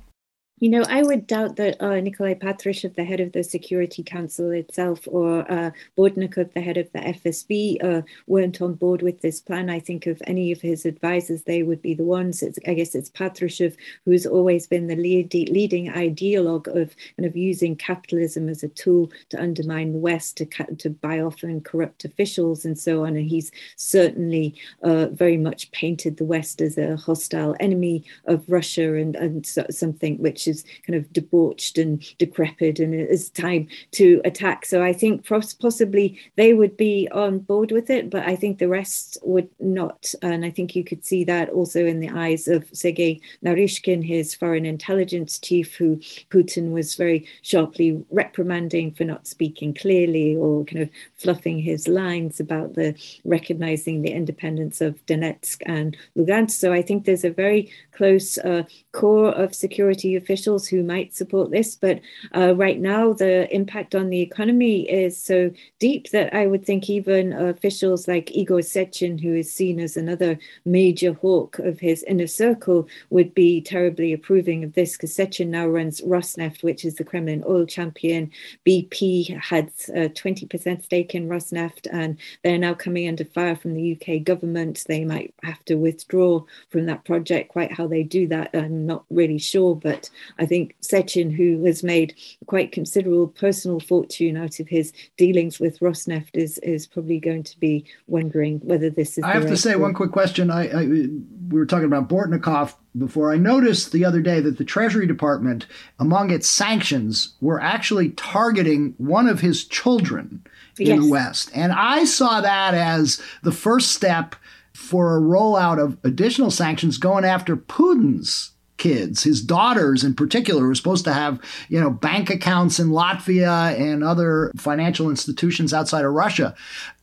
You 0.61 0.69
know, 0.69 0.85
I 0.88 1.03
would 1.03 1.27
doubt 1.27 1.57
that 1.57 1.83
uh, 1.83 1.99
Nikolai 2.01 2.35
Patrushev, 2.35 2.95
the 2.95 3.03
head 3.03 3.19
of 3.19 3.33
the 3.33 3.43
Security 3.43 4.05
Council 4.05 4.53
itself, 4.53 5.01
or 5.09 5.40
uh, 5.51 5.73
the 5.97 6.62
head 6.64 6.77
of 6.77 6.93
the 6.93 7.01
FSB, 7.01 7.83
uh, 7.83 8.03
weren't 8.29 8.62
on 8.62 8.75
board 8.75 9.03
with 9.03 9.21
this 9.21 9.40
plan. 9.40 9.69
I 9.69 9.81
think 9.81 10.07
of 10.07 10.23
any 10.29 10.53
of 10.53 10.61
his 10.61 10.87
advisors, 10.87 11.43
they 11.43 11.64
would 11.64 11.83
be 11.83 11.93
the 11.93 12.05
ones. 12.05 12.40
It's, 12.40 12.59
I 12.69 12.75
guess 12.75 12.95
it's 12.95 13.11
Patrushev 13.11 13.75
who's 14.05 14.27
always 14.27 14.69
been 14.69 14.87
the 14.87 14.95
lead, 14.95 15.35
leading 15.35 15.90
ideologue 15.90 16.69
of 16.69 16.95
kind 17.17 17.27
of 17.27 17.37
using 17.37 17.75
capitalism 17.75 18.49
as 18.49 18.62
a 18.62 18.69
tool 18.69 19.11
to 19.31 19.43
undermine 19.43 19.93
the 19.93 19.99
West, 19.99 20.37
to 20.37 20.47
to 20.79 20.88
buy 20.88 21.19
off 21.19 21.43
and 21.43 21.64
corrupt 21.64 22.05
officials, 22.05 22.64
and 22.64 22.79
so 22.79 23.05
on. 23.05 23.17
And 23.17 23.29
he's 23.29 23.51
certainly 23.75 24.55
uh, 24.85 25.09
very 25.09 25.37
much 25.37 25.73
painted 25.73 26.17
the 26.17 26.25
West 26.25 26.61
as 26.61 26.79
a 26.79 26.97
hostile 26.97 27.57
enemy 27.59 28.05
of 28.27 28.49
Russia 28.49 28.95
and 28.95 29.17
and 29.17 29.45
so, 29.45 29.67
something 29.69 30.17
which 30.19 30.43
is 30.46 30.64
kind 30.87 30.96
of 30.96 31.12
debauched 31.12 31.78
and 31.78 32.02
decrepit 32.18 32.78
and 32.78 32.94
it's 32.94 33.30
time 33.30 33.68
to 33.92 34.20
attack. 34.24 34.66
So 34.66 34.83
I 34.83 34.92
think 34.92 35.26
possibly 35.26 36.18
they 36.37 36.54
would 36.54 36.76
be 36.76 37.09
on 37.12 37.40
board 37.40 37.72
with 37.72 37.90
it, 37.90 38.11
but 38.11 38.26
I 38.26 38.37
think 38.37 38.59
the 38.59 38.68
rest 38.68 39.18
would 39.22 39.48
not. 39.61 40.14
And 40.22 40.44
I 40.44 40.50
think 40.50 40.76
you 40.76 40.85
could 40.85 41.04
see 41.04 41.24
that 41.24 41.48
also 41.50 41.85
in 41.85 42.00
the 42.00 42.11
eyes 42.11 42.48
of 42.48 42.66
Sergei 42.72 43.20
Naryshkin, 43.44 44.04
his 44.04 44.35
foreign 44.35 44.66
intelligence 44.66 45.38
chief, 45.38 45.74
who 45.74 45.96
Putin 46.30 46.72
was 46.72 46.94
very 46.94 47.26
sharply 47.42 48.04
reprimanding 48.11 48.92
for 48.92 49.04
not 49.04 49.26
speaking 49.26 49.74
clearly 49.74 50.37
or 50.37 50.64
kind 50.64 50.83
of 50.83 50.90
fluffing 51.16 51.59
his 51.59 51.88
lines 51.88 52.40
about 52.40 52.74
the 52.74 52.94
recognizing 53.24 54.02
the 54.02 54.12
independence 54.12 54.80
of 54.80 55.04
Donetsk 55.07 55.62
and 55.66 55.96
Lugansk. 56.16 56.52
So 56.52 56.72
I 56.72 56.83
think 56.83 57.04
there's 57.04 57.24
a 57.24 57.30
very 57.30 57.70
close 57.94 58.38
uh, 58.38 58.64
core 58.92 59.30
of 59.30 59.54
security 59.54 60.16
officials 60.16 60.66
who 60.66 60.83
might 60.83 61.14
support 61.14 61.50
this. 61.50 61.74
But 61.74 62.00
uh, 62.35 62.54
right 62.54 62.80
now, 62.80 63.12
the 63.12 63.52
impact 63.54 63.94
on 63.94 64.11
the 64.11 64.20
economy 64.20 64.88
is 64.88 65.20
so 65.20 65.50
deep 65.78 66.11
that 66.11 66.35
I 66.35 66.46
would 66.46 66.64
think 66.64 66.88
even 66.88 67.33
officials 67.33 68.09
like 68.09 68.30
Igor 68.33 68.61
Sechin, 68.61 69.20
who 69.20 69.35
is 69.35 69.52
seen 69.52 69.80
as 69.80 69.96
another 69.96 70.38
major 70.64 71.12
hawk 71.14 71.59
of 71.59 71.80
his 71.80 72.02
inner 72.04 72.26
circle, 72.26 72.88
would 73.11 73.35
be 73.35 73.61
terribly 73.61 74.12
approving 74.12 74.64
of 74.64 74.74
this 74.74 74.92
because 74.92 75.14
Sechin 75.14 75.48
now 75.48 75.66
runs 75.66 76.00
Rosneft, 76.00 76.62
which 76.62 76.85
is 76.85 76.96
the 76.96 77.04
Kremlin 77.04 77.44
oil 77.46 77.66
champion. 77.66 78.30
BP 78.66 79.38
had 79.40 79.70
a 79.88 80.09
20% 80.09 80.85
stake 80.85 81.14
in 81.14 81.28
Rosneft, 81.28 81.87
and 81.92 82.18
they're 82.42 82.59
now 82.59 82.74
coming 82.74 83.09
under 83.09 83.24
fire 83.24 83.57
from 83.57 83.74
the 83.74 83.92
UK 83.92 84.22
government. 84.22 84.85
They 84.87 85.04
might 85.04 85.35
have 85.42 85.64
to 85.66 85.74
withdraw 85.76 86.44
from 86.70 86.87
that 86.87 87.04
project. 87.04 87.50
Quite 87.50 87.72
they 87.88 88.03
do 88.03 88.27
that, 88.29 88.51
I'm 88.55 88.87
not 88.87 89.05
really 89.11 89.38
sure, 89.38 89.75
but 89.75 90.11
I 90.38 90.47
think 90.47 90.77
Sechin, 90.81 91.35
who 91.35 91.64
has 91.64 91.83
made 91.83 92.14
quite 92.47 92.73
considerable 92.73 93.29
personal 93.29 93.81
fortune 93.81 94.37
out 94.37 94.61
of 94.61 94.68
his 94.68 94.92
dealings 95.16 95.59
with 95.59 95.81
Rosneft, 95.81 96.31
is 96.35 96.59
is 96.59 96.87
probably 96.87 97.18
going 97.18 97.42
to 97.44 97.59
be 97.59 97.85
wondering 98.07 98.61
whether 98.61 98.90
this 98.90 99.18
is. 99.18 99.25
I 99.25 99.33
have 99.33 99.44
right 99.44 99.51
to 99.51 99.57
say 99.57 99.77
one 99.77 99.94
quick 99.94 100.12
question. 100.12 100.51
I, 100.51 100.68
I 100.68 100.85
we 100.85 101.59
were 101.59 101.66
talking 101.66 101.87
about 101.87 102.09
Bortnikov 102.09 102.75
before. 102.97 103.33
I 103.33 103.37
noticed 103.37 103.92
the 103.92 104.05
other 104.05 104.20
day 104.20 104.40
that 104.40 104.59
the 104.59 104.64
Treasury 104.64 105.07
Department, 105.07 105.66
among 105.99 106.31
its 106.31 106.49
sanctions, 106.49 107.35
were 107.40 107.61
actually 107.61 108.11
targeting 108.11 108.94
one 108.99 109.29
of 109.29 109.40
his 109.40 109.64
children 109.64 110.44
in 110.79 110.87
yes. 110.87 111.01
the 111.01 111.11
West, 111.11 111.51
and 111.55 111.73
I 111.73 112.05
saw 112.05 112.40
that 112.40 112.75
as 112.75 113.23
the 113.42 113.53
first 113.53 113.92
step 113.92 114.37
for 114.74 115.16
a 115.16 115.20
rollout 115.20 115.82
of 115.82 115.98
additional 116.04 116.50
sanctions 116.50 116.98
going 116.98 117.24
after 117.24 117.56
Putin's 117.56 118.52
kids. 118.76 119.22
His 119.22 119.40
daughters, 119.40 120.02
in 120.02 120.14
particular, 120.14 120.66
were 120.66 120.74
supposed 120.74 121.04
to 121.04 121.12
have, 121.12 121.40
you 121.68 121.80
know, 121.80 121.90
bank 121.90 122.28
accounts 122.28 122.80
in 122.80 122.88
Latvia 122.88 123.78
and 123.78 124.02
other 124.02 124.50
financial 124.56 125.10
institutions 125.10 125.72
outside 125.72 126.04
of 126.04 126.12
Russia. 126.12 126.54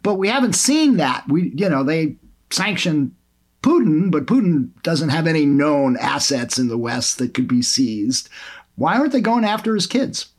But 0.04 0.16
we 0.16 0.28
haven't 0.28 0.54
seen 0.54 0.98
that. 0.98 1.24
We, 1.30 1.54
you 1.56 1.70
know, 1.70 1.84
they 1.84 2.18
sanctioned 2.50 3.16
Putin, 3.64 4.12
but 4.12 4.26
Putin 4.26 4.70
doesn't 4.84 5.10
have 5.10 5.28
any 5.28 5.46
known 5.46 5.96
assets 5.98 6.60
in 6.60 6.68
the 6.68 6.78
West 6.78 7.20
that 7.20 7.34
could 7.34 7.48
be 7.48 7.62
seized. 7.62 8.28
Why 8.76 8.98
aren't 8.98 9.14
they 9.14 9.22
going 9.22 9.46
after 9.46 9.74
his 9.76 9.88
kids? 9.88 10.31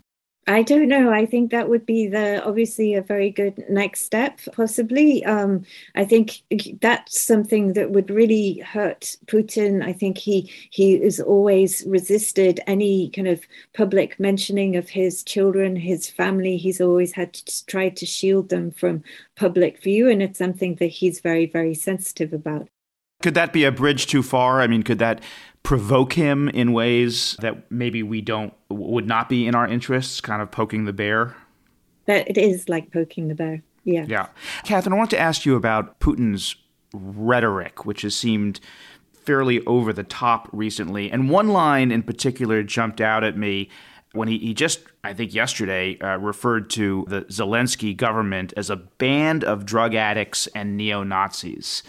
I 0.48 0.62
don't 0.62 0.88
know. 0.88 1.12
I 1.12 1.24
think 1.24 1.52
that 1.52 1.68
would 1.68 1.86
be 1.86 2.08
the 2.08 2.44
obviously 2.44 2.94
a 2.94 3.02
very 3.02 3.30
good 3.30 3.64
next 3.70 4.02
step, 4.04 4.40
possibly. 4.52 5.24
Um, 5.24 5.64
I 5.94 6.04
think 6.04 6.42
that's 6.80 7.20
something 7.20 7.74
that 7.74 7.92
would 7.92 8.10
really 8.10 8.58
hurt 8.58 9.16
Putin. 9.26 9.84
I 9.84 9.92
think 9.92 10.18
he 10.18 10.50
he 10.70 10.98
has 10.98 11.20
always 11.20 11.84
resisted 11.86 12.58
any 12.66 13.10
kind 13.10 13.28
of 13.28 13.40
public 13.72 14.18
mentioning 14.18 14.74
of 14.74 14.88
his 14.88 15.22
children, 15.22 15.76
his 15.76 16.10
family. 16.10 16.56
He's 16.56 16.80
always 16.80 17.12
had 17.12 17.34
to 17.34 17.66
try 17.66 17.90
to 17.90 18.04
shield 18.04 18.48
them 18.48 18.72
from 18.72 19.04
public 19.36 19.80
view, 19.80 20.10
and 20.10 20.20
it's 20.20 20.38
something 20.38 20.74
that 20.76 20.86
he's 20.86 21.20
very 21.20 21.46
very 21.46 21.74
sensitive 21.74 22.32
about. 22.32 22.68
Could 23.22 23.34
that 23.34 23.52
be 23.52 23.62
a 23.62 23.70
bridge 23.70 24.08
too 24.08 24.24
far? 24.24 24.60
I 24.60 24.66
mean, 24.66 24.82
could 24.82 24.98
that 24.98 25.22
provoke 25.62 26.14
him 26.14 26.48
in 26.48 26.72
ways 26.72 27.36
that 27.40 27.70
maybe 27.70 28.02
we 28.02 28.20
don't 28.20 28.52
would 28.68 29.06
not 29.06 29.28
be 29.28 29.46
in 29.46 29.54
our 29.54 29.66
interests, 29.66 30.20
kind 30.20 30.42
of 30.42 30.50
poking 30.50 30.84
the 30.84 30.92
bear? 30.92 31.36
That 32.06 32.28
it 32.28 32.36
is 32.38 32.68
like 32.68 32.92
poking 32.92 33.28
the 33.28 33.34
bear. 33.34 33.62
Yeah. 33.84 34.04
Yeah. 34.08 34.26
Catherine, 34.64 34.92
I 34.92 34.96
want 34.96 35.10
to 35.10 35.18
ask 35.18 35.44
you 35.44 35.56
about 35.56 36.00
Putin's 36.00 36.56
rhetoric, 36.94 37.84
which 37.84 38.02
has 38.02 38.14
seemed 38.14 38.60
fairly 39.12 39.64
over 39.66 39.92
the 39.92 40.02
top 40.02 40.48
recently. 40.52 41.10
And 41.10 41.30
one 41.30 41.48
line 41.48 41.90
in 41.90 42.02
particular 42.02 42.62
jumped 42.62 43.00
out 43.00 43.24
at 43.24 43.36
me 43.36 43.70
when 44.12 44.28
he, 44.28 44.38
he 44.38 44.54
just, 44.54 44.80
I 45.04 45.14
think 45.14 45.32
yesterday, 45.32 45.98
uh, 46.00 46.18
referred 46.18 46.70
to 46.70 47.06
the 47.08 47.22
Zelensky 47.22 47.96
government 47.96 48.52
as 48.56 48.68
a 48.68 48.76
band 48.76 49.44
of 49.44 49.64
drug 49.64 49.94
addicts 49.94 50.48
and 50.48 50.76
neo 50.76 51.02
Nazis. 51.02 51.82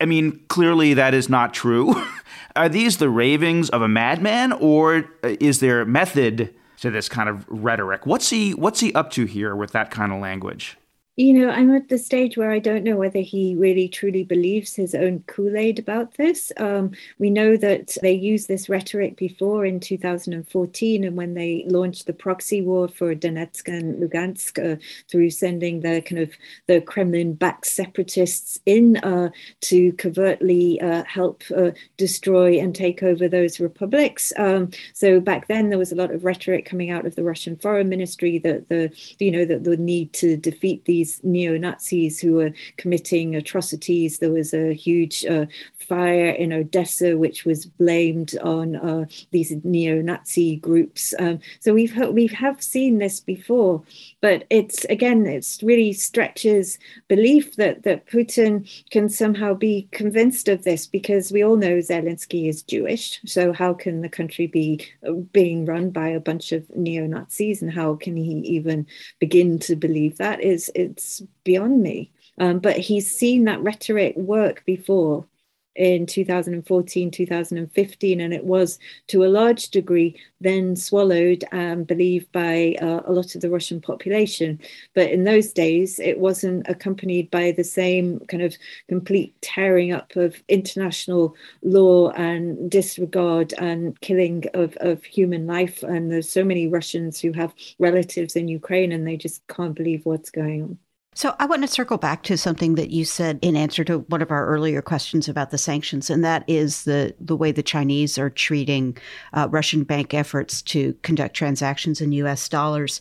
I 0.00 0.04
mean, 0.04 0.40
clearly 0.48 0.94
that 0.94 1.14
is 1.14 1.28
not 1.28 1.54
true. 1.54 1.94
Are 2.56 2.68
these 2.68 2.98
the 2.98 3.10
ravings 3.10 3.68
of 3.70 3.82
a 3.82 3.88
madman, 3.88 4.52
or 4.52 5.10
uh, 5.22 5.36
is 5.40 5.60
there 5.60 5.84
method 5.84 6.54
to 6.80 6.90
this 6.90 7.08
kind 7.08 7.28
of 7.28 7.44
rhetoric? 7.48 8.06
What's 8.06 8.30
he 8.30 8.52
What's 8.52 8.80
he 8.80 8.92
up 8.94 9.10
to 9.12 9.24
here 9.24 9.54
with 9.54 9.72
that 9.72 9.90
kind 9.90 10.12
of 10.12 10.20
language? 10.20 10.78
You 11.18 11.32
know, 11.32 11.48
I'm 11.48 11.74
at 11.74 11.88
the 11.88 11.96
stage 11.96 12.36
where 12.36 12.50
I 12.50 12.58
don't 12.58 12.84
know 12.84 12.96
whether 12.96 13.20
he 13.20 13.54
really 13.54 13.88
truly 13.88 14.22
believes 14.22 14.74
his 14.74 14.94
own 14.94 15.24
Kool 15.26 15.56
Aid 15.56 15.78
about 15.78 16.12
this. 16.18 16.52
Um, 16.58 16.90
we 17.18 17.30
know 17.30 17.56
that 17.56 17.96
they 18.02 18.12
used 18.12 18.48
this 18.48 18.68
rhetoric 18.68 19.16
before 19.16 19.64
in 19.64 19.80
2014, 19.80 21.04
and 21.04 21.16
when 21.16 21.32
they 21.32 21.64
launched 21.68 22.04
the 22.04 22.12
proxy 22.12 22.60
war 22.60 22.86
for 22.86 23.14
Donetsk 23.14 23.66
and 23.66 23.98
Lugansk 23.98 24.58
uh, 24.58 24.76
through 25.10 25.30
sending 25.30 25.80
the 25.80 26.02
kind 26.02 26.20
of 26.20 26.32
the 26.66 26.82
Kremlin-backed 26.82 27.64
separatists 27.64 28.58
in 28.66 28.98
uh, 28.98 29.30
to 29.62 29.94
covertly 29.94 30.78
uh, 30.82 31.04
help 31.04 31.44
uh, 31.56 31.70
destroy 31.96 32.58
and 32.58 32.74
take 32.74 33.02
over 33.02 33.26
those 33.26 33.58
republics. 33.58 34.34
Um, 34.36 34.68
so 34.92 35.18
back 35.20 35.48
then 35.48 35.70
there 35.70 35.78
was 35.78 35.92
a 35.92 35.96
lot 35.96 36.10
of 36.10 36.26
rhetoric 36.26 36.66
coming 36.66 36.90
out 36.90 37.06
of 37.06 37.14
the 37.14 37.24
Russian 37.24 37.56
Foreign 37.56 37.88
Ministry 37.88 38.38
that 38.40 38.68
the 38.68 38.92
you 39.18 39.30
know 39.30 39.46
that 39.46 39.64
the 39.64 39.78
need 39.78 40.12
to 40.12 40.36
defeat 40.36 40.84
these 40.84 41.05
these 41.06 41.20
neo 41.22 41.56
Nazis 41.56 42.20
who 42.20 42.34
were 42.34 42.52
committing 42.76 43.36
atrocities. 43.36 44.18
There 44.18 44.32
was 44.32 44.52
a 44.52 44.74
huge 44.74 45.24
uh, 45.24 45.46
fire 45.78 46.30
in 46.30 46.52
Odessa, 46.52 47.16
which 47.16 47.44
was 47.44 47.66
blamed 47.66 48.36
on 48.42 48.76
uh, 48.76 49.06
these 49.30 49.52
neo-Nazi 49.62 50.56
groups. 50.56 51.14
Um, 51.18 51.38
so 51.60 51.74
we've 51.74 51.96
we 52.12 52.26
have 52.28 52.62
seen 52.62 52.98
this 52.98 53.20
before, 53.20 53.82
but 54.20 54.44
it's 54.50 54.84
again, 54.86 55.26
it's 55.26 55.62
really 55.62 55.92
stretches 55.92 56.78
belief 57.08 57.56
that 57.56 57.84
that 57.84 58.06
Putin 58.06 58.68
can 58.90 59.08
somehow 59.08 59.54
be 59.54 59.88
convinced 59.92 60.48
of 60.48 60.64
this 60.64 60.86
because 60.86 61.30
we 61.30 61.44
all 61.44 61.56
know 61.56 61.78
Zelensky 61.78 62.48
is 62.48 62.62
Jewish. 62.62 63.20
So 63.26 63.52
how 63.52 63.74
can 63.74 64.00
the 64.00 64.08
country 64.08 64.46
be 64.48 64.84
uh, 65.06 65.12
being 65.32 65.66
run 65.66 65.90
by 65.90 66.08
a 66.08 66.20
bunch 66.20 66.52
of 66.52 66.64
neo-Nazis, 66.74 67.62
and 67.62 67.72
how 67.72 67.94
can 67.94 68.16
he 68.16 68.38
even 68.56 68.86
begin 69.20 69.58
to 69.60 69.76
believe 69.76 70.16
that? 70.18 70.40
Is 70.40 70.70
it's 70.96 71.22
beyond 71.44 71.82
me. 71.82 72.10
Um, 72.38 72.58
but 72.58 72.76
he's 72.78 73.10
seen 73.10 73.44
that 73.44 73.62
rhetoric 73.62 74.16
work 74.16 74.64
before 74.66 75.26
in 75.74 76.06
2014, 76.06 77.10
2015, 77.10 78.20
and 78.20 78.32
it 78.32 78.44
was 78.44 78.78
to 79.08 79.24
a 79.24 79.28
large 79.28 79.68
degree 79.68 80.18
then 80.40 80.74
swallowed 80.74 81.44
and 81.52 81.86
believed 81.86 82.30
by 82.32 82.76
uh, 82.80 83.02
a 83.04 83.12
lot 83.12 83.34
of 83.34 83.42
the 83.42 83.50
Russian 83.50 83.80
population. 83.80 84.58
But 84.94 85.10
in 85.10 85.24
those 85.24 85.52
days, 85.52 85.98
it 85.98 86.18
wasn't 86.18 86.66
accompanied 86.66 87.30
by 87.30 87.52
the 87.52 87.64
same 87.64 88.20
kind 88.20 88.42
of 88.42 88.56
complete 88.88 89.34
tearing 89.42 89.92
up 89.92 90.16
of 90.16 90.42
international 90.48 91.34
law 91.62 92.10
and 92.12 92.70
disregard 92.70 93.52
and 93.58 94.00
killing 94.00 94.44
of, 94.54 94.76
of 94.80 95.04
human 95.04 95.46
life. 95.46 95.82
And 95.82 96.10
there's 96.10 96.30
so 96.30 96.44
many 96.44 96.68
Russians 96.68 97.20
who 97.20 97.32
have 97.32 97.54
relatives 97.78 98.34
in 98.34 98.48
Ukraine 98.48 98.92
and 98.92 99.06
they 99.06 99.16
just 99.16 99.46
can't 99.46 99.74
believe 99.74 100.06
what's 100.06 100.30
going 100.30 100.62
on. 100.62 100.78
So 101.16 101.34
I 101.38 101.46
want 101.46 101.62
to 101.62 101.68
circle 101.68 101.96
back 101.96 102.24
to 102.24 102.36
something 102.36 102.74
that 102.74 102.90
you 102.90 103.06
said 103.06 103.38
in 103.40 103.56
answer 103.56 103.82
to 103.84 104.00
one 104.00 104.20
of 104.20 104.30
our 104.30 104.46
earlier 104.46 104.82
questions 104.82 105.30
about 105.30 105.50
the 105.50 105.56
sanctions, 105.56 106.10
and 106.10 106.22
that 106.26 106.44
is 106.46 106.84
the 106.84 107.14
the 107.18 107.34
way 107.34 107.52
the 107.52 107.62
Chinese 107.62 108.18
are 108.18 108.28
treating 108.28 108.98
uh, 109.32 109.48
Russian 109.50 109.82
bank 109.84 110.12
efforts 110.12 110.60
to 110.62 110.92
conduct 111.00 111.34
transactions 111.34 112.02
in 112.02 112.12
U.S. 112.12 112.50
dollars. 112.50 113.00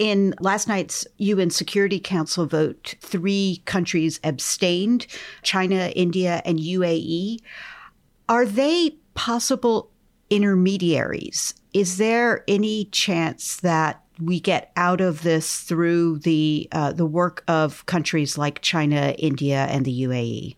In 0.00 0.34
last 0.40 0.66
night's 0.66 1.06
UN 1.18 1.50
Security 1.50 2.00
Council 2.00 2.46
vote, 2.46 2.96
three 3.00 3.62
countries 3.64 4.18
abstained: 4.24 5.06
China, 5.42 5.92
India, 5.94 6.42
and 6.44 6.58
UAE. 6.58 7.38
Are 8.28 8.44
they 8.44 8.96
possible 9.14 9.88
intermediaries? 10.30 11.54
Is 11.72 11.98
there 11.98 12.42
any 12.48 12.86
chance 12.86 13.58
that 13.58 14.01
we 14.24 14.40
get 14.40 14.72
out 14.76 15.00
of 15.00 15.22
this 15.22 15.60
through 15.60 16.18
the 16.20 16.68
uh, 16.72 16.92
the 16.92 17.06
work 17.06 17.44
of 17.48 17.84
countries 17.86 18.38
like 18.38 18.60
China, 18.60 19.14
India, 19.18 19.66
and 19.70 19.84
the 19.84 20.02
UAE. 20.02 20.56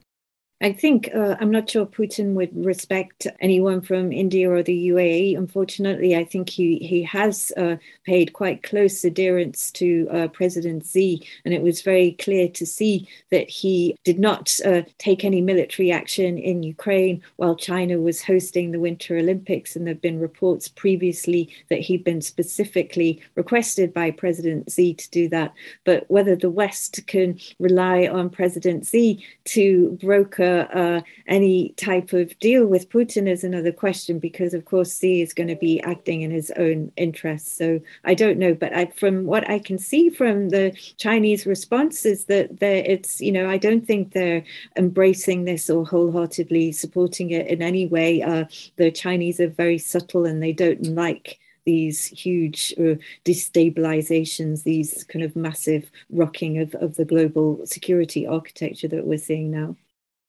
I 0.60 0.72
think 0.72 1.10
uh, 1.14 1.36
I'm 1.40 1.50
not 1.50 1.68
sure 1.68 1.84
Putin 1.84 2.34
would 2.34 2.50
respect 2.64 3.26
anyone 3.40 3.80
from 3.80 4.12
India 4.12 4.48
or 4.48 4.62
the 4.62 4.88
UAE. 4.88 5.36
Unfortunately, 5.36 6.16
I 6.16 6.24
think 6.24 6.48
he 6.48 6.78
he 6.78 7.02
has 7.02 7.52
uh, 7.56 7.76
paid 8.06 8.32
quite 8.32 8.62
close 8.62 9.04
adherence 9.04 9.72
to 9.72 10.08
uh, 10.12 10.28
President 10.28 10.86
Xi, 10.86 11.26
and 11.44 11.52
it 11.52 11.62
was 11.62 11.82
very 11.82 12.12
clear 12.12 12.48
to 12.50 12.64
see 12.64 13.08
that 13.30 13.50
he 13.50 13.96
did 14.04 14.20
not 14.20 14.56
uh, 14.64 14.82
take 14.98 15.24
any 15.24 15.40
military 15.40 15.90
action 15.90 16.38
in 16.38 16.62
Ukraine 16.62 17.20
while 17.36 17.56
China 17.56 18.00
was 18.00 18.22
hosting 18.22 18.70
the 18.70 18.80
Winter 18.80 19.18
Olympics. 19.18 19.74
And 19.74 19.86
there 19.86 19.94
have 19.94 20.02
been 20.02 20.20
reports 20.20 20.68
previously 20.68 21.50
that 21.68 21.80
he'd 21.80 22.04
been 22.04 22.22
specifically 22.22 23.20
requested 23.34 23.92
by 23.92 24.12
President 24.12 24.70
Xi 24.70 24.94
to 24.94 25.10
do 25.10 25.28
that. 25.30 25.52
But 25.84 26.08
whether 26.08 26.36
the 26.36 26.48
West 26.48 27.00
can 27.08 27.40
rely 27.58 28.06
on 28.06 28.30
President 28.30 28.86
Xi 28.86 29.24
to 29.46 29.98
broker 30.00 30.43
uh, 30.44 31.00
any 31.26 31.70
type 31.70 32.12
of 32.12 32.38
deal 32.38 32.66
with 32.66 32.88
Putin 32.88 33.28
is 33.28 33.44
another 33.44 33.72
question 33.72 34.18
because, 34.18 34.54
of 34.54 34.64
course, 34.64 34.98
Xi 34.98 35.22
is 35.22 35.34
going 35.34 35.48
to 35.48 35.56
be 35.56 35.80
acting 35.82 36.22
in 36.22 36.30
his 36.30 36.52
own 36.56 36.92
interests. 36.96 37.56
So 37.56 37.80
I 38.04 38.14
don't 38.14 38.38
know, 38.38 38.54
but 38.54 38.74
I, 38.74 38.86
from 38.86 39.24
what 39.24 39.48
I 39.48 39.58
can 39.58 39.78
see 39.78 40.10
from 40.10 40.50
the 40.50 40.72
Chinese 40.96 41.46
response 41.46 42.04
is 42.04 42.26
that 42.26 42.62
it's 42.62 43.20
you 43.20 43.32
know 43.32 43.48
I 43.48 43.58
don't 43.58 43.86
think 43.86 44.12
they're 44.12 44.44
embracing 44.76 45.44
this 45.44 45.70
or 45.70 45.84
wholeheartedly 45.84 46.72
supporting 46.72 47.30
it 47.30 47.46
in 47.46 47.62
any 47.62 47.86
way. 47.86 48.22
Uh, 48.22 48.44
the 48.76 48.90
Chinese 48.90 49.40
are 49.40 49.48
very 49.48 49.78
subtle 49.78 50.24
and 50.24 50.42
they 50.42 50.52
don't 50.52 50.82
like 50.94 51.38
these 51.64 52.06
huge 52.06 52.74
uh, 52.78 52.96
destabilizations, 53.24 54.62
these 54.62 55.04
kind 55.04 55.24
of 55.24 55.34
massive 55.34 55.90
rocking 56.10 56.58
of, 56.58 56.74
of 56.74 56.96
the 56.96 57.04
global 57.04 57.66
security 57.66 58.26
architecture 58.26 58.88
that 58.88 59.06
we're 59.06 59.18
seeing 59.18 59.50
now. 59.50 59.76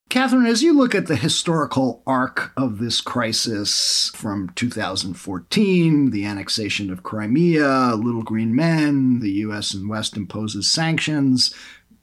Catherine, 0.10 0.46
as 0.46 0.62
you 0.64 0.78
look 0.78 0.94
at 0.96 1.08
the 1.08 1.16
historical 1.16 2.02
arc 2.06 2.52
of 2.56 2.78
this 2.78 3.02
crisis 3.02 4.12
from 4.16 4.50
2014, 4.56 6.12
the 6.12 6.26
annexation 6.26 6.92
of 6.92 7.04
Crimea, 7.04 7.96
Little 7.96 8.24
Green 8.24 8.56
Men, 8.56 9.20
the 9.20 9.32
US 9.32 9.74
and 9.74 9.90
West 9.90 10.16
imposes 10.16 10.72
sanctions, 10.72 11.54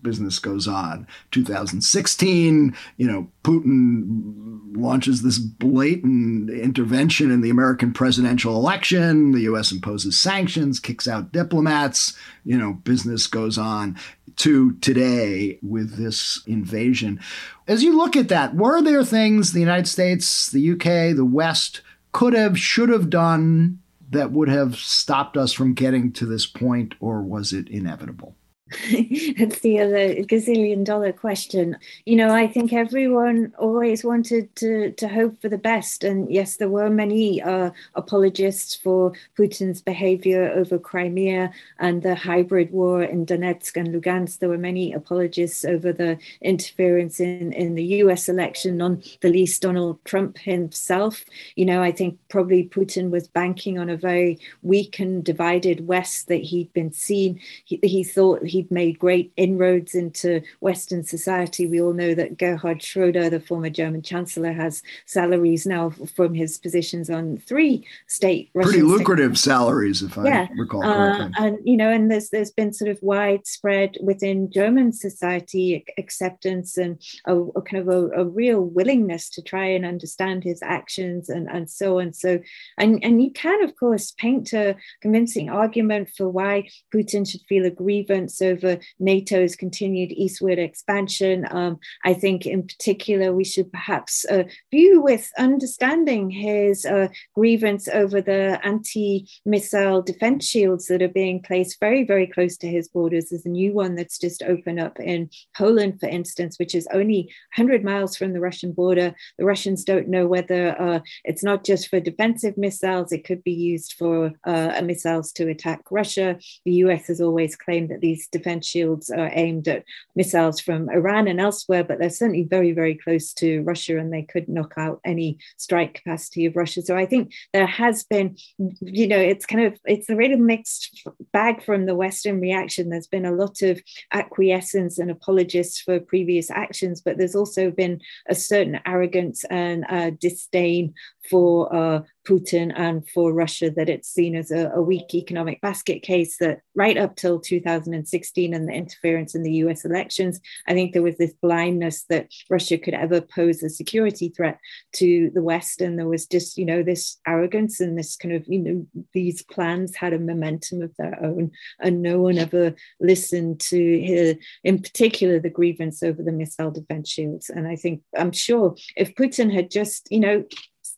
business 0.02 0.38
goes 0.38 0.66
on. 0.66 1.06
2016, 1.30 2.74
you 2.96 3.06
know, 3.06 3.28
Putin 3.44 4.60
launches 4.76 5.22
this 5.22 5.38
blatant 5.38 6.50
intervention 6.50 7.30
in 7.30 7.40
the 7.40 7.50
American 7.50 7.92
presidential 7.92 8.56
election. 8.56 9.32
The 9.32 9.42
US 9.42 9.72
imposes 9.72 10.18
sanctions, 10.18 10.80
kicks 10.80 11.06
out 11.06 11.32
diplomats, 11.32 12.16
you 12.44 12.58
know, 12.58 12.74
business 12.84 13.26
goes 13.26 13.56
on 13.56 13.96
to 14.36 14.72
today 14.74 15.58
with 15.62 15.96
this 15.96 16.42
invasion. 16.46 17.20
As 17.66 17.82
you 17.82 17.96
look 17.96 18.16
at 18.16 18.28
that, 18.28 18.54
were 18.54 18.82
there 18.82 19.04
things 19.04 19.52
the 19.52 19.60
United 19.60 19.88
States, 19.88 20.50
the 20.50 20.72
UK, 20.72 21.16
the 21.16 21.24
West 21.24 21.82
could 22.12 22.34
have, 22.34 22.58
should 22.58 22.88
have 22.88 23.10
done 23.10 23.78
that 24.10 24.32
would 24.32 24.48
have 24.48 24.76
stopped 24.76 25.36
us 25.36 25.52
from 25.52 25.74
getting 25.74 26.12
to 26.12 26.26
this 26.26 26.46
point, 26.46 26.94
or 27.00 27.22
was 27.22 27.52
it 27.52 27.68
inevitable? 27.68 28.36
That's 29.38 29.60
the 29.60 29.80
other 29.80 30.14
gazillion 30.24 30.84
dollar 30.84 31.12
question. 31.12 31.76
You 32.06 32.16
know, 32.16 32.34
I 32.34 32.46
think 32.46 32.72
everyone 32.72 33.52
always 33.58 34.04
wanted 34.04 34.54
to, 34.56 34.92
to 34.92 35.08
hope 35.08 35.40
for 35.42 35.48
the 35.48 35.58
best. 35.58 36.04
And 36.04 36.30
yes, 36.32 36.56
there 36.56 36.68
were 36.68 36.88
many 36.88 37.42
uh, 37.42 37.70
apologists 37.94 38.74
for 38.74 39.12
Putin's 39.38 39.82
behavior 39.82 40.50
over 40.50 40.78
Crimea 40.78 41.52
and 41.78 42.02
the 42.02 42.14
hybrid 42.14 42.72
war 42.72 43.02
in 43.02 43.26
Donetsk 43.26 43.76
and 43.76 43.88
Lugansk. 43.88 44.38
There 44.38 44.48
were 44.48 44.58
many 44.58 44.92
apologists 44.92 45.64
over 45.64 45.92
the 45.92 46.18
interference 46.40 47.20
in, 47.20 47.52
in 47.52 47.74
the 47.74 47.84
US 47.84 48.28
election, 48.28 48.78
not 48.78 48.98
the 49.20 49.28
least 49.28 49.62
Donald 49.62 50.02
Trump 50.04 50.38
himself. 50.38 51.24
You 51.56 51.66
know, 51.66 51.82
I 51.82 51.92
think 51.92 52.18
probably 52.28 52.68
Putin 52.68 53.10
was 53.10 53.28
banking 53.28 53.78
on 53.78 53.90
a 53.90 53.96
very 53.96 54.38
weak 54.62 54.98
and 54.98 55.22
divided 55.22 55.86
West 55.86 56.28
that 56.28 56.42
he'd 56.42 56.72
been 56.72 56.92
seen. 56.92 57.40
He, 57.64 57.78
he 57.82 58.04
thought 58.04 58.44
he 58.44 58.61
he'd 58.62 58.70
made 58.70 58.98
great 58.98 59.32
inroads 59.36 59.94
into 59.94 60.42
Western 60.60 61.04
society. 61.04 61.66
We 61.66 61.80
all 61.80 61.92
know 61.92 62.14
that 62.14 62.38
Gerhard 62.38 62.82
Schroeder, 62.82 63.28
the 63.28 63.40
former 63.40 63.70
German 63.70 64.02
chancellor, 64.02 64.52
has 64.52 64.82
salaries 65.06 65.66
now 65.66 65.90
from 65.90 66.34
his 66.34 66.58
positions 66.58 67.10
on 67.10 67.38
three 67.38 67.86
state 68.06 68.50
pretty 68.52 68.82
lucrative 68.82 69.36
state. 69.36 69.50
salaries, 69.50 70.02
if 70.02 70.16
yeah. 70.16 70.46
I 70.50 70.54
recall 70.56 70.82
correctly. 70.82 71.32
Uh, 71.38 71.44
and 71.44 71.58
you 71.64 71.76
know, 71.76 71.90
and 71.90 72.10
there's 72.10 72.30
there's 72.30 72.50
been 72.50 72.72
sort 72.72 72.90
of 72.90 72.98
widespread 73.02 73.96
within 74.00 74.50
German 74.50 74.92
society 74.92 75.84
acceptance 75.98 76.76
and 76.76 77.02
a, 77.26 77.36
a 77.36 77.62
kind 77.62 77.82
of 77.82 77.88
a, 77.88 78.20
a, 78.20 78.24
real 78.24 78.62
willingness 78.62 79.28
to 79.30 79.42
try 79.42 79.64
and 79.64 79.84
understand 79.84 80.44
his 80.44 80.60
actions 80.62 81.28
and 81.28 81.48
and 81.48 81.70
so 81.70 82.00
on. 82.00 82.12
So, 82.12 82.40
and 82.78 83.02
and 83.02 83.22
you 83.22 83.30
can 83.30 83.62
of 83.64 83.76
course 83.76 84.12
paint 84.12 84.52
a 84.52 84.76
convincing 85.00 85.50
argument 85.50 86.10
for 86.16 86.28
why 86.28 86.68
Putin 86.94 87.28
should 87.28 87.42
feel 87.48 87.64
a 87.64 87.70
grievance 87.70 88.40
over 88.42 88.78
NATO's 88.98 89.56
continued 89.56 90.12
eastward 90.12 90.58
expansion. 90.58 91.46
Um, 91.50 91.78
I 92.04 92.14
think, 92.14 92.46
in 92.46 92.66
particular, 92.66 93.32
we 93.32 93.44
should 93.44 93.72
perhaps 93.72 94.24
uh, 94.24 94.44
view 94.70 95.00
with 95.00 95.30
understanding 95.38 96.30
his 96.30 96.84
uh, 96.84 97.08
grievance 97.34 97.88
over 97.88 98.20
the 98.20 98.60
anti 98.64 99.28
missile 99.44 100.02
defense 100.02 100.46
shields 100.46 100.86
that 100.86 101.02
are 101.02 101.08
being 101.08 101.42
placed 101.42 101.78
very, 101.80 102.04
very 102.04 102.26
close 102.26 102.56
to 102.58 102.68
his 102.68 102.88
borders. 102.88 103.30
There's 103.30 103.46
a 103.46 103.50
new 103.50 103.72
one 103.72 103.94
that's 103.94 104.18
just 104.18 104.42
opened 104.42 104.80
up 104.80 104.98
in 105.00 105.30
Poland, 105.56 106.00
for 106.00 106.08
instance, 106.08 106.58
which 106.58 106.74
is 106.74 106.88
only 106.92 107.30
100 107.56 107.84
miles 107.84 108.16
from 108.16 108.32
the 108.32 108.40
Russian 108.40 108.72
border. 108.72 109.14
The 109.38 109.44
Russians 109.44 109.84
don't 109.84 110.08
know 110.08 110.26
whether 110.26 110.80
uh, 110.80 111.00
it's 111.24 111.44
not 111.44 111.64
just 111.64 111.88
for 111.88 112.00
defensive 112.00 112.56
missiles, 112.56 113.12
it 113.12 113.24
could 113.24 113.44
be 113.44 113.52
used 113.52 113.94
for 113.98 114.32
uh, 114.44 114.80
missiles 114.84 115.32
to 115.32 115.48
attack 115.48 115.80
Russia. 115.90 116.38
The 116.64 116.72
US 116.84 117.06
has 117.08 117.20
always 117.20 117.56
claimed 117.56 117.90
that 117.90 118.00
these 118.00 118.28
defense 118.32 118.66
shields 118.66 119.10
are 119.10 119.30
aimed 119.32 119.68
at 119.68 119.84
missiles 120.16 120.60
from 120.60 120.88
Iran 120.90 121.28
and 121.28 121.40
elsewhere, 121.40 121.84
but 121.84 121.98
they're 121.98 122.10
certainly 122.10 122.42
very, 122.42 122.72
very 122.72 122.96
close 122.96 123.32
to 123.34 123.62
Russia 123.62 123.98
and 123.98 124.12
they 124.12 124.22
could 124.22 124.48
knock 124.48 124.74
out 124.76 125.00
any 125.04 125.38
strike 125.56 125.94
capacity 125.94 126.46
of 126.46 126.56
Russia. 126.56 126.82
So 126.82 126.96
I 126.96 127.06
think 127.06 127.32
there 127.52 127.66
has 127.66 128.04
been, 128.04 128.36
you 128.80 129.06
know, 129.06 129.18
it's 129.18 129.46
kind 129.46 129.64
of 129.64 129.78
it's 129.84 130.08
a 130.08 130.16
really 130.16 130.36
mixed 130.36 131.06
bag 131.32 131.62
from 131.62 131.86
the 131.86 131.94
Western 131.94 132.40
reaction. 132.40 132.88
There's 132.88 133.06
been 133.06 133.26
a 133.26 133.32
lot 133.32 133.62
of 133.62 133.80
acquiescence 134.12 134.98
and 134.98 135.10
apologists 135.10 135.80
for 135.80 136.00
previous 136.00 136.50
actions, 136.50 137.00
but 137.00 137.18
there's 137.18 137.36
also 137.36 137.70
been 137.70 138.00
a 138.28 138.34
certain 138.34 138.80
arrogance 138.86 139.44
and 139.44 139.84
uh, 139.88 140.10
disdain 140.18 140.94
for 141.30 141.74
uh, 141.74 142.02
Putin 142.26 142.72
and 142.76 143.08
for 143.10 143.32
Russia 143.32 143.70
that 143.70 143.88
it's 143.88 144.08
seen 144.08 144.36
as 144.36 144.50
a, 144.50 144.70
a, 144.74 144.82
weak 144.82 145.14
economic 145.14 145.60
basket 145.60 146.02
case 146.02 146.38
that 146.38 146.60
right 146.74 146.96
up 146.96 147.16
till 147.16 147.40
2016 147.40 148.54
and 148.54 148.68
the 148.68 148.72
interference 148.72 149.34
in 149.34 149.42
the 149.42 149.52
US 149.54 149.84
elections, 149.84 150.40
I 150.68 150.72
think 150.72 150.92
there 150.92 151.02
was 151.02 151.16
this 151.16 151.32
blindness 151.42 152.04
that 152.10 152.28
Russia 152.48 152.78
could 152.78 152.94
ever 152.94 153.20
pose 153.20 153.62
a 153.62 153.68
security 153.68 154.28
threat 154.28 154.58
to 154.94 155.30
the 155.34 155.42
West. 155.42 155.80
And 155.80 155.98
there 155.98 156.08
was 156.08 156.26
just, 156.26 156.58
you 156.58 156.64
know, 156.64 156.82
this 156.82 157.18
arrogance 157.26 157.80
and 157.80 157.98
this 157.98 158.16
kind 158.16 158.34
of, 158.34 158.44
you 158.46 158.58
know, 158.58 159.04
these 159.12 159.42
plans 159.42 159.96
had 159.96 160.12
a 160.12 160.18
momentum 160.18 160.82
of 160.82 160.94
their 160.96 161.22
own. 161.22 161.50
And 161.80 162.02
no 162.02 162.20
one 162.20 162.38
ever 162.38 162.74
listened 163.00 163.60
to, 163.60 163.76
hear, 163.76 164.36
in 164.64 164.80
particular, 164.80 165.40
the 165.40 165.50
grievance 165.50 166.02
over 166.02 166.22
the 166.22 166.32
missile 166.32 166.70
defense 166.70 167.08
shields. 167.08 167.50
And 167.50 167.66
I 167.66 167.76
think, 167.76 168.02
I'm 168.16 168.32
sure 168.32 168.76
if 168.96 169.14
Putin 169.14 169.52
had 169.52 169.70
just, 169.70 170.08
you 170.10 170.20
know, 170.20 170.44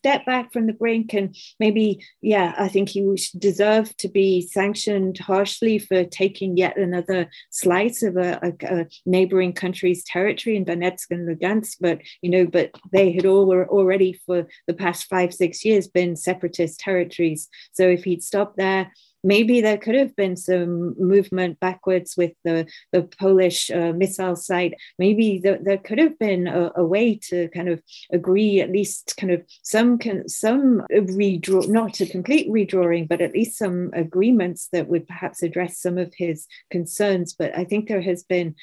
step 0.05 0.23
back 0.23 0.53
from 0.53 0.67
the 0.67 0.73
brink 0.73 1.13
and 1.13 1.35
maybe, 1.59 2.05
yeah, 2.21 2.53
I 2.59 2.67
think 2.67 2.89
he 2.89 3.01
deserve 3.39 3.97
to 3.97 4.07
be 4.07 4.39
sanctioned 4.39 5.17
harshly 5.17 5.79
for 5.79 6.03
taking 6.03 6.57
yet 6.57 6.77
another 6.77 7.27
slice 7.49 8.03
of 8.03 8.15
a, 8.15 8.39
a, 8.43 8.81
a 8.81 8.85
neighboring 9.07 9.51
country's 9.51 10.03
territory 10.03 10.57
in 10.57 10.63
Donetsk 10.63 11.09
and 11.09 11.27
Lugansk. 11.27 11.77
But, 11.81 12.01
you 12.21 12.29
know, 12.29 12.45
but 12.45 12.69
they 12.91 13.13
had 13.13 13.25
all 13.25 13.47
were 13.47 13.67
already 13.67 14.13
for 14.27 14.47
the 14.67 14.75
past 14.75 15.05
five, 15.05 15.33
six 15.33 15.65
years 15.65 15.87
been 15.87 16.15
separatist 16.15 16.79
territories. 16.79 17.49
So 17.73 17.87
if 17.87 18.03
he'd 18.03 18.21
stopped 18.21 18.57
there, 18.57 18.91
maybe 19.25 19.59
there 19.59 19.77
could 19.77 19.95
have 19.95 20.15
been 20.15 20.37
some 20.37 20.95
movement 20.97 21.59
backwards 21.59 22.15
with 22.15 22.31
the, 22.45 22.67
the 22.91 23.01
Polish 23.03 23.71
uh, 23.71 23.91
missile 23.91 24.35
site. 24.35 24.75
Maybe 24.99 25.39
the, 25.39 25.59
there 25.61 25.79
could 25.79 25.97
have 25.97 26.17
been 26.19 26.47
a, 26.47 26.71
a, 26.75 26.85
way 26.85 27.19
to 27.29 27.49
kind 27.49 27.67
of 27.67 27.81
agree, 28.13 28.61
at 28.61 28.71
least 28.71 29.15
kind 29.17 29.33
of 29.33 29.43
some 29.63 29.97
can, 29.97 30.29
some 30.29 30.85
redraw, 30.91 31.67
not 31.67 31.99
a 31.99 32.05
complete 32.05 32.47
redrawing, 32.49 33.07
but 33.07 33.21
at 33.21 33.33
least 33.33 33.57
some 33.57 33.89
agreements 33.93 34.69
that 34.71 34.87
would 34.87 35.07
perhaps 35.07 35.41
address 35.41 35.81
some 35.81 35.97
of 35.97 36.13
his 36.15 36.47
concerns. 36.69 37.33
But 37.33 37.57
I 37.57 37.65
think 37.65 37.87
there 37.87 38.01
has 38.01 38.23
been 38.23 38.55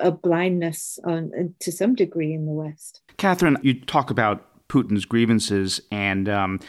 a 0.00 0.10
blindness 0.10 0.98
on, 1.04 1.54
to 1.60 1.70
some 1.70 1.94
degree 1.94 2.32
in 2.32 2.46
the 2.46 2.52
West. 2.52 3.02
Catherine, 3.18 3.58
you 3.62 3.78
talk 3.78 4.10
about 4.10 4.68
Putin's 4.68 5.04
grievances 5.04 5.80
and. 5.90 6.28
Um, 6.28 6.60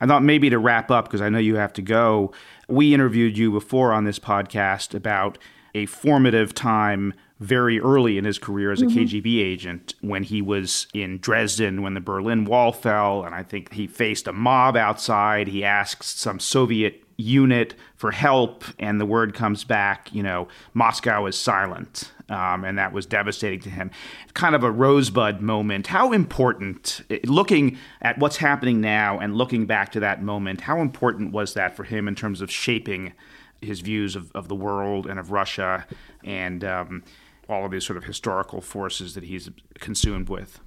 I 0.00 0.06
thought 0.06 0.22
maybe 0.22 0.50
to 0.50 0.58
wrap 0.58 0.90
up, 0.90 1.06
because 1.06 1.22
I 1.22 1.28
know 1.28 1.38
you 1.38 1.56
have 1.56 1.72
to 1.74 1.82
go, 1.82 2.32
we 2.68 2.92
interviewed 2.92 3.38
you 3.38 3.50
before 3.50 3.92
on 3.92 4.04
this 4.04 4.18
podcast 4.18 4.94
about 4.94 5.38
a 5.74 5.86
formative 5.86 6.54
time 6.54 7.14
very 7.38 7.78
early 7.78 8.16
in 8.16 8.24
his 8.24 8.38
career 8.38 8.72
as 8.72 8.80
a 8.80 8.86
mm-hmm. 8.86 9.00
KGB 9.00 9.42
agent 9.42 9.94
when 10.00 10.22
he 10.22 10.40
was 10.40 10.86
in 10.94 11.18
Dresden 11.18 11.82
when 11.82 11.94
the 11.94 12.00
Berlin 12.00 12.46
Wall 12.46 12.72
fell. 12.72 13.24
And 13.24 13.34
I 13.34 13.42
think 13.42 13.74
he 13.74 13.86
faced 13.86 14.26
a 14.26 14.32
mob 14.32 14.76
outside. 14.76 15.48
He 15.48 15.62
asked 15.62 16.04
some 16.04 16.40
Soviet 16.40 17.02
unit 17.16 17.74
for 17.94 18.10
help, 18.10 18.64
and 18.78 19.00
the 19.00 19.06
word 19.06 19.34
comes 19.34 19.64
back, 19.64 20.12
you 20.12 20.22
know, 20.22 20.48
Moscow 20.74 21.26
is 21.26 21.36
silent. 21.36 22.12
Um, 22.28 22.64
and 22.64 22.76
that 22.76 22.92
was 22.92 23.06
devastating 23.06 23.60
to 23.60 23.70
him. 23.70 23.92
Kind 24.34 24.56
of 24.56 24.64
a 24.64 24.70
rosebud 24.70 25.40
moment. 25.40 25.86
How 25.86 26.10
important, 26.10 27.02
looking 27.24 27.78
at 28.02 28.18
what's 28.18 28.38
happening 28.38 28.80
now 28.80 29.20
and 29.20 29.36
looking 29.36 29.64
back 29.64 29.92
to 29.92 30.00
that 30.00 30.24
moment, 30.24 30.62
how 30.62 30.80
important 30.80 31.32
was 31.32 31.54
that 31.54 31.76
for 31.76 31.84
him 31.84 32.08
in 32.08 32.16
terms 32.16 32.40
of 32.40 32.50
shaping 32.50 33.12
his 33.60 33.78
views 33.80 34.16
of, 34.16 34.32
of 34.32 34.48
the 34.48 34.56
world 34.56 35.06
and 35.06 35.20
of 35.20 35.30
Russia 35.30 35.86
and 36.24 36.64
um, 36.64 37.04
all 37.48 37.64
of 37.64 37.70
these 37.70 37.86
sort 37.86 37.96
of 37.96 38.04
historical 38.04 38.60
forces 38.60 39.14
that 39.14 39.22
he's 39.22 39.48
consumed 39.78 40.28
with? 40.28 40.58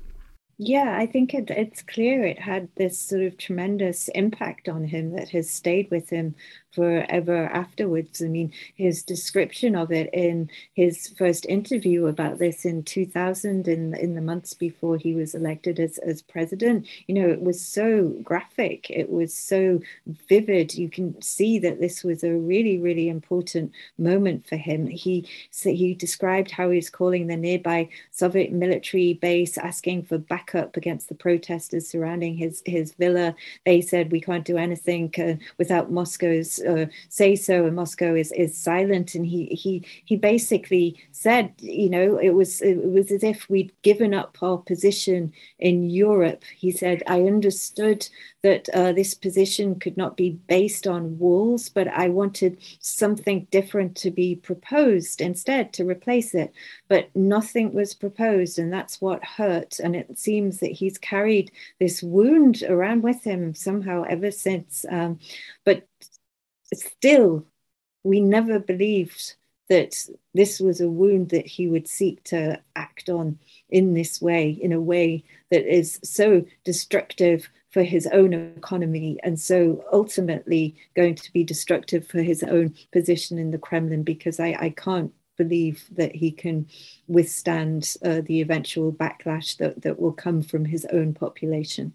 Yeah, 0.61 0.95
I 0.97 1.05
think 1.05 1.33
it, 1.33 1.49
it's 1.49 1.81
clear 1.81 2.25
it 2.25 2.37
had 2.39 2.67
this 2.75 2.99
sort 2.99 3.23
of 3.23 3.37
tremendous 3.37 4.09
impact 4.09 4.67
on 4.67 4.83
him 4.83 5.11
that 5.15 5.29
has 5.29 5.49
stayed 5.49 5.89
with 5.89 6.09
him 6.09 6.35
forever 6.71 7.45
afterwards. 7.47 8.21
I 8.21 8.27
mean, 8.27 8.51
his 8.75 9.03
description 9.03 9.75
of 9.75 9.91
it 9.91 10.09
in 10.13 10.49
his 10.73 11.07
first 11.17 11.45
interview 11.47 12.07
about 12.07 12.39
this 12.39 12.65
in 12.65 12.83
2000, 12.83 13.67
in, 13.67 13.95
in 13.95 14.15
the 14.15 14.21
months 14.21 14.53
before 14.53 14.97
he 14.97 15.13
was 15.13 15.33
elected 15.33 15.79
as, 15.79 15.97
as 15.99 16.21
president, 16.21 16.87
you 17.07 17.15
know, 17.15 17.29
it 17.29 17.41
was 17.41 17.65
so 17.65 18.15
graphic, 18.23 18.89
it 18.89 19.09
was 19.09 19.33
so 19.33 19.79
vivid. 20.27 20.75
You 20.75 20.89
can 20.89 21.19
see 21.21 21.59
that 21.59 21.79
this 21.79 22.03
was 22.03 22.23
a 22.23 22.33
really, 22.33 22.77
really 22.77 23.09
important 23.09 23.71
moment 23.97 24.47
for 24.47 24.57
him. 24.57 24.87
He, 24.87 25.27
so 25.51 25.71
he 25.71 25.93
described 25.93 26.51
how 26.51 26.69
he 26.69 26.77
was 26.77 26.89
calling 26.89 27.27
the 27.27 27.37
nearby 27.37 27.89
Soviet 28.11 28.51
military 28.51 29.13
base, 29.13 29.57
asking 29.57 30.03
for 30.03 30.17
backup 30.17 30.77
against 30.77 31.09
the 31.09 31.15
protesters 31.15 31.87
surrounding 31.87 32.37
his, 32.37 32.61
his 32.65 32.93
villa. 32.93 33.35
They 33.65 33.81
said, 33.81 34.11
We 34.11 34.21
can't 34.21 34.45
do 34.45 34.57
anything 34.57 35.13
uh, 35.17 35.35
without 35.57 35.91
Moscow's 35.91 36.58
uh, 36.61 36.85
say 37.09 37.35
so, 37.35 37.65
and 37.65 37.75
Moscow 37.75 38.15
is 38.15 38.31
is 38.31 38.57
silent. 38.57 39.15
And 39.15 39.25
he 39.25 39.45
he 39.47 39.85
he 40.05 40.15
basically 40.15 40.95
said, 41.11 41.53
you 41.59 41.89
know, 41.89 42.17
it 42.17 42.31
was 42.31 42.61
it 42.61 42.83
was 42.83 43.11
as 43.11 43.23
if 43.23 43.49
we'd 43.49 43.73
given 43.81 44.13
up 44.13 44.37
our 44.41 44.57
position 44.57 45.33
in 45.59 45.89
Europe. 45.89 46.43
He 46.55 46.71
said, 46.71 47.03
I 47.07 47.21
understood 47.21 48.07
that 48.41 48.69
uh, 48.69 48.93
this 48.93 49.13
position 49.13 49.79
could 49.79 49.97
not 49.97 50.15
be 50.15 50.31
based 50.47 50.87
on 50.87 51.17
walls, 51.19 51.67
but 51.69 51.87
I 51.89 52.07
wanted 52.07 52.57
something 52.79 53.47
different 53.51 53.95
to 53.97 54.11
be 54.11 54.35
proposed 54.35 55.19
instead 55.19 55.73
to 55.73 55.83
replace 55.83 56.33
it. 56.33 56.53
But 56.87 57.13
nothing 57.15 57.73
was 57.73 57.93
proposed, 57.93 58.57
and 58.57 58.71
that's 58.71 59.01
what 59.01 59.23
hurt. 59.23 59.79
And 59.79 59.95
it 59.95 60.17
seems 60.17 60.59
that 60.59 60.71
he's 60.71 60.97
carried 60.97 61.51
this 61.79 62.01
wound 62.01 62.63
around 62.63 63.03
with 63.03 63.23
him 63.23 63.53
somehow 63.53 64.03
ever 64.03 64.31
since. 64.31 64.85
Um, 64.89 65.19
but 65.65 65.88
still, 66.73 67.45
we 68.03 68.19
never 68.21 68.59
believed 68.59 69.35
that 69.69 69.95
this 70.33 70.59
was 70.59 70.81
a 70.81 70.89
wound 70.89 71.29
that 71.29 71.45
he 71.45 71.67
would 71.67 71.87
seek 71.87 72.23
to 72.23 72.59
act 72.75 73.07
on 73.09 73.37
in 73.69 73.93
this 73.93 74.19
way, 74.21 74.49
in 74.49 74.71
a 74.73 74.81
way 74.81 75.23
that 75.51 75.71
is 75.71 75.99
so 76.03 76.43
destructive 76.63 77.49
for 77.69 77.83
his 77.83 78.07
own 78.07 78.33
economy 78.33 79.19
and 79.23 79.39
so 79.39 79.83
ultimately 79.93 80.75
going 80.95 81.13
to 81.13 81.31
be 81.31 81.43
destructive 81.43 82.07
for 82.07 82.21
his 82.23 82.41
own 82.41 82.73
position 82.91 83.37
in 83.37 83.51
the 83.51 83.59
Kremlin, 83.59 84.03
because 84.03 84.39
I, 84.39 84.57
I 84.59 84.69
can't 84.71 85.13
believe 85.37 85.85
that 85.91 86.15
he 86.15 86.31
can 86.31 86.67
withstand 87.07 87.95
uh, 88.03 88.21
the 88.25 88.41
eventual 88.41 88.91
backlash 88.91 89.57
that, 89.57 89.83
that 89.83 89.99
will 89.99 90.13
come 90.13 90.41
from 90.41 90.65
his 90.65 90.85
own 90.91 91.13
population. 91.13 91.93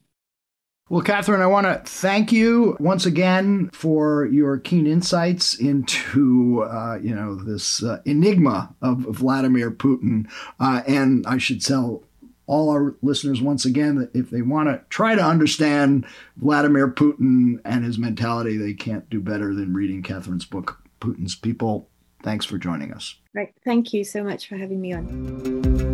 Well, 0.91 1.01
Catherine, 1.03 1.41
I 1.41 1.47
want 1.47 1.67
to 1.67 1.81
thank 1.91 2.31
you 2.31 2.77
once 2.79 3.07
again 3.07 3.71
for 3.73 4.27
your 4.27 4.59
keen 4.59 4.87
insights 4.87 5.55
into, 5.55 6.63
uh, 6.63 6.99
you 7.03 7.15
know, 7.15 7.37
this 7.37 7.83
uh, 7.83 8.03
enigma 8.05 8.75
of 8.83 8.99
Vladimir 8.99 9.71
Putin. 9.71 10.31
Uh, 10.61 10.83
and 10.87 11.27
I 11.27 11.39
should 11.39 11.65
tell 11.65 12.03
all 12.47 12.69
our 12.69 12.95
listeners 13.01 13.41
once 13.41 13.65
again 13.65 13.95
that 13.97 14.15
if 14.15 14.29
they 14.29 14.43
want 14.43 14.69
to 14.69 14.83
try 14.91 15.15
to 15.15 15.25
understand 15.25 16.05
Vladimir 16.37 16.89
Putin 16.91 17.61
and 17.65 17.83
his 17.83 17.99
mentality, 17.99 18.59
they 18.59 18.75
can't 18.75 19.09
do 19.09 19.23
better 19.23 19.55
than 19.55 19.73
reading 19.73 20.03
Catherine's 20.03 20.45
book, 20.45 20.83
Putin's 21.01 21.35
People. 21.35 21.89
Thanks 22.23 22.45
for 22.45 22.59
joining 22.59 22.93
us. 22.93 23.15
Right. 23.33 23.55
Thank 23.65 23.95
you 23.95 24.05
so 24.05 24.23
much 24.23 24.49
for 24.49 24.57
having 24.57 24.83
me 24.83 24.93
on. 24.93 25.94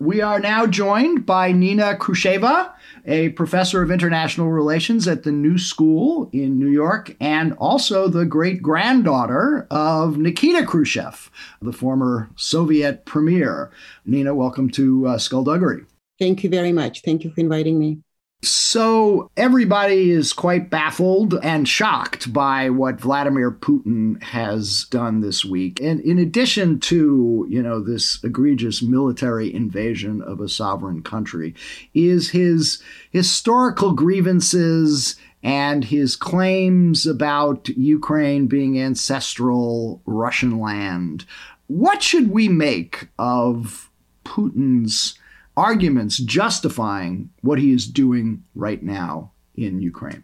We 0.00 0.20
are 0.20 0.38
now 0.38 0.64
joined 0.64 1.26
by 1.26 1.50
Nina 1.50 1.96
Khrushcheva, 1.96 2.72
a 3.04 3.30
professor 3.30 3.82
of 3.82 3.90
international 3.90 4.48
relations 4.48 5.08
at 5.08 5.24
the 5.24 5.32
New 5.32 5.58
School 5.58 6.30
in 6.32 6.56
New 6.56 6.68
York, 6.68 7.16
and 7.20 7.52
also 7.54 8.06
the 8.06 8.24
great 8.24 8.62
granddaughter 8.62 9.66
of 9.72 10.16
Nikita 10.16 10.64
Khrushchev, 10.64 11.32
the 11.60 11.72
former 11.72 12.30
Soviet 12.36 13.06
premier. 13.06 13.72
Nina, 14.04 14.36
welcome 14.36 14.70
to 14.70 15.08
uh, 15.08 15.18
Skullduggery. 15.18 15.84
Thank 16.20 16.44
you 16.44 16.50
very 16.50 16.72
much. 16.72 17.02
Thank 17.02 17.24
you 17.24 17.32
for 17.32 17.40
inviting 17.40 17.76
me. 17.80 17.98
So 18.42 19.30
everybody 19.36 20.10
is 20.10 20.32
quite 20.32 20.70
baffled 20.70 21.34
and 21.42 21.66
shocked 21.66 22.32
by 22.32 22.70
what 22.70 23.00
Vladimir 23.00 23.50
Putin 23.50 24.22
has 24.22 24.86
done 24.90 25.20
this 25.20 25.44
week. 25.44 25.80
And 25.80 26.00
in 26.02 26.18
addition 26.18 26.78
to, 26.80 27.46
you 27.50 27.60
know, 27.60 27.80
this 27.80 28.22
egregious 28.22 28.80
military 28.80 29.52
invasion 29.52 30.22
of 30.22 30.40
a 30.40 30.48
sovereign 30.48 31.02
country, 31.02 31.56
is 31.94 32.30
his 32.30 32.80
historical 33.10 33.92
grievances 33.92 35.16
and 35.42 35.84
his 35.84 36.14
claims 36.14 37.06
about 37.06 37.68
Ukraine 37.70 38.46
being 38.46 38.80
ancestral 38.80 40.00
Russian 40.06 40.60
land. 40.60 41.24
What 41.66 42.04
should 42.04 42.30
we 42.30 42.48
make 42.48 43.08
of 43.18 43.90
Putin's 44.24 45.18
arguments 45.58 46.18
justifying 46.18 47.30
what 47.42 47.58
he 47.58 47.72
is 47.72 47.86
doing 47.86 48.44
right 48.54 48.82
now 48.82 49.32
in 49.56 49.82
Ukraine? 49.82 50.22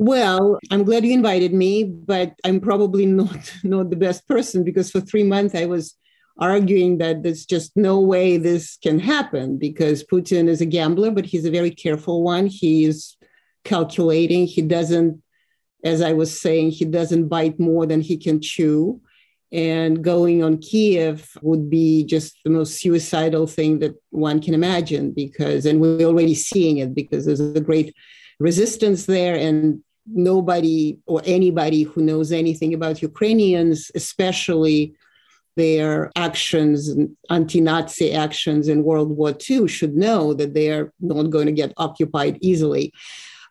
Well, 0.00 0.58
I'm 0.72 0.82
glad 0.82 1.04
you 1.04 1.12
invited 1.12 1.54
me, 1.54 1.84
but 1.84 2.34
I'm 2.44 2.60
probably 2.60 3.06
not 3.06 3.54
not 3.64 3.90
the 3.90 3.96
best 3.96 4.26
person 4.26 4.64
because 4.64 4.90
for 4.90 5.00
three 5.00 5.22
months 5.22 5.54
I 5.54 5.66
was 5.66 5.94
arguing 6.38 6.98
that 6.98 7.22
there's 7.22 7.46
just 7.46 7.70
no 7.76 8.00
way 8.00 8.36
this 8.36 8.76
can 8.82 8.98
happen 8.98 9.56
because 9.56 10.02
Putin 10.02 10.48
is 10.48 10.60
a 10.60 10.66
gambler, 10.66 11.12
but 11.12 11.26
he's 11.26 11.44
a 11.44 11.56
very 11.58 11.70
careful 11.70 12.24
one. 12.24 12.46
He 12.46 12.84
is 12.84 13.16
calculating. 13.62 14.46
He 14.46 14.62
doesn't, 14.62 15.22
as 15.84 16.02
I 16.02 16.12
was 16.12 16.40
saying, 16.40 16.72
he 16.72 16.84
doesn't 16.84 17.28
bite 17.28 17.60
more 17.60 17.86
than 17.86 18.00
he 18.00 18.16
can 18.16 18.40
chew 18.40 19.00
and 19.52 20.02
going 20.02 20.42
on 20.42 20.58
Kiev 20.58 21.36
would 21.42 21.70
be 21.70 22.04
just 22.04 22.36
the 22.44 22.50
most 22.50 22.80
suicidal 22.80 23.46
thing 23.46 23.78
that 23.78 23.94
one 24.10 24.40
can 24.40 24.54
imagine 24.54 25.12
because 25.12 25.66
and 25.66 25.80
we're 25.80 26.06
already 26.06 26.34
seeing 26.34 26.78
it 26.78 26.94
because 26.94 27.24
there's 27.24 27.40
a 27.40 27.60
great 27.60 27.94
resistance 28.40 29.06
there 29.06 29.36
and 29.36 29.80
nobody 30.06 30.98
or 31.06 31.22
anybody 31.24 31.84
who 31.84 32.02
knows 32.02 32.32
anything 32.32 32.74
about 32.74 33.02
Ukrainians 33.02 33.90
especially 33.94 34.94
their 35.56 36.10
actions 36.16 36.94
anti-Nazi 37.30 38.12
actions 38.12 38.68
in 38.68 38.84
World 38.84 39.10
War 39.10 39.34
II 39.48 39.68
should 39.68 39.94
know 39.94 40.34
that 40.34 40.54
they 40.54 40.70
are 40.70 40.92
not 41.00 41.30
going 41.30 41.46
to 41.46 41.52
get 41.52 41.72
occupied 41.76 42.38
easily. 42.40 42.92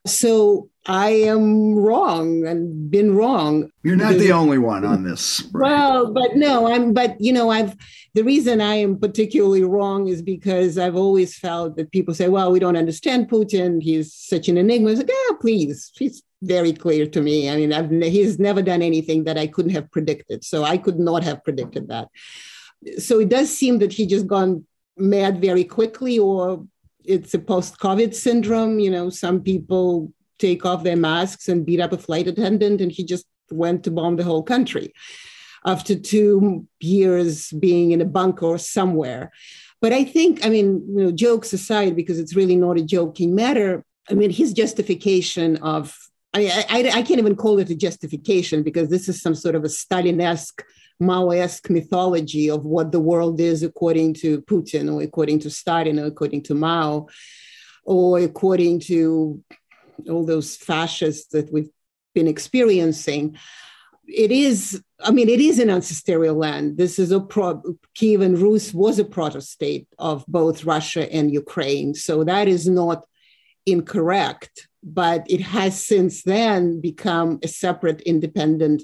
So 0.06 0.70
I 0.86 1.12
am 1.12 1.76
wrong 1.76 2.46
and 2.46 2.92
been 2.92 3.16
wrong. 3.16 3.70
You're 3.84 3.96
not 3.96 4.16
the 4.16 4.34
only 4.34 4.58
one 4.58 4.84
on 4.84 5.04
this. 5.04 5.48
Right? 5.54 5.70
Well, 5.70 6.12
but 6.12 6.36
no, 6.36 6.68
I'm, 6.68 6.94
but 6.94 7.20
you 7.22 7.32
know, 7.32 7.50
I've, 7.50 7.76
the 8.14 8.24
reason 8.24 8.60
I 8.60 8.76
am 8.76 9.00
particularly 9.00 9.64
wrong 9.64 10.08
is 10.10 10.22
because 10.22 10.78
I've 10.78 10.98
always 10.98 11.38
felt 11.38 11.78
that 11.78 11.92
people 11.92 12.14
say, 12.14 12.28
well, 12.28 12.52
we 12.52 12.60
don't 12.60 12.76
understand 12.76 13.30
Putin. 13.30 13.82
He's 13.82 14.14
such 14.14 14.50
an 14.50 14.58
enigma. 14.58 14.90
It's 14.90 15.00
like, 15.00 15.10
ah, 15.30 15.36
please, 15.40 15.92
he's 15.96 16.22
very 16.42 16.74
clear 16.74 17.08
to 17.08 17.22
me. 17.22 17.50
I 17.50 17.56
mean, 17.56 17.72
I've, 17.72 17.90
he's 17.90 18.38
never 18.40 18.62
done 18.62 18.82
anything 18.82 19.24
that 19.24 19.38
I 19.38 19.48
couldn't 19.48 19.72
have 19.72 19.90
predicted. 19.90 20.44
So 20.44 20.66
I 20.66 20.78
could 20.78 21.00
not 21.00 21.24
have 21.24 21.46
predicted 21.46 21.88
that. 21.88 22.10
So 22.98 23.22
it 23.22 23.30
does 23.30 23.56
seem 23.56 23.80
that 23.80 23.94
he 23.94 24.06
just 24.06 24.28
gone 24.28 24.66
mad 24.98 25.40
very 25.40 25.64
quickly 25.64 26.20
or 26.20 26.66
it's 27.06 27.34
a 27.34 27.40
post-COVID 27.40 28.14
syndrome. 28.14 28.80
You 28.80 28.92
know, 28.92 29.10
some 29.10 29.42
people 29.42 30.12
take 30.40 30.66
off 30.66 30.84
their 30.84 30.96
masks 30.96 31.48
and 31.48 31.66
beat 31.66 31.80
up 31.80 31.94
a 31.94 31.98
flight 31.98 32.28
attendant, 32.28 32.82
and 32.82 32.92
he 32.92 33.04
just 33.04 33.26
went 33.52 33.84
to 33.84 33.92
bomb 33.92 34.16
the 34.16 34.24
whole 34.24 34.44
country 34.44 34.94
after 35.66 35.96
two 35.96 36.68
years 36.80 37.52
being 37.52 37.92
in 37.92 38.02
a 38.02 38.06
bunker 38.06 38.58
somewhere. 38.58 39.32
But 39.82 39.94
I 39.94 40.04
think, 40.04 40.46
I 40.46 40.50
mean, 40.50 40.84
you 40.88 41.04
know, 41.04 41.12
jokes 41.12 41.54
aside, 41.54 41.96
because 41.96 42.20
it's 42.20 42.36
really 42.36 42.56
not 42.56 42.78
a 42.78 42.84
joking 42.84 43.36
matter. 43.36 43.84
I 44.10 44.14
mean, 44.14 44.30
his 44.30 44.54
justification 44.54 45.58
of 45.58 45.98
I, 46.34 46.40
mean, 46.40 46.52
I, 46.52 47.00
I, 47.00 47.02
can't 47.04 47.20
even 47.20 47.36
call 47.36 47.60
it 47.60 47.70
a 47.70 47.76
justification 47.76 48.64
because 48.64 48.90
this 48.90 49.08
is 49.08 49.22
some 49.22 49.36
sort 49.36 49.54
of 49.54 49.64
a 49.64 49.70
Stalin-esque 49.70 50.64
Maoist 51.04 51.70
mythology 51.70 52.50
of 52.50 52.66
what 52.66 52.92
the 52.92 53.00
world 53.00 53.40
is 53.40 53.64
according 53.64 54.16
to 54.16 54.42
Putin 54.44 54.94
or 54.94 55.02
according 55.02 55.40
to 55.40 55.50
Stalin 55.50 56.00
or 56.00 56.06
according 56.06 56.44
to 56.44 56.56
Mao 56.56 57.08
or 57.84 58.20
according 58.20 58.80
to 58.82 59.44
all 60.10 60.26
those 60.26 60.56
fascists 60.56 61.28
that 61.34 61.52
we've 61.52 61.70
been 62.16 62.28
experiencing. 62.28 63.38
It 64.08 64.32
is, 64.32 64.82
I 65.02 65.12
mean, 65.12 65.30
it 65.30 65.40
is 65.40 65.60
an 65.60 65.70
ancestral 65.70 66.36
land. 66.36 66.78
This 66.78 67.00
is 67.00 67.12
a 67.12 67.20
pro, 67.20 67.62
Kievan 67.98 68.42
Rus 68.42 68.74
was 68.74 69.00
a 69.00 69.06
proto-state 69.06 69.88
of 69.98 70.26
both 70.28 70.66
Russia 70.66 71.12
and 71.12 71.32
Ukraine. 71.32 71.94
So 71.94 72.24
that 72.24 72.48
is 72.48 72.68
not 72.68 73.06
incorrect, 73.66 74.68
but 74.84 75.24
it 75.30 75.42
has 75.42 75.86
since 75.86 76.24
then 76.24 76.82
become 76.82 77.40
a 77.44 77.48
separate 77.48 78.02
independent 78.02 78.84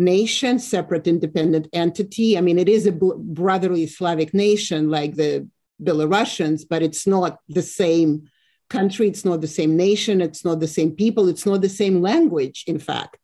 nation, 0.00 0.58
separate 0.58 1.06
independent 1.06 1.68
entity. 1.72 2.36
I 2.36 2.40
mean, 2.40 2.58
it 2.58 2.68
is 2.68 2.86
a 2.86 2.92
brotherly 2.92 3.86
Slavic 3.86 4.34
nation 4.34 4.90
like 4.90 5.14
the 5.14 5.48
Belarusians, 5.82 6.64
but 6.68 6.82
it's 6.82 7.06
not 7.06 7.38
the 7.48 7.62
same 7.62 8.28
country, 8.68 9.08
it's 9.08 9.24
not 9.24 9.40
the 9.40 9.46
same 9.46 9.76
nation, 9.76 10.20
it's 10.20 10.44
not 10.44 10.60
the 10.60 10.68
same 10.68 10.92
people, 10.92 11.28
it's 11.28 11.46
not 11.46 11.60
the 11.60 11.68
same 11.68 12.00
language, 12.00 12.64
in 12.66 12.78
fact. 12.78 13.18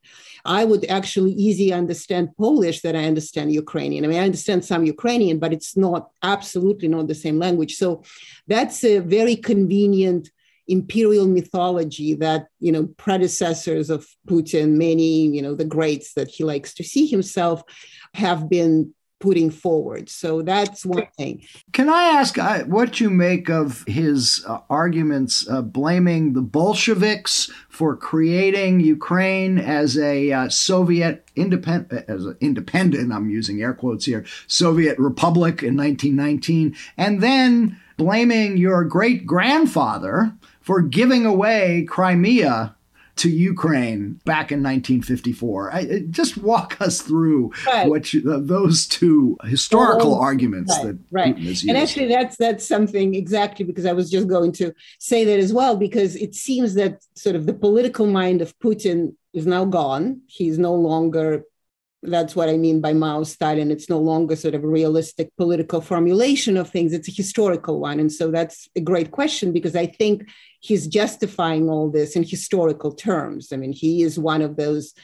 I 0.44 0.64
would 0.64 0.84
actually 0.86 1.32
easily 1.32 1.72
understand 1.72 2.36
Polish 2.36 2.80
that 2.82 2.94
I 2.94 3.04
understand 3.04 3.52
Ukrainian. 3.52 4.04
I 4.04 4.08
mean, 4.08 4.20
I 4.20 4.24
understand 4.24 4.64
some 4.64 4.84
Ukrainian, 4.84 5.38
but 5.38 5.52
it's 5.52 5.76
not 5.76 6.10
absolutely 6.22 6.88
not 6.88 7.08
the 7.08 7.14
same 7.14 7.38
language. 7.38 7.74
So 7.74 8.02
that's 8.46 8.84
a 8.84 8.98
very 9.00 9.36
convenient 9.36 10.30
imperial 10.68 11.26
mythology 11.26 12.14
that 12.14 12.48
you 12.60 12.72
know 12.72 12.86
predecessors 12.96 13.90
of 13.90 14.06
Putin, 14.28 14.72
many 14.72 15.26
you 15.26 15.42
know 15.42 15.54
the 15.54 15.64
greats 15.64 16.14
that 16.14 16.28
he 16.28 16.44
likes 16.44 16.74
to 16.74 16.84
see 16.84 17.06
himself, 17.06 17.62
have 18.14 18.48
been 18.48 18.92
putting 19.18 19.50
forward. 19.50 20.08
So 20.08 20.42
that's 20.42 20.84
one 20.84 21.06
thing. 21.16 21.42
Can 21.72 21.88
I 21.88 22.04
ask 22.04 22.36
uh, 22.36 22.64
what 22.64 23.00
you 23.00 23.08
make 23.08 23.48
of 23.48 23.82
his 23.86 24.44
uh, 24.46 24.58
arguments 24.68 25.48
uh, 25.48 25.62
blaming 25.62 26.34
the 26.34 26.42
Bolsheviks 26.42 27.50
for 27.68 27.96
creating 27.96 28.80
Ukraine 28.80 29.58
as 29.58 29.96
a 29.96 30.32
uh, 30.32 30.48
Soviet 30.48 31.30
independent, 31.34 32.04
as 32.08 32.26
an 32.26 32.36
independent, 32.40 33.12
I'm 33.12 33.30
using 33.30 33.62
air 33.62 33.74
quotes 33.74 34.04
here, 34.04 34.24
Soviet 34.48 34.98
republic 34.98 35.62
in 35.62 35.76
1919, 35.76 36.76
and 36.98 37.22
then 37.22 37.80
blaming 37.96 38.58
your 38.58 38.84
great 38.84 39.26
grandfather 39.26 40.32
for 40.66 40.82
giving 40.82 41.24
away 41.24 41.86
Crimea 41.88 42.74
to 43.14 43.30
Ukraine 43.30 44.20
back 44.24 44.50
in 44.50 44.62
1954. 44.62 45.72
I, 45.72 46.00
just 46.10 46.36
walk 46.36 46.80
us 46.80 47.00
through 47.00 47.52
right. 47.66 47.88
what 47.88 48.12
you, 48.12 48.30
uh, 48.30 48.40
those 48.40 48.86
two 48.86 49.38
historical 49.44 50.16
oh, 50.16 50.20
arguments 50.20 50.76
right, 50.76 50.86
that 50.88 50.98
right. 51.12 51.36
Putin 51.36 51.46
has 51.46 51.62
used. 51.62 51.68
And 51.68 51.78
actually, 51.78 52.08
that's 52.08 52.36
that's 52.36 52.66
something 52.66 53.14
exactly 53.14 53.64
because 53.64 53.86
I 53.86 53.92
was 53.92 54.10
just 54.10 54.26
going 54.26 54.50
to 54.52 54.74
say 54.98 55.24
that 55.24 55.38
as 55.38 55.52
well 55.52 55.76
because 55.76 56.16
it 56.16 56.34
seems 56.34 56.74
that 56.74 57.00
sort 57.14 57.36
of 57.36 57.46
the 57.46 57.54
political 57.54 58.06
mind 58.06 58.42
of 58.42 58.58
Putin 58.58 59.14
is 59.32 59.46
now 59.46 59.64
gone. 59.64 60.20
He's 60.26 60.58
no 60.58 60.74
longer 60.74 61.44
that's 62.06 62.36
what 62.36 62.48
I 62.48 62.56
mean 62.56 62.80
by 62.80 62.92
Mao 62.92 63.22
Stalin. 63.22 63.70
It's 63.70 63.88
no 63.88 63.98
longer 63.98 64.36
sort 64.36 64.54
of 64.54 64.64
a 64.64 64.68
realistic 64.68 65.30
political 65.36 65.80
formulation 65.80 66.56
of 66.56 66.70
things, 66.70 66.92
it's 66.92 67.08
a 67.08 67.12
historical 67.12 67.80
one. 67.80 68.00
And 68.00 68.12
so 68.12 68.30
that's 68.30 68.68
a 68.76 68.80
great 68.80 69.10
question 69.10 69.52
because 69.52 69.76
I 69.76 69.86
think 69.86 70.28
he's 70.60 70.86
justifying 70.86 71.68
all 71.68 71.90
this 71.90 72.16
in 72.16 72.22
historical 72.22 72.92
terms. 72.92 73.52
I 73.52 73.56
mean, 73.56 73.72
he 73.72 74.02
is 74.02 74.18
one 74.18 74.42
of 74.42 74.56
those 74.56 74.94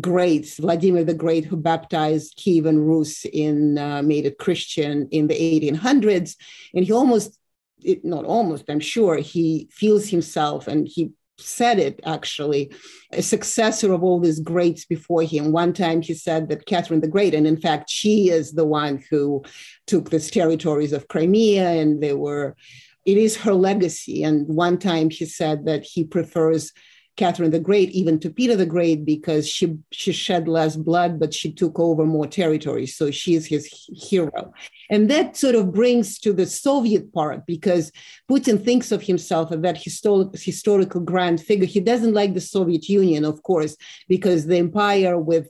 greats, 0.00 0.58
Vladimir 0.58 1.04
the 1.04 1.14
Great, 1.14 1.44
who 1.44 1.56
baptized 1.56 2.38
Kievan 2.38 2.86
Rus 2.86 3.24
in, 3.26 3.78
uh, 3.78 4.02
made 4.02 4.26
it 4.26 4.38
Christian 4.38 5.08
in 5.10 5.26
the 5.26 5.34
1800s. 5.34 6.36
And 6.74 6.84
he 6.84 6.92
almost, 6.92 7.38
it, 7.82 8.04
not 8.04 8.24
almost, 8.24 8.64
I'm 8.68 8.80
sure, 8.80 9.16
he 9.16 9.68
feels 9.70 10.08
himself 10.08 10.66
and 10.66 10.88
he 10.88 11.12
said 11.38 11.78
it 11.78 12.00
actually, 12.04 12.72
a 13.12 13.22
successor 13.22 13.92
of 13.92 14.02
all 14.02 14.20
these 14.20 14.40
greats 14.40 14.84
before 14.84 15.22
him. 15.22 15.52
One 15.52 15.72
time 15.72 16.02
he 16.02 16.14
said 16.14 16.48
that 16.48 16.66
Catherine 16.66 17.00
the 17.00 17.08
Great, 17.08 17.34
and 17.34 17.46
in 17.46 17.60
fact, 17.60 17.90
she 17.90 18.30
is 18.30 18.52
the 18.52 18.66
one 18.66 19.02
who 19.10 19.42
took 19.86 20.10
these 20.10 20.30
territories 20.30 20.92
of 20.92 21.08
Crimea, 21.08 21.80
and 21.80 22.02
they 22.02 22.14
were, 22.14 22.56
it 23.04 23.18
is 23.18 23.36
her 23.36 23.54
legacy. 23.54 24.22
And 24.22 24.46
one 24.48 24.78
time 24.78 25.10
he 25.10 25.24
said 25.24 25.66
that 25.66 25.84
he 25.84 26.04
prefers 26.04 26.72
Catherine 27.16 27.50
the 27.50 27.60
Great, 27.60 27.90
even 27.90 28.18
to 28.20 28.30
Peter 28.30 28.56
the 28.56 28.66
Great, 28.66 29.04
because 29.04 29.48
she 29.48 29.76
she 29.90 30.12
shed 30.12 30.48
less 30.48 30.76
blood, 30.76 31.20
but 31.20 31.34
she 31.34 31.52
took 31.52 31.78
over 31.78 32.06
more 32.06 32.26
territory. 32.26 32.86
So 32.86 33.10
she's 33.10 33.46
his 33.46 33.66
hero. 33.92 34.52
And 34.88 35.10
that 35.10 35.36
sort 35.36 35.54
of 35.54 35.72
brings 35.72 36.18
to 36.20 36.32
the 36.32 36.46
Soviet 36.46 37.12
part, 37.12 37.46
because 37.46 37.92
Putin 38.30 38.62
thinks 38.62 38.92
of 38.92 39.02
himself 39.02 39.52
as 39.52 39.60
that 39.60 39.76
historic, 39.76 40.38
historical 40.38 41.00
grand 41.00 41.40
figure. 41.40 41.66
He 41.66 41.80
doesn't 41.80 42.14
like 42.14 42.34
the 42.34 42.40
Soviet 42.40 42.88
Union, 42.88 43.24
of 43.24 43.42
course, 43.42 43.76
because 44.08 44.46
the 44.46 44.56
empire 44.56 45.18
with 45.18 45.48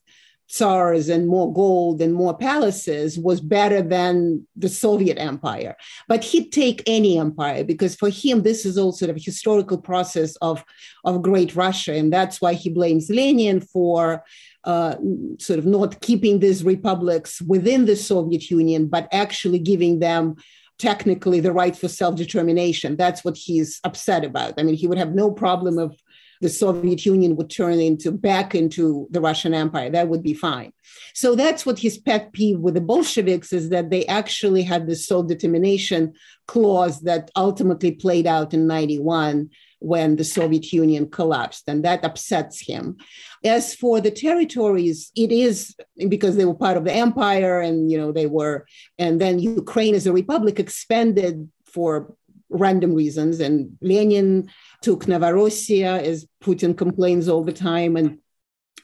tsars 0.52 1.08
and 1.08 1.26
more 1.26 1.50
gold 1.50 2.02
and 2.02 2.12
more 2.12 2.36
palaces 2.36 3.18
was 3.18 3.40
better 3.40 3.80
than 3.80 4.46
the 4.54 4.68
Soviet 4.68 5.16
empire. 5.16 5.74
But 6.08 6.22
he'd 6.22 6.52
take 6.52 6.82
any 6.86 7.18
empire 7.18 7.64
because 7.64 7.94
for 7.94 8.10
him, 8.10 8.42
this 8.42 8.66
is 8.66 8.76
all 8.76 8.92
sort 8.92 9.10
of 9.10 9.16
historical 9.16 9.78
process 9.78 10.36
of, 10.36 10.62
of 11.06 11.22
great 11.22 11.56
Russia. 11.56 11.94
And 11.94 12.12
that's 12.12 12.42
why 12.42 12.52
he 12.52 12.68
blames 12.68 13.08
Lenin 13.08 13.62
for 13.62 14.24
uh, 14.64 14.96
sort 15.38 15.58
of 15.58 15.64
not 15.64 16.02
keeping 16.02 16.40
these 16.40 16.62
republics 16.62 17.40
within 17.40 17.86
the 17.86 17.96
Soviet 17.96 18.50
Union, 18.50 18.88
but 18.88 19.08
actually 19.10 19.58
giving 19.58 20.00
them 20.00 20.36
technically 20.78 21.40
the 21.40 21.52
right 21.52 21.74
for 21.74 21.88
self-determination. 21.88 22.96
That's 22.96 23.24
what 23.24 23.38
he's 23.38 23.80
upset 23.84 24.22
about. 24.22 24.54
I 24.58 24.64
mean, 24.64 24.74
he 24.74 24.86
would 24.86 24.98
have 24.98 25.14
no 25.14 25.30
problem 25.30 25.78
of 25.78 25.96
the 26.42 26.48
Soviet 26.48 27.06
Union 27.06 27.36
would 27.36 27.48
turn 27.48 27.78
into 27.78 28.10
back 28.10 28.54
into 28.54 29.06
the 29.10 29.20
Russian 29.20 29.54
Empire. 29.54 29.88
That 29.88 30.08
would 30.08 30.22
be 30.22 30.34
fine. 30.34 30.72
So 31.14 31.34
that's 31.34 31.64
what 31.64 31.78
his 31.78 31.96
pet 31.98 32.32
peeve 32.32 32.58
with 32.58 32.74
the 32.74 32.80
Bolsheviks 32.80 33.52
is 33.52 33.70
that 33.70 33.90
they 33.90 34.04
actually 34.06 34.64
had 34.64 34.86
this 34.86 35.06
self-determination 35.06 36.14
clause 36.48 37.00
that 37.02 37.30
ultimately 37.36 37.92
played 37.92 38.26
out 38.26 38.52
in 38.52 38.66
91 38.66 39.50
when 39.78 40.16
the 40.16 40.24
Soviet 40.24 40.72
Union 40.72 41.08
collapsed, 41.08 41.64
and 41.66 41.84
that 41.84 42.04
upsets 42.04 42.60
him. 42.60 42.96
As 43.44 43.74
for 43.74 44.00
the 44.00 44.12
territories, 44.12 45.10
it 45.16 45.32
is 45.32 45.74
because 46.08 46.36
they 46.36 46.44
were 46.44 46.54
part 46.54 46.76
of 46.76 46.84
the 46.84 46.92
empire, 46.92 47.60
and 47.60 47.90
you 47.90 47.98
know 47.98 48.12
they 48.12 48.26
were, 48.26 48.66
and 48.98 49.20
then 49.20 49.38
Ukraine 49.38 49.94
as 49.94 50.06
a 50.06 50.12
republic 50.12 50.60
expanded 50.60 51.48
for 51.64 52.14
random 52.48 52.94
reasons, 52.94 53.40
and 53.40 53.76
Lenin 53.80 54.48
took 54.82 55.06
Novorossiya, 55.06 56.02
as 56.02 56.26
Putin 56.42 56.76
complains 56.76 57.28
all 57.28 57.44
the 57.44 57.52
time, 57.52 57.96
and 57.96 58.18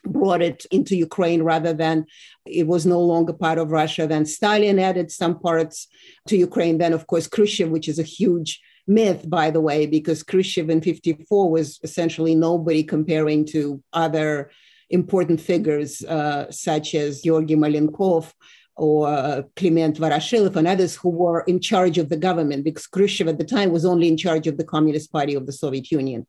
brought 0.04 0.42
it 0.42 0.64
into 0.70 0.96
Ukraine 0.96 1.42
rather 1.42 1.72
than 1.72 2.06
it 2.46 2.66
was 2.66 2.86
no 2.86 3.00
longer 3.00 3.32
part 3.32 3.58
of 3.58 3.70
Russia. 3.70 4.06
Then 4.06 4.24
Stalin 4.24 4.78
added 4.78 5.10
some 5.10 5.38
parts 5.38 5.88
to 6.28 6.36
Ukraine. 6.36 6.78
Then, 6.78 6.92
of 6.92 7.06
course, 7.06 7.26
Khrushchev, 7.26 7.68
which 7.70 7.88
is 7.88 7.98
a 7.98 8.04
huge 8.04 8.60
myth, 8.86 9.28
by 9.28 9.50
the 9.50 9.60
way, 9.60 9.86
because 9.86 10.22
Khrushchev 10.22 10.70
in 10.70 10.80
54 10.80 11.50
was 11.50 11.78
essentially 11.82 12.34
nobody 12.34 12.82
comparing 12.82 13.44
to 13.46 13.82
other 13.92 14.50
important 14.90 15.40
figures 15.40 16.02
uh, 16.04 16.50
such 16.50 16.94
as 16.94 17.20
Georgy 17.20 17.54
Malenkov 17.54 18.32
or 18.78 19.08
uh, 19.08 19.42
Kliment 19.56 19.98
Voroshilov 19.98 20.56
and 20.56 20.68
others 20.68 20.94
who 20.96 21.10
were 21.10 21.40
in 21.42 21.60
charge 21.60 21.98
of 21.98 22.08
the 22.08 22.16
government, 22.16 22.64
because 22.64 22.86
Khrushchev 22.86 23.28
at 23.28 23.38
the 23.38 23.44
time 23.44 23.70
was 23.70 23.84
only 23.84 24.08
in 24.08 24.16
charge 24.16 24.46
of 24.46 24.56
the 24.56 24.64
Communist 24.64 25.12
Party 25.12 25.34
of 25.34 25.46
the 25.46 25.52
Soviet 25.52 25.90
Union. 25.90 26.26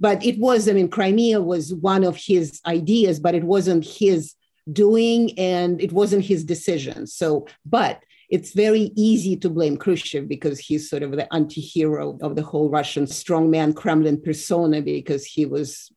But 0.00 0.24
it 0.24 0.38
was, 0.38 0.68
I 0.68 0.72
mean, 0.72 0.88
Crimea 0.88 1.40
was 1.40 1.74
one 1.74 2.04
of 2.04 2.16
his 2.16 2.60
ideas, 2.66 3.18
but 3.18 3.34
it 3.34 3.44
wasn't 3.44 3.84
his 3.84 4.34
doing 4.70 5.36
and 5.38 5.80
it 5.80 5.92
wasn't 5.92 6.24
his 6.24 6.44
decision. 6.44 7.06
So, 7.06 7.46
but 7.64 8.02
it's 8.30 8.52
very 8.52 8.92
easy 8.94 9.36
to 9.36 9.48
blame 9.48 9.76
Khrushchev 9.76 10.28
because 10.28 10.58
he's 10.58 10.88
sort 10.88 11.02
of 11.02 11.12
the 11.12 11.32
anti 11.32 11.60
hero 11.60 12.18
of 12.20 12.36
the 12.36 12.42
whole 12.42 12.68
Russian 12.68 13.06
strongman 13.06 13.74
Kremlin 13.74 14.20
persona 14.20 14.82
because 14.82 15.24
he 15.24 15.46
was 15.46 15.90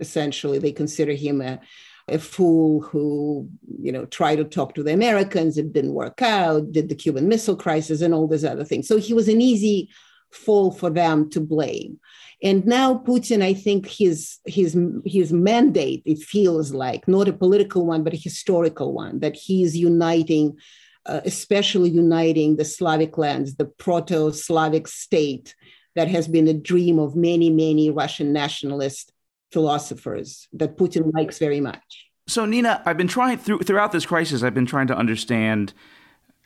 essentially, 0.00 0.58
they 0.58 0.72
consider 0.72 1.12
him 1.12 1.40
a 1.40 1.60
a 2.08 2.18
fool 2.18 2.82
who, 2.82 3.48
you 3.80 3.90
know, 3.90 4.04
tried 4.06 4.36
to 4.36 4.44
talk 4.44 4.74
to 4.74 4.82
the 4.82 4.92
Americans. 4.92 5.58
It 5.58 5.72
didn't 5.72 5.94
work 5.94 6.22
out, 6.22 6.72
did 6.72 6.88
the 6.88 6.94
Cuban 6.94 7.28
Missile 7.28 7.56
Crisis 7.56 8.00
and 8.00 8.14
all 8.14 8.28
these 8.28 8.44
other 8.44 8.64
things. 8.64 8.86
So 8.86 8.96
he 8.98 9.12
was 9.12 9.28
an 9.28 9.40
easy 9.40 9.90
fool 10.30 10.70
for 10.70 10.90
them 10.90 11.28
to 11.30 11.40
blame. 11.40 11.98
And 12.42 12.66
now 12.66 12.98
Putin, 12.98 13.42
I 13.42 13.54
think 13.54 13.88
his 13.88 14.38
his 14.44 14.76
his 15.04 15.32
mandate, 15.32 16.02
it 16.04 16.18
feels 16.18 16.72
like 16.72 17.08
not 17.08 17.28
a 17.28 17.32
political 17.32 17.86
one, 17.86 18.04
but 18.04 18.12
a 18.12 18.16
historical 18.16 18.92
one, 18.92 19.20
that 19.20 19.34
he's 19.34 19.76
uniting, 19.76 20.58
uh, 21.06 21.22
especially 21.24 21.90
uniting 21.90 22.56
the 22.56 22.64
Slavic 22.64 23.16
lands, 23.16 23.56
the 23.56 23.64
proto-Slavic 23.64 24.86
state 24.86 25.54
that 25.94 26.08
has 26.08 26.28
been 26.28 26.46
a 26.46 26.52
dream 26.52 26.98
of 26.98 27.16
many, 27.16 27.48
many 27.48 27.90
Russian 27.90 28.32
nationalists 28.32 29.10
philosophers 29.52 30.48
that 30.52 30.76
Putin 30.76 31.12
likes 31.12 31.38
very 31.38 31.60
much. 31.60 32.06
So, 32.28 32.44
Nina, 32.44 32.82
I've 32.84 32.96
been 32.96 33.08
trying 33.08 33.38
through, 33.38 33.60
throughout 33.60 33.92
this 33.92 34.04
crisis, 34.04 34.42
I've 34.42 34.54
been 34.54 34.66
trying 34.66 34.88
to 34.88 34.96
understand, 34.96 35.72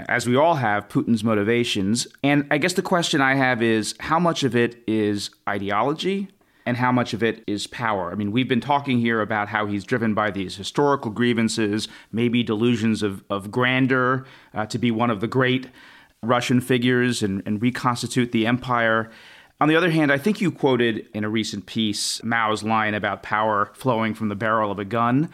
as 0.09 0.27
we 0.27 0.37
all 0.37 0.57
have, 0.57 0.89
Putin's 0.89 1.25
motivations. 1.25 2.07
And 2.23 2.47
I 2.51 2.59
guess 2.59 2.75
the 2.75 2.83
question 2.83 3.21
I 3.21 3.35
have 3.35 3.63
is 3.63 3.95
how 4.01 4.19
much 4.19 4.43
of 4.45 4.55
it 4.55 4.83
is 4.87 5.31
ideology 5.49 6.29
and 6.67 6.77
how 6.77 6.93
much 6.93 7.15
of 7.15 7.23
it 7.23 7.43
is 7.47 7.67
power? 7.67 8.13
I 8.13 8.15
mean, 8.15 8.31
we've 8.31 8.49
been 8.49 8.61
talking 8.61 9.01
here 9.01 9.23
about 9.23 9.49
how 9.49 9.65
he's 9.67 9.85
driven 9.85 10.13
by 10.13 10.31
these 10.31 10.57
historical 10.57 11.11
grievances, 11.11 11.89
maybe 12.13 12.43
delusions 12.43 13.03
of, 13.03 13.25
of 13.31 13.51
grandeur 13.51 14.27
uh, 14.53 14.67
to 14.67 14.79
be 14.79 14.91
one 14.91 15.09
of 15.09 15.21
the 15.21 15.27
great 15.27 15.69
Russian 16.23 16.61
figures 16.61 17.23
and, 17.23 17.43
and 17.47 17.63
reconstitute 17.63 18.33
the 18.33 18.47
empire. 18.47 19.11
On 19.61 19.69
the 19.69 19.77
other 19.77 19.91
hand, 19.91 20.11
I 20.11 20.17
think 20.17 20.41
you 20.41 20.51
quoted 20.51 21.07
in 21.13 21.23
a 21.23 21.29
recent 21.29 21.67
piece 21.67 22.23
Mao's 22.25 22.63
line 22.63 22.95
about 22.95 23.23
power 23.23 23.71
flowing 23.75 24.15
from 24.15 24.31
the 24.31 24.35
barrel 24.35 24.71
of 24.71 24.79
a 24.79 24.87
gun. 24.87 25.31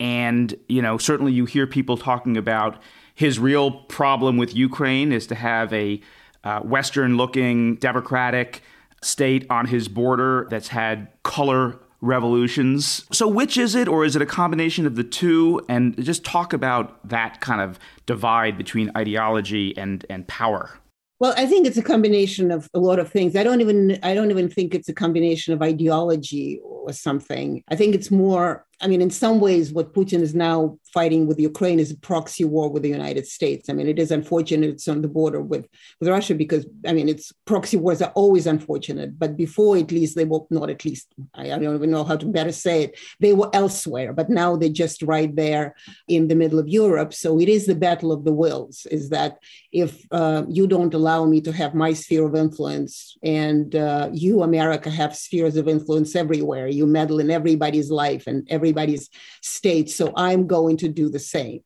And, 0.00 0.54
you 0.68 0.82
know, 0.82 0.98
certainly 0.98 1.32
you 1.32 1.44
hear 1.44 1.66
people 1.66 1.96
talking 1.96 2.36
about 2.36 2.82
his 3.14 3.38
real 3.38 3.70
problem 3.70 4.38
with 4.38 4.56
Ukraine 4.56 5.12
is 5.12 5.26
to 5.28 5.34
have 5.34 5.72
a 5.72 6.00
uh, 6.42 6.60
Western 6.60 7.16
looking 7.16 7.76
democratic 7.76 8.62
state 9.02 9.46
on 9.50 9.66
his 9.66 9.88
border 9.88 10.48
that's 10.50 10.68
had 10.68 11.08
color 11.22 11.78
revolutions. 12.00 13.04
So, 13.12 13.28
which 13.28 13.56
is 13.56 13.74
it, 13.74 13.88
or 13.88 14.04
is 14.04 14.16
it 14.16 14.22
a 14.22 14.26
combination 14.26 14.86
of 14.86 14.96
the 14.96 15.04
two? 15.04 15.60
And 15.68 16.02
just 16.02 16.24
talk 16.24 16.52
about 16.52 17.06
that 17.08 17.40
kind 17.40 17.60
of 17.60 17.78
divide 18.06 18.56
between 18.56 18.90
ideology 18.96 19.76
and, 19.76 20.04
and 20.08 20.26
power. 20.26 20.80
Well, 21.20 21.34
I 21.36 21.46
think 21.46 21.66
it's 21.66 21.76
a 21.76 21.82
combination 21.82 22.50
of 22.50 22.68
a 22.72 22.78
lot 22.78 22.98
of 22.98 23.10
things. 23.12 23.36
I 23.36 23.42
don't 23.42 23.60
even 23.60 23.98
I 24.02 24.14
don't 24.14 24.30
even 24.30 24.48
think 24.48 24.74
it's 24.74 24.88
a 24.88 24.94
combination 24.94 25.52
of 25.52 25.62
ideology 25.62 26.58
or 26.64 26.92
something. 26.92 27.62
I 27.68 27.76
think 27.76 27.94
it's 27.94 28.10
more 28.10 28.64
I 28.82 28.86
mean, 28.86 29.02
in 29.02 29.10
some 29.10 29.40
ways, 29.40 29.72
what 29.72 29.92
Putin 29.92 30.20
is 30.20 30.34
now 30.34 30.78
fighting 30.94 31.26
with 31.26 31.38
Ukraine 31.38 31.78
is 31.78 31.90
a 31.90 31.96
proxy 31.96 32.44
war 32.44 32.70
with 32.70 32.82
the 32.82 32.88
United 32.88 33.26
States. 33.26 33.68
I 33.68 33.74
mean, 33.74 33.86
it 33.86 33.98
is 33.98 34.10
unfortunate 34.10 34.70
it's 34.70 34.88
on 34.88 35.02
the 35.02 35.08
border 35.08 35.40
with, 35.40 35.68
with 36.00 36.08
Russia 36.08 36.34
because, 36.34 36.66
I 36.86 36.92
mean, 36.92 37.08
it's 37.08 37.32
proxy 37.44 37.76
wars 37.76 38.02
are 38.02 38.12
always 38.14 38.46
unfortunate. 38.46 39.18
But 39.18 39.36
before, 39.36 39.76
at 39.76 39.92
least, 39.92 40.16
they 40.16 40.24
were 40.24 40.40
not 40.50 40.70
at 40.70 40.84
least, 40.84 41.12
I, 41.34 41.52
I 41.52 41.58
don't 41.58 41.74
even 41.74 41.90
know 41.90 42.04
how 42.04 42.16
to 42.16 42.26
better 42.26 42.52
say 42.52 42.84
it, 42.84 42.98
they 43.20 43.34
were 43.34 43.50
elsewhere. 43.52 44.12
But 44.12 44.30
now 44.30 44.56
they're 44.56 44.68
just 44.70 45.02
right 45.02 45.34
there 45.36 45.74
in 46.08 46.28
the 46.28 46.34
middle 46.34 46.58
of 46.58 46.68
Europe. 46.68 47.12
So 47.12 47.38
it 47.38 47.48
is 47.48 47.66
the 47.66 47.74
battle 47.74 48.12
of 48.12 48.24
the 48.24 48.32
wills, 48.32 48.86
is 48.90 49.10
that 49.10 49.38
if 49.72 50.04
uh, 50.10 50.44
you 50.48 50.66
don't 50.66 50.94
allow 50.94 51.24
me 51.26 51.40
to 51.42 51.52
have 51.52 51.74
my 51.74 51.92
sphere 51.92 52.26
of 52.26 52.34
influence 52.34 53.16
and 53.22 53.76
uh, 53.76 54.08
you, 54.12 54.42
America, 54.42 54.90
have 54.90 55.14
spheres 55.14 55.56
of 55.56 55.68
influence 55.68 56.16
everywhere, 56.16 56.66
you 56.66 56.86
meddle 56.86 57.20
in 57.20 57.30
everybody's 57.30 57.90
life 57.90 58.26
and 58.26 58.46
every 58.50 58.69
everybody's 58.70 59.10
state. 59.42 59.90
So 59.90 60.12
I'm 60.16 60.46
going 60.46 60.76
to 60.78 60.88
do 60.88 61.08
the 61.08 61.18
same. 61.18 61.60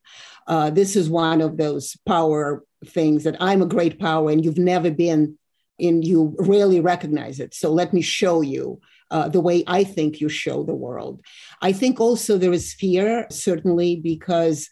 Uh, 0.46 0.70
this 0.70 0.96
is 0.96 1.08
one 1.08 1.40
of 1.40 1.56
those 1.56 1.96
power 2.06 2.64
things 2.86 3.24
that 3.24 3.36
I'm 3.40 3.62
a 3.62 3.66
great 3.66 3.98
power 3.98 4.30
and 4.30 4.44
you've 4.44 4.58
never 4.58 4.90
been 4.90 5.38
in, 5.78 6.02
you 6.02 6.36
rarely 6.38 6.80
recognize 6.80 7.40
it. 7.40 7.54
So 7.54 7.70
let 7.70 7.92
me 7.92 8.02
show 8.02 8.42
you 8.42 8.80
uh, 9.10 9.28
the 9.28 9.40
way 9.40 9.64
I 9.66 9.84
think 9.84 10.20
you 10.20 10.28
show 10.28 10.62
the 10.62 10.74
world. 10.74 11.20
I 11.62 11.72
think 11.72 12.00
also 12.00 12.38
there 12.38 12.52
is 12.52 12.74
fear, 12.74 13.26
certainly, 13.30 13.96
because 13.96 14.68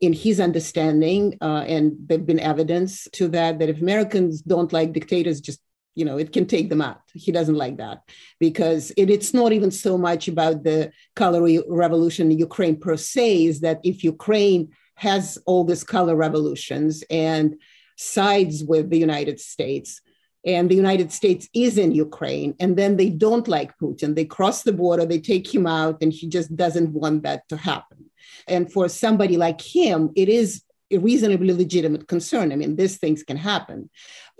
in 0.00 0.12
his 0.12 0.40
understanding, 0.40 1.38
uh, 1.40 1.64
and 1.66 1.92
there've 2.06 2.26
been 2.26 2.40
evidence 2.40 3.08
to 3.12 3.28
that, 3.28 3.58
that 3.58 3.68
if 3.68 3.80
Americans 3.80 4.42
don't 4.42 4.72
like 4.72 4.92
dictators, 4.92 5.40
just 5.40 5.60
you 5.96 6.04
know 6.04 6.18
it 6.18 6.32
can 6.32 6.46
take 6.46 6.68
them 6.68 6.82
out. 6.82 7.00
He 7.14 7.32
doesn't 7.32 7.56
like 7.56 7.78
that 7.78 8.02
because 8.38 8.92
it, 8.96 9.10
it's 9.10 9.34
not 9.34 9.52
even 9.52 9.70
so 9.72 9.98
much 9.98 10.28
about 10.28 10.62
the 10.62 10.92
color 11.16 11.42
revolution 11.68 12.30
in 12.30 12.38
ukraine 12.38 12.78
per 12.78 12.96
se 12.96 13.46
is 13.46 13.60
that 13.60 13.80
if 13.82 14.04
ukraine 14.04 14.68
has 14.94 15.38
all 15.46 15.64
these 15.64 15.82
color 15.82 16.14
revolutions 16.14 17.02
and 17.10 17.56
sides 17.96 18.62
with 18.62 18.90
the 18.90 18.98
united 18.98 19.40
states 19.40 20.00
and 20.44 20.70
the 20.70 20.74
united 20.74 21.10
states 21.10 21.48
is 21.54 21.78
in 21.78 21.92
ukraine 21.92 22.54
and 22.60 22.76
then 22.76 22.96
they 22.96 23.10
don't 23.10 23.48
like 23.48 23.78
putin 23.78 24.14
they 24.14 24.24
cross 24.24 24.62
the 24.62 24.72
border 24.72 25.06
they 25.06 25.18
take 25.18 25.52
him 25.52 25.66
out 25.66 25.96
and 26.02 26.12
he 26.12 26.28
just 26.28 26.54
doesn't 26.54 26.92
want 26.92 27.22
that 27.22 27.48
to 27.48 27.56
happen. 27.56 28.04
And 28.48 28.70
for 28.70 28.88
somebody 28.88 29.36
like 29.36 29.60
him 29.60 30.10
it 30.14 30.28
is 30.28 30.62
a 30.90 30.98
reasonably 30.98 31.52
legitimate 31.52 32.06
concern. 32.08 32.52
I 32.52 32.56
mean, 32.56 32.76
these 32.76 32.96
things 32.96 33.22
can 33.22 33.36
happen. 33.36 33.90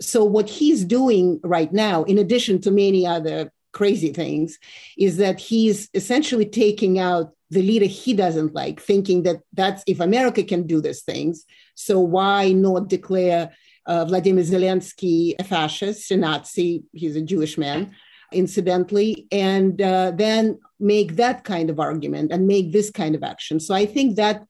So, 0.01 0.23
what 0.23 0.49
he's 0.49 0.85
doing 0.85 1.39
right 1.43 1.71
now, 1.71 2.03
in 2.03 2.17
addition 2.17 2.61
to 2.61 2.71
many 2.71 3.05
other 3.05 3.51
crazy 3.73 4.13
things, 4.13 4.57
is 4.97 5.17
that 5.17 5.39
he's 5.39 5.89
essentially 5.93 6.45
taking 6.45 6.99
out 6.99 7.33
the 7.49 7.61
leader 7.61 7.85
he 7.85 8.13
doesn't 8.13 8.53
like, 8.53 8.79
thinking 8.81 9.23
that 9.23 9.37
that's 9.53 9.83
if 9.87 9.99
America 9.99 10.43
can 10.43 10.67
do 10.67 10.81
these 10.81 11.01
things, 11.01 11.45
so 11.75 11.99
why 11.99 12.51
not 12.51 12.89
declare 12.89 13.51
uh, 13.85 14.03
Vladimir 14.05 14.43
Zelensky 14.43 15.35
a 15.39 15.43
fascist, 15.43 16.11
a 16.11 16.17
Nazi? 16.17 16.83
He's 16.91 17.15
a 17.15 17.21
Jewish 17.21 17.57
man, 17.57 17.95
incidentally, 18.33 19.27
and 19.31 19.81
uh, 19.81 20.11
then 20.11 20.59
make 20.79 21.15
that 21.15 21.43
kind 21.43 21.69
of 21.69 21.79
argument 21.79 22.31
and 22.31 22.47
make 22.47 22.71
this 22.71 22.91
kind 22.91 23.15
of 23.15 23.23
action. 23.23 23.59
So 23.59 23.73
I 23.73 23.85
think 23.85 24.17
that 24.17 24.45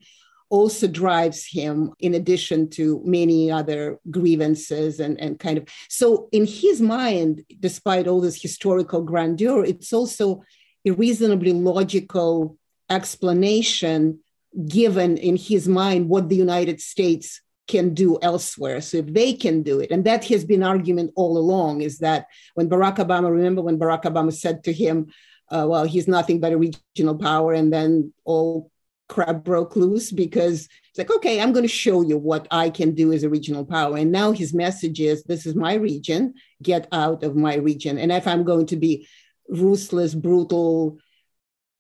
also 0.49 0.87
drives 0.87 1.45
him 1.45 1.91
in 1.99 2.13
addition 2.13 2.69
to 2.69 3.01
many 3.03 3.51
other 3.51 3.99
grievances 4.09 4.99
and, 4.99 5.19
and 5.19 5.39
kind 5.39 5.57
of 5.57 5.67
so 5.89 6.29
in 6.31 6.45
his 6.45 6.81
mind 6.81 7.43
despite 7.59 8.07
all 8.07 8.21
this 8.21 8.41
historical 8.41 9.01
grandeur 9.01 9.63
it's 9.65 9.91
also 9.91 10.41
a 10.85 10.91
reasonably 10.91 11.53
logical 11.53 12.57
explanation 12.89 14.19
given 14.67 15.17
in 15.17 15.35
his 15.35 15.67
mind 15.67 16.09
what 16.09 16.29
the 16.29 16.35
United 16.35 16.81
States 16.81 17.41
can 17.67 17.93
do 17.93 18.17
elsewhere. 18.21 18.81
So 18.81 18.97
if 18.97 19.07
they 19.07 19.33
can 19.33 19.61
do 19.61 19.79
it, 19.79 19.91
and 19.91 20.05
that 20.05 20.23
has 20.25 20.45
been 20.45 20.63
argument 20.63 21.11
all 21.15 21.37
along, 21.37 21.81
is 21.81 21.99
that 21.99 22.27
when 22.55 22.69
Barack 22.69 22.95
Obama, 22.95 23.29
remember 23.29 23.61
when 23.61 23.77
Barack 23.77 24.03
Obama 24.03 24.33
said 24.33 24.63
to 24.63 24.73
him, 24.73 25.07
uh, 25.51 25.65
well, 25.67 25.83
he's 25.83 26.07
nothing 26.07 26.39
but 26.39 26.53
a 26.53 26.57
regional 26.57 27.15
power, 27.15 27.53
and 27.53 27.71
then 27.71 28.13
all 28.23 28.71
crap 29.07 29.43
broke 29.43 29.75
loose 29.75 30.11
because 30.11 30.67
it's 30.89 30.97
like, 30.97 31.11
okay, 31.11 31.39
I'm 31.39 31.53
going 31.53 31.63
to 31.63 31.69
show 31.69 32.01
you 32.01 32.17
what 32.17 32.47
I 32.51 32.69
can 32.69 32.93
do 32.93 33.13
as 33.13 33.23
a 33.23 33.29
regional 33.29 33.65
power. 33.65 33.97
And 33.97 34.11
now 34.11 34.31
his 34.31 34.53
message 34.53 34.99
is, 34.99 35.23
this 35.23 35.45
is 35.45 35.55
my 35.55 35.75
region, 35.75 36.33
get 36.61 36.87
out 36.91 37.23
of 37.23 37.35
my 37.35 37.55
region. 37.55 37.97
And 37.97 38.11
if 38.11 38.27
I'm 38.27 38.43
going 38.43 38.65
to 38.67 38.75
be 38.75 39.07
ruthless, 39.49 40.13
brutal, 40.13 40.97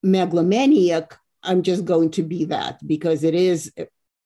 megalomaniac, 0.03 1.17
I'm 1.43 1.63
just 1.63 1.85
going 1.85 2.11
to 2.11 2.23
be 2.23 2.45
that 2.45 2.85
because 2.85 3.23
it 3.23 3.35
is 3.35 3.71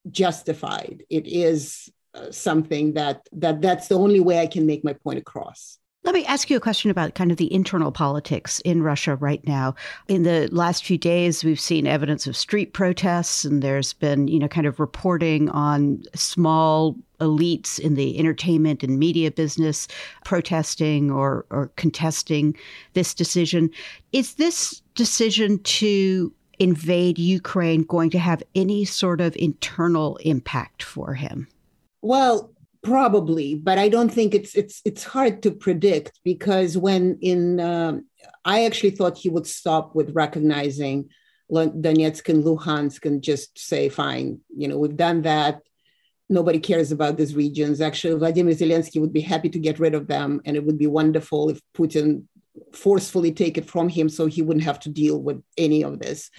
justified. 0.09 1.03
It 1.09 1.27
is 1.27 1.89
uh, 2.13 2.31
something 2.31 2.93
that 2.93 3.27
that 3.31 3.61
that's 3.61 3.87
the 3.87 3.97
only 3.97 4.19
way 4.19 4.39
I 4.39 4.47
can 4.47 4.65
make 4.65 4.83
my 4.83 4.93
point 4.93 5.19
across. 5.19 5.77
Let 6.03 6.15
me 6.15 6.25
ask 6.25 6.49
you 6.49 6.57
a 6.57 6.61
question 6.61 6.89
about 6.89 7.13
kind 7.13 7.29
of 7.29 7.37
the 7.37 7.53
internal 7.53 7.91
politics 7.91 8.59
in 8.61 8.81
Russia 8.81 9.15
right 9.17 9.45
now. 9.45 9.75
In 10.07 10.23
the 10.23 10.49
last 10.51 10.83
few 10.83 10.97
days, 10.97 11.43
we've 11.43 11.59
seen 11.59 11.85
evidence 11.85 12.25
of 12.25 12.35
street 12.35 12.73
protests, 12.73 13.45
and 13.45 13.61
there's 13.61 13.93
been, 13.93 14.27
you 14.27 14.39
know, 14.39 14.47
kind 14.47 14.65
of 14.65 14.79
reporting 14.79 15.47
on 15.49 16.01
small 16.15 16.95
elites 17.19 17.77
in 17.77 17.93
the 17.93 18.17
entertainment 18.17 18.81
and 18.81 18.97
media 18.97 19.29
business 19.29 19.87
protesting 20.25 21.11
or, 21.11 21.45
or 21.51 21.71
contesting 21.75 22.57
this 22.93 23.13
decision. 23.13 23.69
Is 24.11 24.33
this 24.35 24.81
decision 24.95 25.59
to 25.59 26.33
invade 26.57 27.19
Ukraine 27.19 27.83
going 27.83 28.09
to 28.09 28.19
have 28.19 28.41
any 28.55 28.85
sort 28.85 29.21
of 29.21 29.35
internal 29.35 30.17
impact 30.17 30.81
for 30.81 31.13
him? 31.13 31.47
Well, 32.01 32.49
probably 32.83 33.53
but 33.55 33.77
i 33.77 33.87
don't 33.87 34.09
think 34.09 34.33
it's 34.33 34.55
it's 34.55 34.81
it's 34.85 35.03
hard 35.03 35.43
to 35.43 35.51
predict 35.51 36.19
because 36.23 36.77
when 36.77 37.17
in 37.21 37.59
um, 37.59 38.05
i 38.43 38.65
actually 38.65 38.89
thought 38.89 39.17
he 39.17 39.29
would 39.29 39.45
stop 39.45 39.95
with 39.95 40.15
recognizing 40.15 41.07
donetsk 41.51 42.29
and 42.29 42.43
luhansk 42.43 43.05
and 43.05 43.21
just 43.21 43.57
say 43.59 43.87
fine 43.89 44.39
you 44.55 44.67
know 44.67 44.77
we've 44.77 44.97
done 44.97 45.21
that. 45.23 45.61
Nobody 46.29 46.59
cares 46.59 46.93
about 46.93 47.17
these 47.17 47.35
regions. 47.35 47.81
Actually 47.81 48.17
vladimir 48.17 48.55
zelensky 48.55 49.01
would 49.01 49.11
be 49.11 49.19
happy 49.19 49.49
to 49.49 49.59
get 49.59 49.79
rid 49.79 49.93
of 49.93 50.07
them 50.07 50.41
and 50.45 50.55
it 50.55 50.65
would 50.65 50.77
be 50.77 50.87
wonderful 50.87 51.49
if 51.49 51.59
putin 51.77 52.23
forcefully 52.73 53.31
take 53.31 53.57
it 53.57 53.69
from 53.69 53.89
him 53.89 54.09
so 54.09 54.25
he 54.25 54.41
wouldn't 54.41 54.65
have 54.65 54.79
to 54.79 54.89
deal 54.89 55.21
with 55.21 55.41
any 55.57 55.83
of 55.83 55.99
this. 55.99 56.29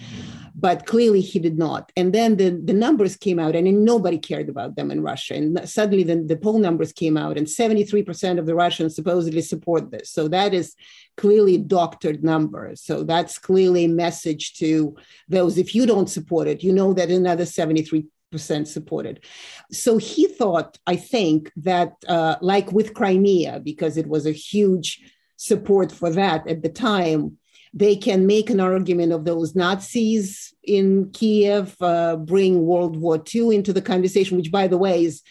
But 0.54 0.86
clearly 0.86 1.20
he 1.20 1.38
did 1.38 1.58
not. 1.58 1.90
And 1.96 2.12
then 2.12 2.36
the, 2.36 2.50
the 2.50 2.72
numbers 2.72 3.16
came 3.16 3.38
out 3.38 3.56
and 3.56 3.84
nobody 3.84 4.18
cared 4.18 4.48
about 4.48 4.76
them 4.76 4.90
in 4.90 5.02
Russia. 5.02 5.34
And 5.34 5.68
suddenly 5.68 6.04
the, 6.04 6.22
the 6.22 6.36
poll 6.36 6.58
numbers 6.58 6.92
came 6.92 7.16
out 7.16 7.38
and 7.38 7.46
73% 7.46 8.38
of 8.38 8.46
the 8.46 8.54
Russians 8.54 8.94
supposedly 8.94 9.42
support 9.42 9.90
this. 9.90 10.10
So 10.10 10.28
that 10.28 10.52
is 10.54 10.74
clearly 11.16 11.58
doctored 11.58 12.22
numbers. 12.22 12.82
So 12.82 13.02
that's 13.04 13.38
clearly 13.38 13.84
a 13.84 13.88
message 13.88 14.54
to 14.54 14.96
those, 15.28 15.58
if 15.58 15.74
you 15.74 15.86
don't 15.86 16.10
support 16.10 16.48
it, 16.48 16.62
you 16.62 16.72
know 16.72 16.92
that 16.94 17.10
another 17.10 17.46
73 17.46 18.06
percent 18.30 18.66
supported. 18.66 19.22
So 19.70 19.98
he 19.98 20.26
thought, 20.26 20.78
I 20.86 20.96
think, 20.96 21.52
that 21.56 21.92
uh, 22.08 22.36
like 22.40 22.72
with 22.72 22.94
Crimea, 22.94 23.60
because 23.62 23.98
it 23.98 24.06
was 24.06 24.24
a 24.24 24.32
huge 24.32 25.02
support 25.43 25.90
for 25.90 26.11
that 26.11 26.47
at 26.47 26.62
the 26.62 26.68
time, 26.68 27.36
they 27.74 27.97
can 27.97 28.26
make 28.26 28.49
an 28.49 28.61
argument 28.61 29.12
of 29.12 29.24
those 29.24 29.57
Nazis 29.57 30.55
in 30.62 31.11
Kiev, 31.12 31.74
uh, 31.80 32.16
bring 32.16 32.64
World 32.64 32.97
War 32.97 33.22
II 33.34 33.57
into 33.57 33.72
the 33.72 33.82
conversation, 33.82 34.36
which, 34.36 34.53
by 34.53 34.68
the 34.68 34.78
way, 34.78 35.05
is 35.05 35.22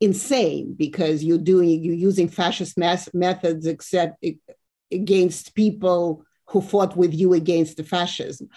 insane 0.00 0.74
because 0.74 1.24
you're 1.24 1.38
doing 1.38 1.82
you're 1.82 1.94
using 1.94 2.28
fascist 2.28 2.78
mass 2.78 3.12
methods 3.12 3.66
except 3.66 4.24
against 4.92 5.56
people 5.56 6.24
who 6.46 6.60
fought 6.60 6.96
with 6.96 7.12
you 7.12 7.34
against 7.34 7.76
the 7.76 7.84
fascism. 7.84 8.48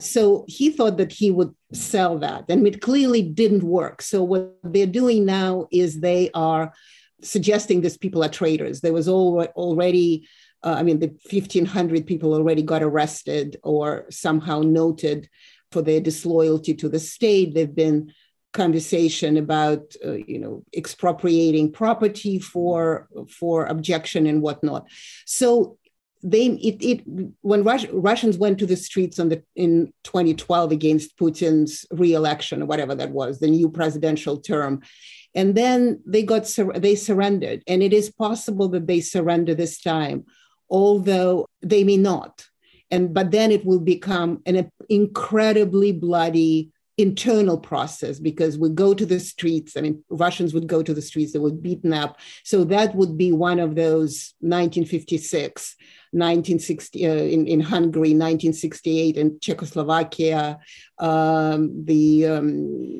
So 0.00 0.44
he 0.48 0.68
thought 0.70 0.98
that 0.98 1.12
he 1.12 1.30
would 1.30 1.54
sell 1.72 2.18
that, 2.18 2.44
and 2.50 2.66
it 2.66 2.82
clearly 2.82 3.22
didn't 3.22 3.62
work. 3.62 4.02
So 4.02 4.22
what 4.22 4.58
they're 4.64 4.86
doing 4.86 5.24
now 5.24 5.68
is 5.70 6.00
they 6.00 6.30
are 6.34 6.74
suggesting 7.22 7.80
these 7.80 7.96
people 7.96 8.22
are 8.22 8.28
traitors. 8.28 8.80
There 8.80 8.92
was 8.92 9.08
already 9.08 10.28
uh, 10.62 10.74
I 10.78 10.82
mean, 10.82 10.98
the 10.98 11.14
1,500 11.30 12.06
people 12.06 12.34
already 12.34 12.62
got 12.62 12.82
arrested 12.82 13.56
or 13.62 14.06
somehow 14.10 14.60
noted 14.60 15.28
for 15.70 15.82
their 15.82 16.00
disloyalty 16.00 16.74
to 16.74 16.88
the 16.88 16.98
state. 16.98 17.54
There've 17.54 17.74
been 17.74 18.12
conversation 18.52 19.36
about, 19.36 19.94
uh, 20.04 20.12
you 20.12 20.38
know, 20.38 20.64
expropriating 20.74 21.70
property 21.72 22.38
for 22.38 23.08
for 23.30 23.66
objection 23.66 24.26
and 24.26 24.42
whatnot. 24.42 24.86
So 25.26 25.78
they 26.22 26.46
it, 26.46 26.82
it 26.82 27.02
when 27.42 27.62
Rus- 27.62 27.86
Russians 27.92 28.38
went 28.38 28.58
to 28.58 28.66
the 28.66 28.76
streets 28.76 29.18
on 29.18 29.28
the 29.28 29.42
in 29.54 29.92
2012 30.04 30.72
against 30.72 31.16
Putin's 31.18 31.86
re-election 31.90 32.62
or 32.62 32.66
whatever 32.66 32.94
that 32.94 33.10
was, 33.10 33.38
the 33.38 33.48
new 33.48 33.68
presidential 33.68 34.38
term, 34.38 34.82
and 35.34 35.54
then 35.54 36.02
they 36.06 36.22
got 36.22 36.50
they 36.76 36.96
surrendered, 36.96 37.62
and 37.66 37.82
it 37.82 37.92
is 37.92 38.10
possible 38.10 38.68
that 38.70 38.86
they 38.86 39.00
surrender 39.00 39.54
this 39.54 39.80
time 39.80 40.24
although 40.70 41.46
they 41.62 41.84
may 41.84 41.96
not. 41.96 42.44
And 42.90 43.12
but 43.12 43.30
then 43.30 43.50
it 43.50 43.64
will 43.64 43.80
become 43.80 44.42
an 44.46 44.70
incredibly 44.88 45.92
bloody 45.92 46.70
internal 46.98 47.56
process 47.56 48.18
because 48.18 48.58
we 48.58 48.68
go 48.70 48.92
to 48.92 49.06
the 49.06 49.20
streets. 49.20 49.76
I 49.76 49.82
mean, 49.82 50.02
Russians 50.10 50.52
would 50.52 50.66
go 50.66 50.82
to 50.82 50.92
the 50.92 51.00
streets, 51.00 51.32
they 51.32 51.38
were 51.38 51.52
beaten 51.52 51.92
up. 51.92 52.18
So 52.42 52.64
that 52.64 52.94
would 52.96 53.16
be 53.16 53.30
one 53.30 53.60
of 53.60 53.76
those 53.76 54.34
1956, 54.40 55.76
1960 56.10 57.06
uh, 57.06 57.10
in, 57.10 57.46
in 57.46 57.60
Hungary, 57.60 58.14
1968 58.14 59.16
in 59.16 59.38
Czechoslovakia, 59.40 60.58
um, 60.98 61.84
the 61.84 62.26
um, 62.26 62.98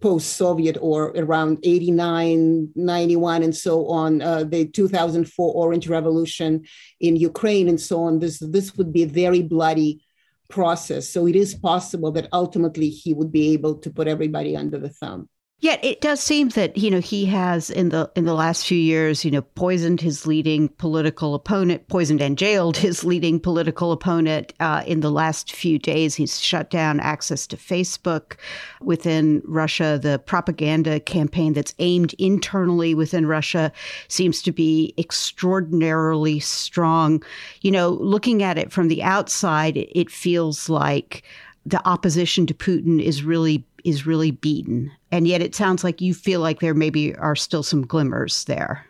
post-Soviet 0.00 0.76
or 0.80 1.08
around 1.16 1.58
89, 1.62 2.70
91, 2.74 3.42
and 3.42 3.54
so 3.54 3.86
on, 3.88 4.22
uh, 4.22 4.44
the 4.44 4.66
2004 4.66 5.54
Orange 5.54 5.88
Revolution 5.88 6.64
in 7.00 7.16
Ukraine 7.16 7.68
and 7.68 7.80
so 7.80 8.02
on. 8.04 8.18
This, 8.18 8.38
this 8.38 8.76
would 8.76 8.92
be 8.92 9.02
a 9.02 9.08
very 9.08 9.42
bloody 9.42 10.02
process. 10.48 11.08
So 11.08 11.26
it 11.26 11.36
is 11.36 11.54
possible 11.54 12.12
that 12.12 12.28
ultimately 12.32 12.90
he 12.90 13.14
would 13.14 13.32
be 13.32 13.52
able 13.52 13.76
to 13.76 13.90
put 13.90 14.08
everybody 14.08 14.56
under 14.56 14.78
the 14.78 14.90
thumb. 14.90 15.28
Yet 15.62 15.84
it 15.84 16.00
does 16.00 16.20
seem 16.20 16.48
that 16.50 16.78
you 16.78 16.90
know 16.90 17.00
he 17.00 17.26
has 17.26 17.68
in 17.68 17.90
the 17.90 18.10
in 18.16 18.24
the 18.24 18.34
last 18.34 18.66
few 18.66 18.78
years 18.78 19.26
you 19.26 19.30
know 19.30 19.42
poisoned 19.42 20.00
his 20.00 20.26
leading 20.26 20.68
political 20.68 21.34
opponent, 21.34 21.86
poisoned 21.88 22.22
and 22.22 22.38
jailed 22.38 22.78
his 22.78 23.04
leading 23.10 23.38
political 23.38 23.92
opponent. 23.92 24.54
Uh, 24.58 24.82
in 24.86 25.00
the 25.00 25.10
last 25.10 25.52
few 25.52 25.78
days, 25.78 26.14
he's 26.14 26.40
shut 26.40 26.70
down 26.70 26.98
access 26.98 27.46
to 27.46 27.58
Facebook 27.58 28.36
within 28.80 29.42
Russia. 29.44 29.98
The 30.02 30.18
propaganda 30.18 30.98
campaign 30.98 31.52
that's 31.52 31.74
aimed 31.78 32.14
internally 32.14 32.94
within 32.94 33.26
Russia 33.26 33.70
seems 34.08 34.40
to 34.42 34.52
be 34.52 34.94
extraordinarily 34.96 36.40
strong. 36.40 37.22
You 37.60 37.70
know, 37.70 37.90
looking 37.90 38.42
at 38.42 38.56
it 38.56 38.72
from 38.72 38.88
the 38.88 39.02
outside, 39.02 39.76
it 39.76 40.10
feels 40.10 40.70
like 40.70 41.22
the 41.66 41.86
opposition 41.86 42.46
to 42.46 42.54
Putin 42.54 43.02
is 43.02 43.22
really 43.22 43.64
is 43.84 44.06
really 44.06 44.30
beaten. 44.30 44.90
And 45.10 45.26
yet 45.26 45.42
it 45.42 45.54
sounds 45.54 45.84
like 45.84 46.00
you 46.00 46.14
feel 46.14 46.40
like 46.40 46.60
there 46.60 46.74
maybe 46.74 47.14
are 47.16 47.36
still 47.36 47.62
some 47.62 47.86
glimmers 47.86 48.44
there. 48.44 48.86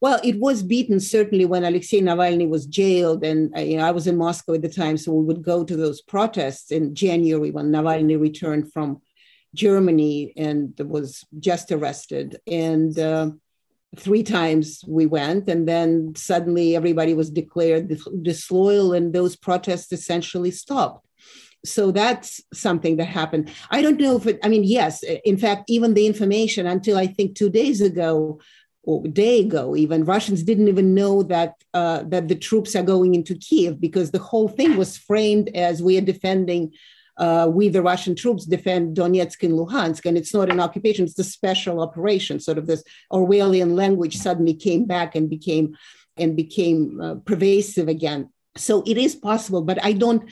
Well, 0.00 0.20
it 0.22 0.38
was 0.38 0.62
beaten 0.62 1.00
certainly 1.00 1.46
when 1.46 1.64
Alexei 1.64 2.00
Navalny 2.00 2.48
was 2.48 2.66
jailed, 2.66 3.24
and 3.24 3.56
uh, 3.56 3.60
you 3.60 3.78
know 3.78 3.84
I 3.84 3.92
was 3.92 4.06
in 4.06 4.18
Moscow 4.18 4.52
at 4.52 4.62
the 4.62 4.68
time, 4.68 4.98
so 4.98 5.10
we 5.12 5.24
would 5.24 5.42
go 5.42 5.64
to 5.64 5.74
those 5.74 6.02
protests 6.02 6.70
in 6.70 6.94
January 6.94 7.50
when 7.50 7.72
Navalny 7.72 8.20
returned 8.20 8.72
from 8.72 9.00
Germany 9.54 10.34
and 10.36 10.78
was 10.78 11.24
just 11.38 11.72
arrested. 11.72 12.38
And 12.46 12.96
uh, 12.98 13.30
three 13.96 14.22
times 14.22 14.84
we 14.86 15.06
went 15.06 15.48
and 15.48 15.66
then 15.66 16.14
suddenly 16.14 16.76
everybody 16.76 17.14
was 17.14 17.30
declared 17.30 17.98
disloyal 18.22 18.92
and 18.92 19.12
those 19.12 19.36
protests 19.36 19.92
essentially 19.92 20.50
stopped 20.50 21.05
so 21.64 21.90
that's 21.90 22.40
something 22.52 22.96
that 22.96 23.06
happened 23.06 23.50
i 23.70 23.82
don't 23.82 24.00
know 24.00 24.16
if 24.16 24.26
it 24.26 24.38
i 24.42 24.48
mean 24.48 24.64
yes 24.64 25.02
in 25.02 25.36
fact 25.36 25.64
even 25.68 25.94
the 25.94 26.06
information 26.06 26.66
until 26.66 26.96
i 26.96 27.06
think 27.06 27.34
two 27.34 27.50
days 27.50 27.80
ago 27.80 28.40
or 28.82 29.02
a 29.04 29.08
day 29.08 29.40
ago 29.40 29.74
even 29.76 30.04
russians 30.04 30.42
didn't 30.42 30.68
even 30.68 30.94
know 30.94 31.22
that 31.22 31.54
uh, 31.74 32.02
that 32.06 32.28
the 32.28 32.34
troops 32.34 32.76
are 32.76 32.82
going 32.82 33.14
into 33.14 33.34
kiev 33.34 33.80
because 33.80 34.10
the 34.10 34.18
whole 34.18 34.48
thing 34.48 34.76
was 34.76 34.96
framed 34.96 35.48
as 35.54 35.82
we 35.82 35.98
are 35.98 36.02
defending 36.12 36.72
uh, 37.18 37.48
we, 37.50 37.68
the 37.68 37.82
Russian 37.82 38.14
troops, 38.14 38.44
defend 38.44 38.96
Donetsk 38.96 39.42
and 39.42 39.54
Luhansk, 39.54 40.04
and 40.04 40.18
it's 40.18 40.34
not 40.34 40.50
an 40.50 40.60
occupation; 40.60 41.06
it's 41.06 41.18
a 41.18 41.24
special 41.24 41.80
operation. 41.80 42.40
Sort 42.40 42.58
of 42.58 42.66
this 42.66 42.84
Orwellian 43.10 43.74
language 43.74 44.16
suddenly 44.16 44.54
came 44.54 44.84
back 44.84 45.14
and 45.14 45.30
became 45.30 45.76
and 46.18 46.36
became 46.36 47.00
uh, 47.00 47.14
pervasive 47.24 47.88
again. 47.88 48.30
So 48.56 48.82
it 48.86 48.98
is 48.98 49.14
possible, 49.14 49.62
but 49.62 49.82
I 49.82 49.92
don't. 49.92 50.28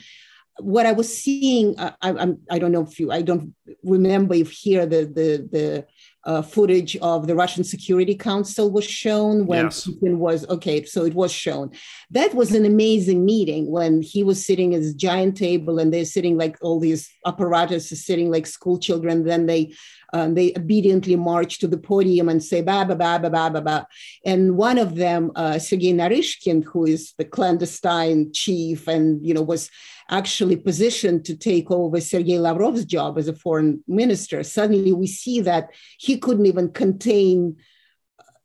What 0.59 0.85
I 0.85 0.93
was 0.93 1.15
seeing, 1.15 1.77
I, 1.79 1.93
I'm, 2.01 2.39
I 2.49 2.59
don't 2.59 2.71
know 2.71 2.83
if 2.83 2.99
you, 2.99 3.11
I 3.11 3.21
don't 3.21 3.53
remember 3.83 4.35
if 4.35 4.51
here 4.51 4.85
the 4.85 5.05
the 5.05 5.47
the 5.51 5.85
uh, 6.25 6.41
footage 6.41 6.97
of 6.97 7.27
the 7.27 7.35
Russian 7.35 7.63
Security 7.63 8.15
Council 8.15 8.71
was 8.71 8.85
shown 8.85 9.45
when 9.45 9.65
yes. 9.65 9.85
Putin 9.85 10.17
was 10.17 10.47
okay. 10.49 10.83
So 10.83 11.05
it 11.05 11.13
was 11.13 11.31
shown. 11.31 11.71
That 12.09 12.33
was 12.33 12.51
an 12.53 12.65
amazing 12.65 13.23
meeting 13.23 13.69
when 13.69 14.01
he 14.01 14.23
was 14.23 14.43
sitting 14.43 14.73
at 14.73 14.81
his 14.81 14.95
giant 14.95 15.37
table 15.37 15.77
and 15.77 15.93
they're 15.93 16.05
sitting 16.05 16.35
like 16.37 16.57
all 16.61 16.79
these 16.79 17.09
apparatchiks 17.25 17.95
sitting 17.95 18.31
like 18.31 18.47
school 18.47 18.79
children. 18.79 19.23
Then 19.23 19.45
they 19.45 19.73
um, 20.13 20.33
they 20.33 20.53
obediently 20.55 21.15
march 21.17 21.59
to 21.59 21.67
the 21.67 21.77
podium 21.77 22.29
and 22.29 22.41
say 22.41 22.61
ba 22.61 22.85
ba 22.85 22.95
ba 22.95 23.19
ba 23.19 23.29
ba 23.29 23.49
ba 23.51 23.61
ba. 23.61 23.87
And 24.25 24.55
one 24.55 24.77
of 24.77 24.95
them, 24.95 25.31
uh, 25.35 25.59
Sergei 25.59 25.93
Naryshkin, 25.93 26.63
who 26.63 26.85
is 26.85 27.13
the 27.17 27.25
clandestine 27.25 28.31
chief 28.31 28.87
and 28.87 29.25
you 29.25 29.33
know 29.33 29.41
was 29.41 29.69
actually 30.09 30.55
positioned 30.55 31.25
to 31.25 31.35
take 31.35 31.71
over 31.71 31.99
Sergei 31.99 32.37
Lavrov's 32.37 32.85
job 32.85 33.17
as 33.17 33.27
a 33.27 33.35
foreign 33.35 33.83
minister, 33.87 34.43
suddenly 34.43 34.93
we 34.93 35.07
see 35.07 35.41
that 35.41 35.69
he 35.97 36.17
couldn't 36.17 36.45
even 36.45 36.71
contain 36.71 37.57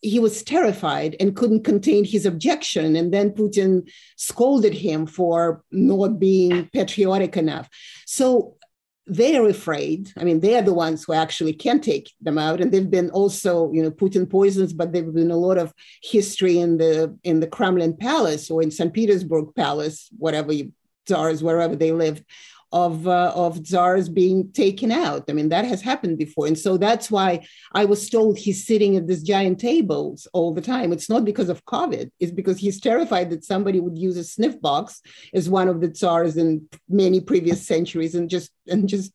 he 0.03 0.19
was 0.19 0.43
terrified 0.43 1.15
and 1.21 1.37
couldn't 1.37 1.65
contain 1.65 2.05
his 2.05 2.25
objection. 2.25 2.97
And 2.97 3.13
then 3.13 3.33
Putin 3.33 3.89
scolded 4.17 4.73
him 4.73 5.07
for 5.07 5.63
not 5.71 6.19
being 6.19 6.69
patriotic 6.73 7.37
enough. 7.37 7.69
So 8.07 8.57
they're 9.07 9.49
afraid. 9.49 10.11
I 10.17 10.25
mean, 10.25 10.41
they're 10.41 10.63
the 10.63 10.73
ones 10.73 11.05
who 11.05 11.13
actually 11.13 11.53
can 11.53 11.81
take 11.81 12.13
them 12.21 12.39
out. 12.39 12.61
And 12.61 12.71
they've 12.71 12.91
been 12.91 13.11
also, 13.11 13.71
you 13.73 13.83
know, 13.83 13.91
Putin 13.91 14.29
poisons, 14.29 14.73
but 14.73 14.93
there've 14.93 15.13
been 15.13 15.33
a 15.33 15.37
lot 15.37 15.59
of 15.59 15.75
history 16.03 16.59
in 16.59 16.79
the 16.79 17.19
in 17.25 17.41
the 17.41 17.49
Kremlin 17.49 17.97
Palace 17.97 18.51
or 18.51 18.63
in 18.63 18.71
St. 18.71 18.93
Petersburg 18.93 19.55
Palace, 19.57 20.09
whatever 20.17 20.53
you 20.53 20.73
czars, 21.09 21.43
wherever 21.43 21.75
they 21.75 21.91
lived, 21.91 22.25
of 22.73 23.07
uh, 23.09 23.33
of 23.35 23.67
czars 23.67 24.09
being 24.09 24.51
taken 24.53 24.93
out. 24.93 25.25
I 25.29 25.33
mean, 25.33 25.49
that 25.49 25.65
has 25.65 25.83
happened 25.83 26.19
before, 26.19 26.47
and 26.47 26.59
so 26.59 26.77
that's 26.77 27.11
why 27.11 27.47
I 27.73 27.85
was 27.85 28.09
told 28.09 28.39
he's 28.39 28.67
sitting 28.67 28.97
at 28.97 29.07
this 29.07 29.23
giant 29.23 29.59
tables 29.59 30.29
all 30.33 30.55
the 30.55 30.61
time. 30.61 30.93
It's 30.93 31.11
not 31.11 31.25
because 31.25 31.49
of 31.49 31.65
COVID; 31.65 32.11
it's 32.21 32.33
because 32.33 32.59
he's 32.59 32.81
terrified 32.81 33.31
that 33.31 33.45
somebody 33.45 33.81
would 33.81 33.99
use 33.99 34.17
a 34.17 34.25
sniff 34.25 34.61
box 34.61 35.01
as 35.35 35.49
one 35.49 35.69
of 35.69 35.81
the 35.81 35.93
czars 35.95 36.37
in 36.37 36.69
many 36.89 37.21
previous 37.21 37.67
centuries, 37.67 38.15
and 38.15 38.31
just 38.31 38.51
and 38.69 38.89
just 38.89 39.13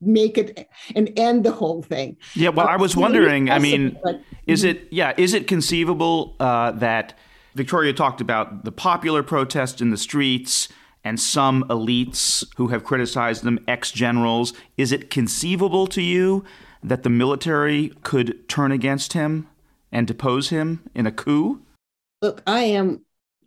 make 0.00 0.38
it 0.38 0.68
and 0.94 1.10
end 1.16 1.44
the 1.44 1.52
whole 1.52 1.82
thing. 1.82 2.16
Yeah, 2.34 2.50
well, 2.50 2.66
I 2.66 2.76
was 2.76 2.96
wondering. 2.96 3.50
I 3.50 3.58
mean, 3.58 3.98
but, 4.02 4.20
is 4.46 4.64
it 4.64 4.88
yeah? 4.90 5.12
Is 5.16 5.34
it 5.34 5.46
conceivable 5.46 6.36
uh, 6.40 6.72
that 6.72 7.18
Victoria 7.54 7.92
talked 7.92 8.20
about 8.20 8.64
the 8.64 8.72
popular 8.72 9.22
protest 9.22 9.80
in 9.80 9.90
the 9.90 9.98
streets? 9.98 10.68
And 11.04 11.20
some 11.20 11.64
elites 11.64 12.44
who 12.56 12.68
have 12.68 12.84
criticized 12.84 13.44
them, 13.44 13.58
ex 13.68 13.90
generals. 13.90 14.52
Is 14.76 14.90
it 14.90 15.10
conceivable 15.10 15.86
to 15.88 16.02
you 16.02 16.44
that 16.82 17.02
the 17.02 17.10
military 17.10 17.92
could 18.02 18.48
turn 18.48 18.72
against 18.72 19.12
him 19.12 19.46
and 19.92 20.06
depose 20.06 20.48
him 20.48 20.82
in 20.94 21.06
a 21.06 21.12
coup? 21.12 21.60
Look, 22.22 22.42
I 22.46 22.60
am 22.60 23.04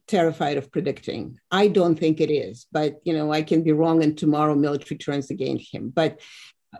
terrified 0.07 0.57
of 0.57 0.71
predicting. 0.71 1.39
I 1.51 1.67
don't 1.67 1.97
think 1.97 2.21
it 2.21 2.31
is, 2.31 2.67
but 2.71 3.01
you 3.03 3.13
know, 3.13 3.33
I 3.33 3.41
can 3.41 3.63
be 3.63 3.71
wrong 3.71 4.03
and 4.03 4.17
tomorrow 4.17 4.55
military 4.55 4.97
turns 4.97 5.31
against 5.31 5.73
him. 5.73 5.89
But 5.89 6.19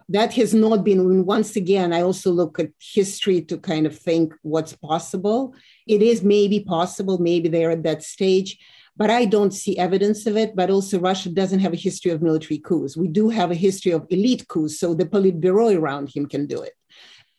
that 0.10 0.34
has 0.34 0.54
not 0.54 0.84
been 0.84 1.26
once 1.26 1.56
again 1.56 1.94
i 1.94 2.02
also 2.02 2.30
look 2.30 2.60
at 2.60 2.70
history 2.80 3.42
to 3.42 3.58
kind 3.58 3.86
of 3.86 3.98
think 3.98 4.34
what's 4.42 4.74
possible 4.74 5.56
it 5.88 6.02
is 6.02 6.24
maybe 6.24 6.60
possible 6.60 7.18
maybe 7.18 7.48
they're 7.48 7.72
at 7.72 7.84
that 7.84 8.04
stage 8.04 8.60
but 8.98 9.10
I 9.10 9.26
don't 9.26 9.54
see 9.54 9.78
evidence 9.78 10.26
of 10.26 10.36
it. 10.36 10.56
But 10.56 10.70
also, 10.70 11.00
Russia 11.00 11.30
doesn't 11.30 11.60
have 11.60 11.74
a 11.74 11.78
history 11.78 12.12
of 12.12 12.22
military 12.22 12.58
coups. 12.58 12.98
We 12.98 13.08
do 13.08 13.30
have 13.30 13.52
a 13.52 13.56
history 13.56 13.92
of 13.92 14.08
elite 14.10 14.48
coups, 14.48 14.80
so 14.80 14.94
the 14.94 15.06
Politburo 15.06 15.78
around 15.78 16.10
him 16.10 16.26
can 16.26 16.48
do 16.48 16.62
it. 16.62 16.74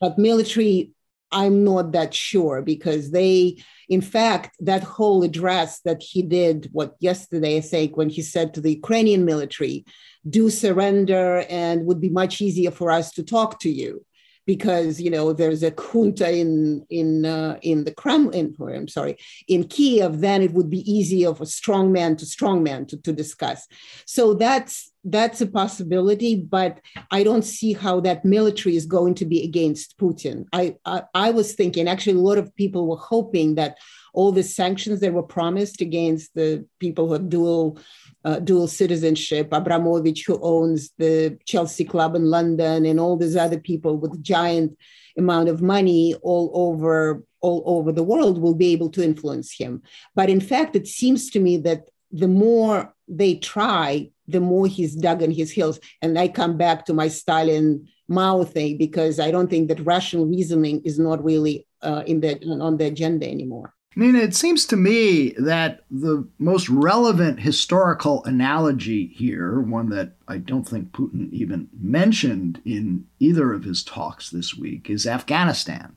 But 0.01 0.19
military, 0.19 0.93
I'm 1.33 1.65
not 1.65 1.93
that 1.93 2.15
sure 2.15 2.63
because 2.63 3.11
they, 3.11 3.63
in 3.89 4.01
fact, 4.01 4.57
that 4.61 4.85
whole 4.85 5.25
address 5.25 5.81
that 5.81 6.03
he 6.03 6.23
did, 6.23 6.69
what 6.73 6.95
yesterday, 7.01 7.59
I 7.59 7.61
think, 7.61 7.97
when 7.97 8.09
he 8.09 8.23
said 8.23 8.55
to 8.55 8.61
the 8.61 8.75
Ukrainian 8.75 9.25
military, 9.25 9.85
do 10.29 10.51
surrender 10.51 11.45
and 11.51 11.87
would 11.87 12.01
be 12.01 12.09
much 12.09 12.41
easier 12.41 12.71
for 12.71 12.91
us 12.91 13.13
to 13.13 13.23
talk 13.23 13.61
to 13.61 13.71
you 13.71 14.05
because 14.49 14.99
you 14.99 15.11
know 15.11 15.35
there's 15.35 15.63
a 15.63 15.71
junta 15.71 16.35
in 16.35 16.83
in 16.89 17.27
uh, 17.27 17.59
in 17.61 17.85
the 17.85 17.93
Kremlin, 17.93 18.57
or 18.59 18.71
I'm 18.71 18.89
sorry, 18.89 19.19
in 19.47 19.65
Kiev, 19.65 20.21
then 20.21 20.41
it 20.41 20.53
would 20.55 20.71
be 20.71 20.91
easy 20.91 21.27
of 21.27 21.43
a 21.43 21.47
strong 21.47 21.93
man 21.93 22.17
to 22.17 22.25
strong 22.25 22.63
man 22.63 22.87
to, 22.87 22.97
to 23.03 23.13
discuss. 23.13 23.69
So 24.07 24.33
that's 24.33 24.91
that's 25.05 25.43
a 25.43 25.47
possibility, 25.47 26.35
but 26.35 26.81
I 27.11 27.25
don't 27.25 27.45
see 27.45 27.75
how 27.75 28.01
that 28.01 28.25
military 28.25 28.75
is 28.75 28.87
going 28.87 29.15
to 29.17 29.27
be 29.27 29.45
against 29.45 29.99
Putin. 29.99 30.47
I, 30.53 30.77
I, 30.85 31.03
I 31.15 31.31
was 31.31 31.55
thinking 31.55 31.87
actually 31.87 32.17
a 32.17 32.29
lot 32.31 32.39
of 32.39 32.55
people 32.57 32.89
were 32.89 32.97
hoping 32.97 33.55
that 33.57 33.77
all 34.13 34.33
the 34.33 34.43
sanctions 34.43 35.01
that 35.01 35.13
were 35.13 35.23
promised 35.23 35.81
against 35.81 36.35
the 36.35 36.67
people 36.79 37.07
who 37.07 37.15
have 37.15 37.29
dual 37.29 37.79
uh, 38.25 38.39
dual 38.41 38.67
citizenship, 38.67 39.49
Abramovich, 39.53 40.25
who 40.27 40.39
owns 40.43 40.91
the 40.99 41.39
Chelsea 41.47 41.85
Club 41.85 42.15
in 42.15 42.25
London, 42.27 42.85
and 42.85 42.99
all 42.99 43.17
these 43.17 43.37
other 43.37 43.61
people 43.61 43.97
with 43.97 44.23
giant 44.23 44.77
amount 45.17 45.49
of 45.49 45.63
money 45.63 46.15
all 46.23 46.51
over 46.55 47.23
all 47.41 47.63
over 47.67 47.93
the 47.93 48.03
world 48.03 48.41
will 48.41 48.55
be 48.55 48.73
able 48.73 48.91
to 48.91 49.05
influence 49.05 49.55
him. 49.57 49.83
But 50.15 50.29
in 50.29 50.41
fact, 50.41 50.75
it 50.75 50.89
seems 50.89 51.31
to 51.31 51.41
me 51.41 51.57
that 51.59 51.89
the 52.11 52.29
more 52.29 52.95
they 53.07 53.37
try, 53.37 54.11
the 54.27 54.41
more 54.41 54.67
he's 54.67 54.95
dug 54.95 55.23
in 55.23 55.31
his 55.31 55.51
heels. 55.51 55.79
And 56.03 56.19
I 56.19 56.29
come 56.29 56.57
back 56.57 56.85
to 56.87 56.95
my 56.95 57.09
Stalin 57.09 57.89
Mao 58.09 58.45
thing 58.45 58.79
because 58.79 59.21
I 59.21 59.31
don't 59.31 59.49
think 59.49 59.69
that 59.69 59.81
rational 59.81 60.27
reasoning 60.27 60.83
is 60.85 60.99
not 60.99 61.23
really 61.23 61.67
uh, 61.83 62.03
in 62.07 62.21
the 62.21 62.41
on 62.61 62.77
the 62.77 62.87
agenda 62.87 63.29
anymore. 63.29 63.75
Nina, 63.99 64.21
it 64.21 64.37
seems 64.37 64.65
to 64.67 64.77
me 64.77 65.31
that 65.39 65.81
the 65.91 66.25
most 66.39 66.69
relevant 66.69 67.41
historical 67.41 68.25
analogy 68.27 69.09
here, 69.09 69.59
one 69.59 69.89
that 69.89 70.13
I 70.29 70.39
don't 70.39 70.63
think 70.63 70.93
Putin 70.93 71.33
even 71.33 71.69
mentioned 71.77 72.63
in 72.65 73.07
either 73.19 73.53
of 73.53 73.65
his 73.65 73.83
talks 73.83 74.31
this 74.31 74.57
week, 74.57 74.89
is 74.89 75.05
Afghanistan. 75.05 75.97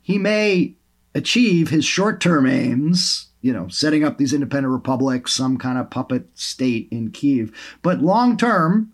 He 0.00 0.18
may 0.18 0.76
achieve 1.16 1.70
his 1.70 1.84
short 1.84 2.20
term 2.20 2.46
aims, 2.46 3.30
you 3.40 3.52
know, 3.52 3.66
setting 3.66 4.04
up 4.04 4.18
these 4.18 4.32
independent 4.32 4.72
republics, 4.72 5.32
some 5.32 5.58
kind 5.58 5.78
of 5.78 5.90
puppet 5.90 6.28
state 6.34 6.86
in 6.92 7.10
Kiev, 7.10 7.50
but 7.82 8.02
long 8.02 8.36
term, 8.36 8.92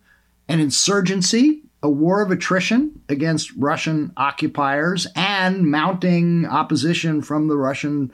an 0.48 0.58
insurgency 0.58 1.64
a 1.82 1.90
war 1.90 2.22
of 2.22 2.30
attrition 2.30 3.00
against 3.08 3.52
Russian 3.56 4.12
occupiers 4.16 5.06
and 5.14 5.66
mounting 5.66 6.46
opposition 6.46 7.22
from 7.22 7.48
the 7.48 7.56
Russian 7.56 8.12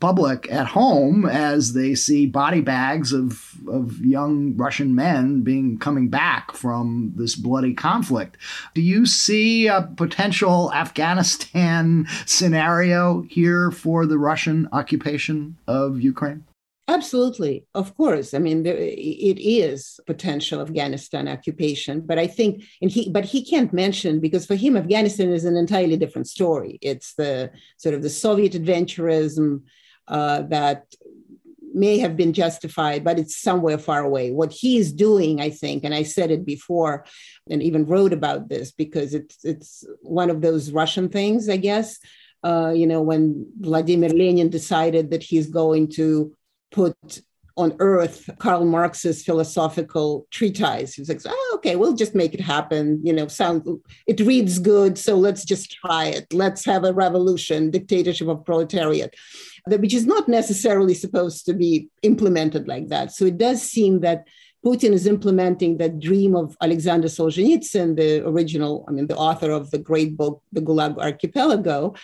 public 0.00 0.50
at 0.50 0.66
home 0.66 1.26
as 1.26 1.72
they 1.72 1.94
see 1.94 2.26
body 2.26 2.60
bags 2.60 3.12
of, 3.12 3.54
of 3.66 4.04
young 4.04 4.56
Russian 4.56 4.94
men 4.94 5.42
being 5.42 5.78
coming 5.78 6.08
back 6.08 6.52
from 6.52 7.12
this 7.16 7.34
bloody 7.34 7.74
conflict. 7.74 8.36
Do 8.74 8.80
you 8.80 9.06
see 9.06 9.66
a 9.66 9.82
potential 9.96 10.72
Afghanistan 10.72 12.06
scenario 12.26 13.22
here 13.22 13.70
for 13.70 14.06
the 14.06 14.18
Russian 14.18 14.68
occupation 14.72 15.56
of 15.66 16.00
Ukraine? 16.00 16.44
Absolutely, 16.88 17.66
of 17.74 17.94
course. 17.98 18.32
I 18.32 18.38
mean, 18.38 18.62
there, 18.62 18.78
it 18.78 19.38
is 19.38 20.00
potential 20.06 20.62
Afghanistan 20.62 21.28
occupation, 21.28 22.00
but 22.00 22.18
I 22.18 22.26
think, 22.26 22.64
and 22.80 22.90
he, 22.90 23.10
but 23.10 23.26
he 23.26 23.44
can't 23.44 23.74
mention 23.74 24.20
because 24.20 24.46
for 24.46 24.54
him, 24.54 24.74
Afghanistan 24.74 25.30
is 25.30 25.44
an 25.44 25.54
entirely 25.54 25.98
different 25.98 26.28
story. 26.28 26.78
It's 26.80 27.12
the 27.14 27.50
sort 27.76 27.94
of 27.94 28.02
the 28.02 28.08
Soviet 28.08 28.54
adventurism 28.54 29.64
uh, 30.08 30.42
that 30.42 30.86
may 31.74 31.98
have 31.98 32.16
been 32.16 32.32
justified, 32.32 33.04
but 33.04 33.18
it's 33.18 33.36
somewhere 33.36 33.76
far 33.76 34.02
away. 34.02 34.30
What 34.30 34.50
he's 34.50 34.90
doing, 34.90 35.42
I 35.42 35.50
think, 35.50 35.84
and 35.84 35.94
I 35.94 36.04
said 36.04 36.30
it 36.30 36.46
before, 36.46 37.04
and 37.50 37.62
even 37.62 37.84
wrote 37.84 38.14
about 38.14 38.48
this 38.48 38.72
because 38.72 39.12
it's 39.12 39.44
it's 39.44 39.84
one 40.00 40.30
of 40.30 40.40
those 40.40 40.72
Russian 40.72 41.10
things, 41.10 41.50
I 41.50 41.58
guess 41.58 41.98
uh, 42.44 42.72
you 42.74 42.86
know, 42.86 43.02
when 43.02 43.46
Vladimir 43.60 44.10
Lenin 44.10 44.48
decided 44.48 45.10
that 45.10 45.22
he's 45.22 45.48
going 45.48 45.88
to 45.88 46.32
put 46.70 47.22
on 47.58 47.74
earth 47.80 48.30
Karl 48.38 48.64
Marx's 48.64 49.24
philosophical 49.24 50.26
treatise. 50.30 50.94
He 50.94 51.00
was 51.00 51.08
like, 51.08 51.20
oh, 51.26 51.52
okay, 51.56 51.74
we'll 51.74 51.96
just 51.96 52.14
make 52.14 52.32
it 52.32 52.40
happen. 52.40 53.00
You 53.02 53.12
know, 53.12 53.26
sound 53.26 53.66
it 54.06 54.20
reads 54.20 54.60
good, 54.60 54.96
so 54.96 55.16
let's 55.16 55.44
just 55.44 55.72
try 55.72 56.06
it. 56.06 56.32
Let's 56.32 56.64
have 56.64 56.84
a 56.84 56.92
revolution, 56.92 57.72
dictatorship 57.72 58.28
of 58.28 58.44
proletariat, 58.44 59.14
which 59.66 59.92
is 59.92 60.06
not 60.06 60.28
necessarily 60.28 60.94
supposed 60.94 61.46
to 61.46 61.52
be 61.52 61.88
implemented 62.02 62.68
like 62.68 62.88
that. 62.88 63.12
So 63.12 63.24
it 63.24 63.38
does 63.38 63.60
seem 63.60 64.00
that 64.00 64.28
Putin 64.64 64.92
is 64.92 65.06
implementing 65.06 65.78
that 65.78 66.00
dream 66.00 66.34
of 66.34 66.56
Alexander 66.60 67.08
Solzhenitsyn, 67.08 67.96
the 67.96 68.26
original, 68.26 68.84
I 68.88 68.92
mean, 68.92 69.06
the 69.06 69.16
author 69.16 69.50
of 69.52 69.70
the 69.70 69.78
great 69.78 70.16
book, 70.16 70.42
The 70.52 70.60
Gulag 70.60 70.98
Archipelago, 70.98 71.94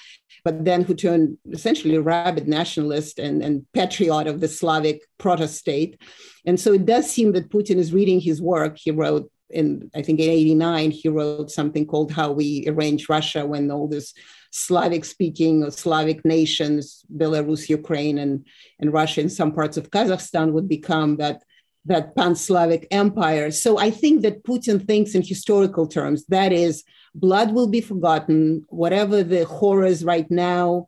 but 0.45 0.65
then 0.65 0.83
who 0.83 0.95
turned 0.95 1.39
essentially 1.51 1.97
a 1.97 2.03
rabid 2.03 2.47
nationalist 2.47 3.19
and, 3.19 3.43
and 3.43 3.65
patriot 3.73 4.27
of 4.27 4.41
the 4.41 4.49
Slavic 4.49 5.03
proto-state. 5.19 6.01
And 6.45 6.61
so 6.61 6.73
it 6.75 6.85
does 6.85 7.11
seem 7.11 7.33
that 7.33 7.49
Putin 7.49 7.77
is 7.77 7.95
reading 7.95 8.21
his 8.21 8.43
work. 8.43 8.77
He 8.77 8.91
wrote 8.91 9.31
in, 9.51 9.91
I 9.95 10.03
think 10.03 10.21
in 10.21 10.29
89, 10.29 10.91
he 10.91 11.09
wrote 11.09 11.51
something 11.51 11.87
called 11.87 12.13
How 12.13 12.33
We 12.33 12.65
Arrange 12.69 13.09
Russia 13.09 13.47
when 13.47 13.71
all 13.71 13.89
this 13.89 14.13
Slavic 14.51 15.05
speaking 15.05 15.65
or 15.65 15.71
Slavic 15.71 16.25
nations, 16.25 17.05
Belarus, 17.15 17.69
Ukraine, 17.69 18.19
and, 18.19 18.47
and 18.81 18.93
Russia, 18.93 19.23
and 19.23 19.33
some 19.33 19.53
parts 19.53 19.77
of 19.77 19.91
Kazakhstan 19.91 20.53
would 20.53 20.69
become 20.69 21.17
that 21.17 21.43
that 21.87 22.17
pan-Slavic 22.17 22.87
empire. 22.91 23.51
So 23.51 23.79
I 23.79 23.91
think 23.91 24.23
that 24.23 24.43
Putin 24.43 24.87
thinks 24.87 25.15
in 25.15 25.23
historical 25.23 25.87
terms. 25.87 26.25
That 26.29 26.51
is, 26.51 26.83
blood 27.15 27.53
will 27.53 27.69
be 27.69 27.81
forgotten. 27.81 28.65
Whatever 28.69 29.23
the 29.23 29.45
horrors 29.45 30.05
right 30.05 30.31
now 30.31 30.87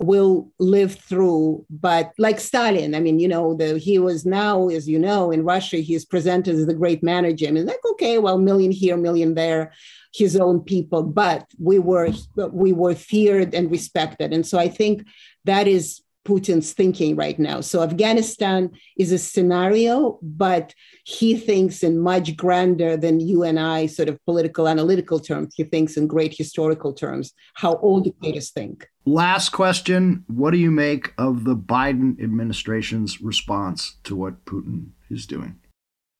will 0.00 0.50
live 0.58 0.94
through. 0.94 1.64
But 1.68 2.12
like 2.18 2.40
Stalin, 2.40 2.94
I 2.94 3.00
mean, 3.00 3.20
you 3.20 3.28
know, 3.28 3.54
the, 3.54 3.78
he 3.78 3.98
was 3.98 4.24
now, 4.24 4.68
as 4.68 4.88
you 4.88 4.98
know, 4.98 5.30
in 5.30 5.44
Russia, 5.44 5.76
he's 5.76 6.04
presented 6.04 6.56
as 6.56 6.66
the 6.66 6.74
great 6.74 7.02
manager. 7.02 7.46
I 7.46 7.50
mean, 7.50 7.66
like, 7.66 7.84
okay, 7.92 8.18
well, 8.18 8.38
million 8.38 8.72
here, 8.72 8.96
million 8.96 9.34
there, 9.34 9.72
his 10.14 10.36
own 10.36 10.60
people. 10.60 11.02
But 11.02 11.46
we 11.58 11.78
were 11.78 12.10
we 12.34 12.72
were 12.72 12.94
feared 12.94 13.54
and 13.54 13.70
respected, 13.70 14.32
and 14.32 14.46
so 14.46 14.58
I 14.58 14.68
think 14.68 15.06
that 15.44 15.68
is 15.68 16.00
Putin's 16.24 16.72
thinking 16.72 17.16
right 17.16 17.38
now. 17.38 17.60
So 17.60 17.82
Afghanistan 17.82 18.70
is 18.98 19.12
a 19.12 19.18
scenario, 19.18 20.18
but 20.22 20.74
he 21.04 21.36
thinks 21.36 21.82
in 21.82 21.98
much 21.98 22.36
grander 22.36 22.96
than 22.96 23.20
you 23.20 23.42
and 23.42 23.58
I 23.58 23.86
sort 23.86 24.08
of 24.08 24.22
political 24.24 24.68
analytical 24.68 25.18
terms. 25.18 25.54
He 25.56 25.64
thinks 25.64 25.96
in 25.96 26.06
great 26.06 26.34
historical 26.36 26.92
terms, 26.92 27.32
how 27.54 27.74
all 27.74 28.00
dictators 28.00 28.50
think. 28.50 28.86
Last 29.06 29.50
question 29.50 30.24
What 30.28 30.50
do 30.50 30.58
you 30.58 30.70
make 30.70 31.12
of 31.16 31.44
the 31.44 31.56
Biden 31.56 32.22
administration's 32.22 33.20
response 33.20 33.96
to 34.04 34.14
what 34.14 34.44
Putin 34.44 34.90
is 35.08 35.26
doing? 35.26 35.56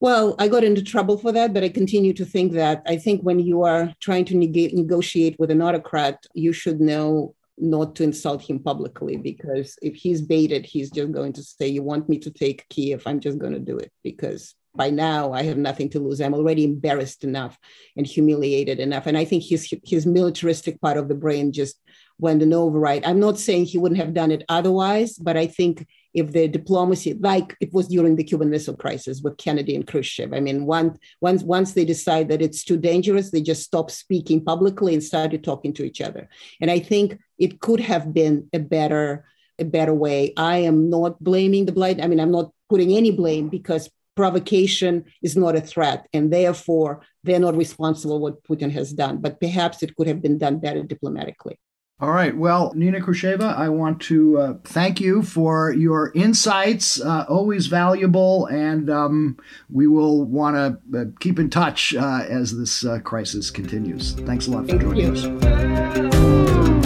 Well, 0.00 0.34
I 0.38 0.48
got 0.48 0.64
into 0.64 0.82
trouble 0.82 1.18
for 1.18 1.30
that, 1.32 1.52
but 1.52 1.62
I 1.62 1.68
continue 1.68 2.14
to 2.14 2.24
think 2.24 2.52
that 2.52 2.82
I 2.86 2.96
think 2.96 3.20
when 3.20 3.38
you 3.38 3.64
are 3.64 3.92
trying 4.00 4.24
to 4.26 4.36
neg- 4.36 4.72
negotiate 4.72 5.38
with 5.38 5.50
an 5.50 5.60
autocrat, 5.60 6.24
you 6.32 6.54
should 6.54 6.80
know 6.80 7.34
not 7.60 7.94
to 7.96 8.04
insult 8.04 8.42
him 8.42 8.58
publicly 8.58 9.16
because 9.16 9.76
if 9.82 9.94
he's 9.94 10.22
baited, 10.22 10.66
he's 10.66 10.90
just 10.90 11.12
going 11.12 11.32
to 11.34 11.42
say, 11.42 11.68
You 11.68 11.82
want 11.82 12.08
me 12.08 12.18
to 12.18 12.30
take 12.30 12.68
Kiev? 12.68 13.02
I'm 13.06 13.20
just 13.20 13.38
going 13.38 13.52
to 13.52 13.60
do 13.60 13.78
it 13.78 13.92
because 14.02 14.54
by 14.74 14.90
now 14.90 15.32
I 15.32 15.42
have 15.42 15.58
nothing 15.58 15.88
to 15.90 16.00
lose. 16.00 16.20
I'm 16.20 16.34
already 16.34 16.64
embarrassed 16.64 17.24
enough 17.24 17.58
and 17.96 18.06
humiliated 18.06 18.78
enough. 18.78 19.06
And 19.06 19.18
I 19.18 19.24
think 19.24 19.42
his 19.42 19.72
his 19.84 20.06
militaristic 20.06 20.80
part 20.80 20.96
of 20.96 21.08
the 21.08 21.14
brain 21.14 21.52
just 21.52 21.80
went 22.18 22.42
an 22.42 22.52
override. 22.52 23.04
I'm 23.04 23.18
not 23.18 23.38
saying 23.38 23.64
he 23.64 23.78
wouldn't 23.78 24.00
have 24.00 24.14
done 24.14 24.30
it 24.30 24.44
otherwise, 24.48 25.16
but 25.16 25.36
I 25.36 25.46
think 25.46 25.86
if 26.12 26.32
the 26.32 26.48
diplomacy, 26.48 27.14
like 27.14 27.56
it 27.60 27.72
was 27.72 27.88
during 27.88 28.16
the 28.16 28.24
Cuban 28.24 28.50
Missile 28.50 28.76
Crisis 28.76 29.22
with 29.22 29.38
Kennedy 29.38 29.74
and 29.74 29.86
Khrushchev, 29.86 30.32
I 30.32 30.40
mean, 30.40 30.66
once 30.66 30.98
once 31.20 31.42
once 31.42 31.72
they 31.72 31.84
decide 31.84 32.28
that 32.28 32.42
it's 32.42 32.62
too 32.62 32.76
dangerous, 32.76 33.30
they 33.30 33.40
just 33.40 33.62
stop 33.62 33.90
speaking 33.90 34.44
publicly 34.44 34.92
and 34.92 35.02
started 35.02 35.42
talking 35.42 35.72
to 35.74 35.84
each 35.84 36.00
other. 36.00 36.28
And 36.60 36.70
I 36.70 36.78
think 36.78 37.18
it 37.40 37.60
could 37.60 37.80
have 37.80 38.14
been 38.14 38.48
a 38.52 38.60
better 38.60 39.24
a 39.58 39.64
better 39.64 39.92
way. 39.92 40.32
I 40.36 40.58
am 40.58 40.88
not 40.88 41.22
blaming 41.22 41.66
the 41.66 41.72
blight. 41.72 42.02
I 42.02 42.06
mean, 42.06 42.20
I'm 42.20 42.30
not 42.30 42.50
putting 42.68 42.92
any 42.96 43.10
blame 43.10 43.48
because 43.48 43.90
provocation 44.16 45.04
is 45.22 45.36
not 45.36 45.56
a 45.56 45.60
threat, 45.60 46.06
and 46.12 46.32
therefore 46.32 47.02
they're 47.24 47.40
not 47.40 47.56
responsible 47.56 48.20
what 48.20 48.42
Putin 48.44 48.70
has 48.70 48.92
done. 48.92 49.18
But 49.18 49.40
perhaps 49.40 49.82
it 49.82 49.96
could 49.96 50.06
have 50.06 50.22
been 50.22 50.38
done 50.38 50.60
better 50.60 50.82
diplomatically. 50.82 51.58
All 52.00 52.12
right. 52.12 52.34
Well, 52.34 52.72
Nina 52.74 53.00
Khrushcheva, 53.00 53.54
I 53.54 53.68
want 53.68 54.00
to 54.02 54.38
uh, 54.38 54.54
thank 54.64 55.02
you 55.02 55.22
for 55.22 55.70
your 55.70 56.12
insights, 56.14 56.98
uh, 56.98 57.26
always 57.28 57.66
valuable, 57.66 58.46
and 58.46 58.88
um, 58.88 59.36
we 59.68 59.86
will 59.86 60.24
want 60.24 60.56
to 60.56 60.98
uh, 60.98 61.04
keep 61.20 61.38
in 61.38 61.50
touch 61.50 61.94
uh, 61.94 62.24
as 62.26 62.56
this 62.56 62.86
uh, 62.86 63.00
crisis 63.00 63.50
continues. 63.50 64.14
Thanks 64.14 64.46
a 64.46 64.50
lot 64.50 64.62
for 64.62 64.78
thank 64.78 64.82
joining 64.82 65.14
you. 65.14 65.38
us. 65.38 66.79